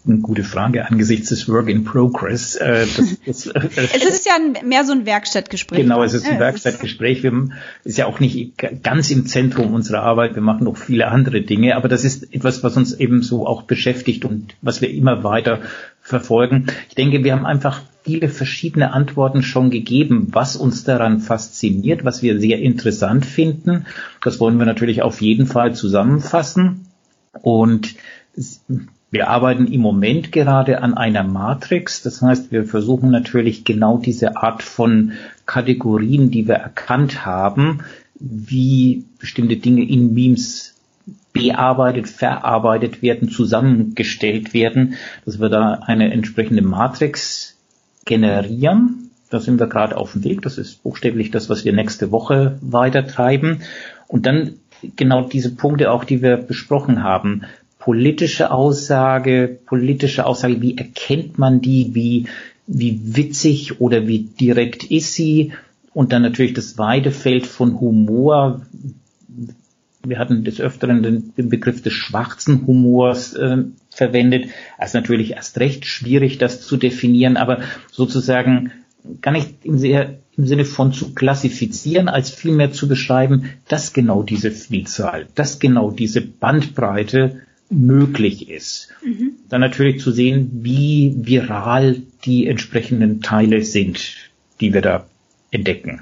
eine 0.05 0.19
gute 0.19 0.43
Frage 0.43 0.85
angesichts 0.85 1.29
des 1.29 1.47
Work 1.47 1.69
in 1.69 1.85
Progress. 1.85 2.55
Äh, 2.55 2.85
das, 2.97 3.17
das, 3.25 3.47
äh, 3.47 3.69
es 3.75 4.03
ist 4.03 4.25
ja 4.25 4.33
mehr 4.63 4.83
so 4.83 4.91
ein 4.91 5.05
Werkstattgespräch. 5.05 5.79
Genau, 5.79 6.03
es 6.03 6.13
ist 6.13 6.25
ein 6.25 6.35
ja, 6.35 6.39
Werkstattgespräch. 6.39 7.23
Wir 7.23 7.49
ist 7.83 7.97
ja 7.97 8.05
auch 8.05 8.19
nicht 8.19 8.57
ganz 8.83 9.11
im 9.11 9.25
Zentrum 9.27 9.73
unserer 9.73 10.01
Arbeit. 10.01 10.35
Wir 10.35 10.41
machen 10.41 10.65
noch 10.65 10.77
viele 10.77 11.07
andere 11.07 11.41
Dinge, 11.41 11.75
aber 11.75 11.87
das 11.87 12.03
ist 12.03 12.33
etwas, 12.33 12.63
was 12.63 12.75
uns 12.75 12.93
eben 12.93 13.21
so 13.21 13.47
auch 13.47 13.63
beschäftigt 13.63 14.25
und 14.25 14.55
was 14.61 14.81
wir 14.81 14.89
immer 14.89 15.23
weiter 15.23 15.61
verfolgen. 16.03 16.67
Ich 16.89 16.95
denke, 16.95 17.23
wir 17.23 17.33
haben 17.33 17.45
einfach 17.45 17.81
viele 18.03 18.27
verschiedene 18.27 18.91
Antworten 18.91 19.41
schon 19.41 19.71
gegeben, 19.71 20.27
was 20.31 20.57
uns 20.57 20.83
daran 20.83 21.19
fasziniert, 21.19 22.03
was 22.03 22.21
wir 22.21 22.39
sehr 22.39 22.59
interessant 22.59 23.25
finden. 23.25 23.85
Das 24.21 24.39
wollen 24.39 24.59
wir 24.59 24.65
natürlich 24.65 25.01
auf 25.01 25.21
jeden 25.21 25.47
Fall 25.47 25.73
zusammenfassen. 25.73 26.85
Und 27.41 27.95
wir 29.09 29.29
arbeiten 29.29 29.67
im 29.67 29.79
Moment 29.79 30.31
gerade 30.31 30.81
an 30.81 30.93
einer 30.95 31.23
Matrix. 31.23 32.01
Das 32.01 32.21
heißt, 32.21 32.51
wir 32.51 32.65
versuchen 32.65 33.09
natürlich 33.09 33.63
genau 33.63 33.97
diese 33.97 34.35
Art 34.35 34.61
von 34.61 35.13
Kategorien, 35.45 36.29
die 36.29 36.47
wir 36.47 36.55
erkannt 36.55 37.25
haben, 37.25 37.81
wie 38.19 39.05
bestimmte 39.19 39.55
Dinge 39.55 39.87
in 39.87 40.13
Memes 40.13 40.72
bearbeitet, 41.33 42.07
verarbeitet 42.07 43.01
werden, 43.01 43.29
zusammengestellt 43.29 44.53
werden, 44.53 44.95
dass 45.25 45.39
wir 45.39 45.49
da 45.49 45.79
eine 45.85 46.11
entsprechende 46.13 46.61
Matrix 46.61 47.57
generieren. 48.05 49.09
Da 49.29 49.39
sind 49.39 49.59
wir 49.59 49.67
gerade 49.67 49.97
auf 49.97 50.13
dem 50.13 50.23
Weg. 50.23 50.43
Das 50.43 50.59
ist 50.59 50.83
buchstäblich 50.83 51.31
das, 51.31 51.49
was 51.49 51.65
wir 51.65 51.73
nächste 51.73 52.11
Woche 52.11 52.59
weitertreiben. 52.61 53.63
Und 54.07 54.27
dann 54.27 54.53
genau 54.95 55.23
diese 55.23 55.55
Punkte 55.55 55.91
auch, 55.91 56.03
die 56.03 56.21
wir 56.21 56.37
besprochen 56.37 57.03
haben. 57.03 57.43
Politische 57.79 58.51
Aussage, 58.51 59.59
politische 59.65 60.25
Aussage, 60.25 60.61
wie 60.61 60.77
erkennt 60.77 61.39
man 61.39 61.61
die, 61.61 61.95
wie, 61.95 62.27
wie 62.67 63.15
witzig 63.15 63.81
oder 63.81 64.07
wie 64.07 64.19
direkt 64.19 64.83
ist 64.83 65.15
sie? 65.15 65.53
Und 65.93 66.11
dann 66.13 66.21
natürlich 66.21 66.53
das 66.53 66.77
weite 66.77 67.11
Feld 67.11 67.45
von 67.45 67.79
Humor, 67.79 68.61
wir 70.05 70.19
hatten 70.19 70.43
des 70.43 70.59
Öfteren 70.59 71.01
den, 71.01 71.33
den 71.35 71.49
Begriff 71.49 71.81
des 71.81 71.93
schwarzen 71.93 72.67
Humors 72.67 73.33
äh, 73.33 73.63
verwendet. 73.89 74.49
Ist 74.83 74.93
natürlich 74.93 75.31
erst 75.31 75.59
recht 75.59 75.85
schwierig, 75.85 76.37
das 76.37 76.61
zu 76.61 76.77
definieren, 76.77 77.37
aber 77.37 77.61
sozusagen 77.91 78.71
gar 79.21 79.31
nicht 79.31 79.63
im, 79.63 79.77
sehr, 79.77 80.19
im 80.35 80.45
Sinne 80.45 80.65
von 80.65 80.93
zu 80.93 81.13
klassifizieren, 81.13 82.09
als 82.09 82.31
vielmehr 82.31 82.71
zu 82.71 82.87
beschreiben, 82.87 83.49
dass 83.67 83.93
genau 83.93 84.23
diese 84.23 84.51
Vielzahl, 84.51 85.27
dass 85.35 85.59
genau 85.59 85.91
diese 85.91 86.21
Bandbreite 86.21 87.41
möglich 87.69 88.49
ist. 88.49 88.89
Mhm. 89.03 89.33
Dann 89.49 89.61
natürlich 89.61 90.01
zu 90.01 90.11
sehen, 90.11 90.51
wie 90.63 91.15
viral 91.17 92.01
die 92.25 92.47
entsprechenden 92.47 93.21
Teile 93.21 93.63
sind, 93.63 94.15
die 94.59 94.73
wir 94.73 94.81
da 94.81 95.07
entdecken. 95.51 96.01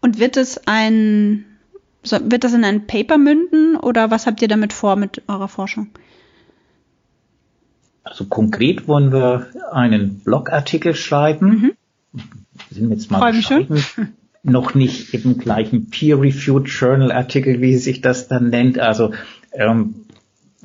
Und 0.00 0.18
wird 0.18 0.36
es 0.36 0.66
ein 0.66 1.44
so, 2.02 2.18
wird 2.30 2.44
das 2.44 2.52
in 2.52 2.64
ein 2.64 2.86
Paper 2.86 3.18
münden 3.18 3.76
oder 3.76 4.10
was 4.10 4.26
habt 4.26 4.42
ihr 4.42 4.48
damit 4.48 4.72
vor 4.72 4.96
mit 4.96 5.22
eurer 5.28 5.48
Forschung? 5.48 5.88
Also 8.04 8.24
konkret 8.24 8.88
wollen 8.88 9.12
wir 9.12 9.46
einen 9.70 10.20
Blogartikel 10.20 10.94
schreiben. 10.94 11.48
Mhm. 11.48 11.72
Wir 12.12 12.22
sind 12.70 12.90
jetzt 12.90 13.10
mal 13.10 13.32
schreiben. 13.34 13.82
Noch 14.42 14.74
nicht 14.74 15.14
im 15.14 15.38
gleichen 15.38 15.88
Peer-Reviewed 15.90 16.66
Journal 16.66 17.12
Artikel, 17.12 17.60
wie 17.60 17.76
sich 17.76 18.00
das 18.00 18.26
dann 18.26 18.50
nennt. 18.50 18.80
Also, 18.80 19.12
ähm, 19.52 19.94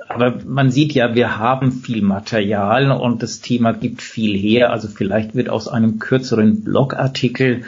aber 0.07 0.39
man 0.45 0.71
sieht 0.71 0.93
ja, 0.93 1.13
wir 1.13 1.37
haben 1.37 1.71
viel 1.71 2.01
Material 2.01 2.91
und 2.91 3.21
das 3.21 3.41
Thema 3.41 3.73
gibt 3.73 4.01
viel 4.01 4.35
her. 4.35 4.71
Also 4.71 4.87
vielleicht 4.87 5.35
wird 5.35 5.49
aus 5.49 5.67
einem 5.67 5.99
kürzeren 5.99 6.63
Blogartikel 6.63 7.65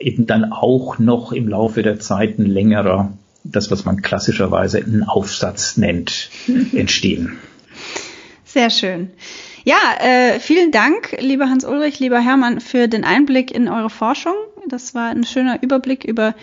eben 0.00 0.26
dann 0.26 0.52
auch 0.52 0.98
noch 0.98 1.32
im 1.32 1.48
Laufe 1.48 1.82
der 1.82 2.00
Zeit 2.00 2.38
ein 2.38 2.46
längerer, 2.46 3.12
das 3.44 3.70
was 3.70 3.84
man 3.84 4.02
klassischerweise 4.02 4.78
einen 4.78 5.04
Aufsatz 5.04 5.76
nennt, 5.76 6.30
entstehen. 6.72 7.38
Sehr 8.44 8.70
schön. 8.70 9.10
Ja, 9.64 9.76
äh, 10.00 10.40
vielen 10.40 10.72
Dank, 10.72 11.16
lieber 11.20 11.48
Hans-Ulrich, 11.48 12.00
lieber 12.00 12.18
Hermann, 12.18 12.60
für 12.60 12.88
den 12.88 13.04
Einblick 13.04 13.50
in 13.50 13.68
eure 13.68 13.90
Forschung. 13.90 14.34
Das 14.68 14.94
war 14.94 15.10
ein 15.10 15.24
schöner 15.24 15.62
Überblick 15.62 16.04
über, 16.04 16.34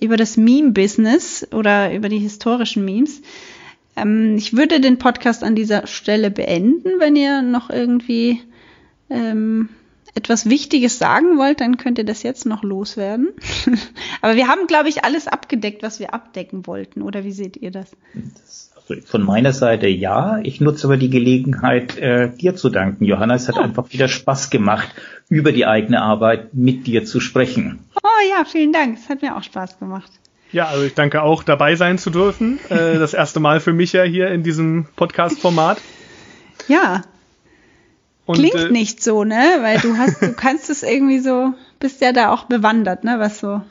über 0.00 0.16
das 0.16 0.36
Meme-Business 0.36 1.46
oder 1.52 1.94
über 1.94 2.08
die 2.08 2.18
historischen 2.18 2.84
Memes. 2.84 3.20
Ähm, 3.94 4.36
ich 4.38 4.56
würde 4.56 4.80
den 4.80 4.98
Podcast 4.98 5.44
an 5.44 5.54
dieser 5.54 5.86
Stelle 5.86 6.30
beenden, 6.30 6.98
wenn 6.98 7.14
ihr 7.14 7.42
noch 7.42 7.68
irgendwie 7.68 8.40
ähm, 9.10 9.68
etwas 10.14 10.48
Wichtiges 10.48 10.98
sagen 10.98 11.38
wollt, 11.38 11.60
dann 11.60 11.78
könnt 11.78 11.98
ihr 11.98 12.04
das 12.04 12.22
jetzt 12.22 12.44
noch 12.44 12.62
loswerden. 12.62 13.28
Aber 14.20 14.36
wir 14.36 14.48
haben, 14.48 14.66
glaube 14.66 14.88
ich, 14.88 15.04
alles 15.04 15.26
abgedeckt, 15.26 15.82
was 15.82 16.00
wir 16.00 16.12
abdecken 16.12 16.66
wollten. 16.66 17.02
Oder 17.02 17.24
wie 17.24 17.32
seht 17.32 17.56
ihr 17.56 17.70
das? 17.70 17.96
Also 18.76 19.00
von 19.06 19.22
meiner 19.22 19.52
Seite 19.52 19.88
ja. 19.88 20.38
Ich 20.42 20.60
nutze 20.60 20.86
aber 20.86 20.96
die 20.96 21.08
Gelegenheit, 21.08 21.96
äh, 21.96 22.30
dir 22.30 22.56
zu 22.56 22.68
danken, 22.68 23.04
Johanna. 23.04 23.34
Es 23.34 23.48
hat 23.48 23.56
oh. 23.56 23.62
einfach 23.62 23.92
wieder 23.92 24.08
Spaß 24.08 24.50
gemacht, 24.50 24.88
über 25.28 25.52
die 25.52 25.66
eigene 25.66 26.02
Arbeit 26.02 26.52
mit 26.52 26.86
dir 26.86 27.04
zu 27.04 27.20
sprechen. 27.20 27.78
Oh 28.02 28.28
ja, 28.28 28.44
vielen 28.44 28.72
Dank. 28.72 28.98
Es 28.98 29.08
hat 29.08 29.22
mir 29.22 29.36
auch 29.36 29.42
Spaß 29.42 29.78
gemacht. 29.78 30.10
Ja, 30.50 30.66
also 30.66 30.84
ich 30.84 30.94
danke 30.94 31.22
auch, 31.22 31.42
dabei 31.42 31.76
sein 31.76 31.96
zu 31.96 32.10
dürfen. 32.10 32.58
Äh, 32.68 32.98
das 32.98 33.14
erste 33.14 33.40
Mal 33.40 33.60
für 33.60 33.72
mich 33.72 33.94
ja 33.94 34.02
hier 34.02 34.28
in 34.28 34.42
diesem 34.42 34.86
Podcast-Format. 34.96 35.80
Ja, 36.68 37.02
und, 38.24 38.36
Klingt 38.36 38.54
äh, 38.54 38.70
nicht 38.70 39.02
so, 39.02 39.24
ne? 39.24 39.58
Weil 39.60 39.78
du 39.78 39.96
hast, 39.96 40.22
du 40.22 40.32
kannst 40.32 40.70
es 40.70 40.82
irgendwie 40.82 41.18
so, 41.18 41.54
bist 41.80 42.00
ja 42.00 42.12
da 42.12 42.30
auch 42.30 42.44
bewandert, 42.44 43.04
ne? 43.04 43.18
Was 43.18 43.40
so, 43.40 43.62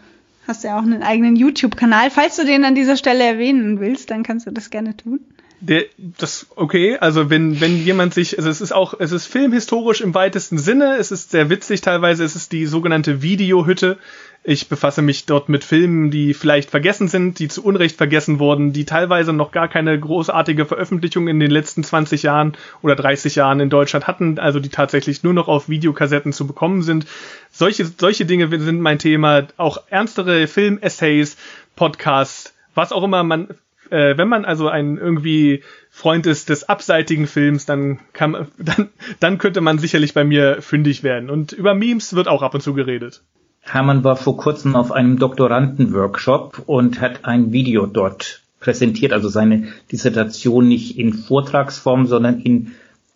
hast 0.48 0.64
ja 0.64 0.78
auch 0.78 0.84
einen 0.84 1.04
eigenen 1.04 1.36
YouTube-Kanal. 1.36 2.12
Falls 2.12 2.36
du 2.36 2.46
den 2.46 2.66
an 2.66 2.76
dieser 2.76 2.98
Stelle 2.98 3.24
erwähnen 3.24 3.80
willst, 3.80 4.12
dann 4.12 4.24
kannst 4.24 4.48
du 4.48 4.52
das 4.52 4.70
gerne 4.70 4.98
tun. 4.98 5.22
Der, 5.62 5.86
das, 5.98 6.48
okay, 6.56 6.98
also 6.98 7.30
wenn, 7.30 7.62
wenn 7.62 7.78
jemand 7.78 8.16
sich, 8.16 8.38
also 8.38 8.50
es 8.50 8.62
ist 8.62 8.72
auch, 8.72 8.96
es 9.00 9.12
ist 9.12 9.28
filmhistorisch 9.28 10.02
im 10.02 10.16
weitesten 10.16 10.58
Sinne, 10.58 10.96
es 10.98 11.12
ist 11.12 11.30
sehr 11.30 11.52
witzig 11.52 11.82
teilweise, 11.82 12.24
es 12.24 12.36
ist 12.36 12.52
die 12.52 12.66
sogenannte 12.66 13.22
Videohütte. 13.22 14.00
Ich 14.44 14.70
befasse 14.70 15.04
mich 15.04 15.28
dort 15.28 15.50
mit 15.50 15.64
Filmen, 15.64 16.10
die 16.10 16.34
vielleicht 16.34 16.72
vergessen 16.72 17.08
sind, 17.08 17.38
die 17.38 17.48
zu 17.48 17.64
Unrecht 17.64 17.96
vergessen 17.96 18.40
wurden, 18.40 18.74
die 18.74 18.86
teilweise 18.86 19.34
noch 19.34 19.52
gar 19.52 19.68
keine 19.68 20.00
großartige 20.00 20.66
Veröffentlichung 20.66 21.28
in 21.28 21.40
den 21.40 21.52
letzten 21.52 21.84
20 21.84 22.24
Jahren 22.24 22.54
oder 22.82 22.96
30 22.96 23.36
Jahren 23.36 23.60
in 23.60 23.70
Deutschland 23.70 24.08
hatten, 24.08 24.40
also 24.40 24.60
die 24.60 24.70
tatsächlich 24.70 25.22
nur 25.22 25.34
noch 25.34 25.48
auf 25.48 25.70
Videokassetten 25.70 26.34
zu 26.34 26.48
bekommen 26.48 26.82
sind. 26.82 27.06
Solche, 27.52 27.86
solche 27.86 28.26
Dinge 28.26 28.50
sind 28.60 28.82
mein 28.82 28.98
Thema. 28.98 29.48
Auch 29.58 29.84
ernstere 29.90 30.48
Film-Essays, 30.48 31.38
Podcasts, 31.76 32.56
was 32.74 32.92
auch 32.92 33.04
immer 33.04 33.22
man, 33.22 33.50
äh, 33.92 34.18
wenn 34.18 34.28
man 34.28 34.44
also 34.44 34.70
ein 34.70 34.98
irgendwie 34.98 35.62
Freund 35.92 36.26
ist 36.26 36.50
des 36.50 36.68
abseitigen 36.68 37.28
Films, 37.28 37.68
dann 37.68 38.00
kann, 38.14 38.48
dann, 38.58 38.90
dann 39.20 39.38
könnte 39.38 39.62
man 39.62 39.78
sicherlich 39.78 40.16
bei 40.16 40.24
mir 40.24 40.64
fündig 40.64 41.04
werden. 41.04 41.30
Und 41.30 41.52
über 41.52 41.76
Memes 41.76 42.16
wird 42.16 42.28
auch 42.28 42.42
ab 42.42 42.56
und 42.56 42.62
zu 42.62 42.74
geredet. 42.74 43.22
Hermann 43.62 44.04
war 44.04 44.16
vor 44.16 44.38
kurzem 44.38 44.76
auf 44.76 44.92
einem 44.92 45.18
Doktorandenworkshop 45.18 46.64
und 46.66 47.00
hat 47.00 47.26
ein 47.26 47.52
Video 47.52 47.86
dort 47.86 48.42
präsentiert, 48.60 49.14
also 49.14 49.30
seine 49.30 49.70
Dissertation 49.92 50.68
nicht 50.68 50.98
in 50.98 51.14
Vortragsform, 51.14 52.06
sondern 52.06 52.42
in 52.42 52.74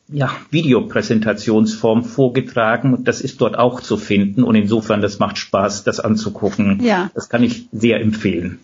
ja, 0.08 0.32
Videopräsentationsform 0.52 2.04
vorgetragen. 2.04 2.94
Und 2.94 3.08
das 3.08 3.22
ist 3.22 3.42
dort 3.42 3.58
auch 3.58 3.82
zu 3.82 3.98
finden. 3.98 4.44
Und 4.44 4.56
insofern, 4.56 5.02
das 5.02 5.20
macht 5.20 5.38
Spaß, 5.38 5.84
das 5.84 6.00
anzugucken. 6.00 6.84
Ja. 6.84 7.10
Das 7.16 7.30
kann 7.30 7.44
ich 7.44 7.68
sehr 7.72 8.02
empfehlen. 8.02 8.60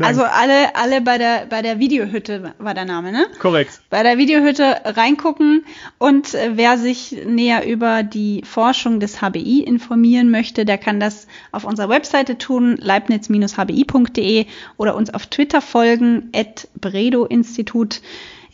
Also 0.00 0.24
alle, 0.24 0.74
alle 0.74 1.00
bei 1.00 1.16
der, 1.16 1.46
bei 1.48 1.62
der 1.62 1.78
Videohütte 1.78 2.54
war 2.58 2.74
der 2.74 2.84
Name, 2.84 3.12
ne? 3.12 3.26
Korrekt. 3.38 3.80
Bei 3.88 4.02
der 4.02 4.18
Videohütte 4.18 4.80
reingucken 4.84 5.64
und 5.98 6.34
äh, 6.34 6.52
wer 6.54 6.76
sich 6.76 7.16
näher 7.24 7.66
über 7.66 8.02
die 8.02 8.42
Forschung 8.44 9.00
des 9.00 9.20
HBI 9.20 9.62
informieren 9.62 10.30
möchte, 10.30 10.64
der 10.64 10.76
kann 10.76 10.98
das 10.98 11.28
auf 11.52 11.64
unserer 11.64 11.88
Webseite 11.88 12.36
tun, 12.36 12.76
leibniz-hbi.de 12.80 14.46
oder 14.76 14.96
uns 14.96 15.14
auf 15.14 15.26
Twitter 15.26 15.60
folgen, 15.60 16.30
at 16.34 16.68
Bredo 16.80 17.24
Institut. 17.24 18.00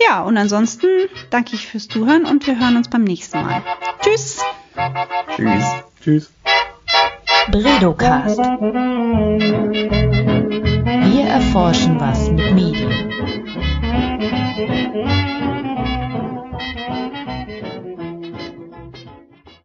Ja, 0.06 0.22
und 0.22 0.36
ansonsten 0.36 0.86
danke 1.30 1.54
ich 1.54 1.66
fürs 1.66 1.88
Zuhören 1.88 2.26
und 2.26 2.46
wir 2.46 2.60
hören 2.60 2.76
uns 2.76 2.90
beim 2.90 3.04
nächsten 3.04 3.40
Mal. 3.40 3.62
Tschüss. 4.02 4.44
Tschüss. 5.34 5.64
Tschüss. 6.02 6.30
Bredocast 7.50 8.38
erforschen 11.36 12.00
was 12.00 12.30
mit 12.30 12.54
Medien. 12.54 13.12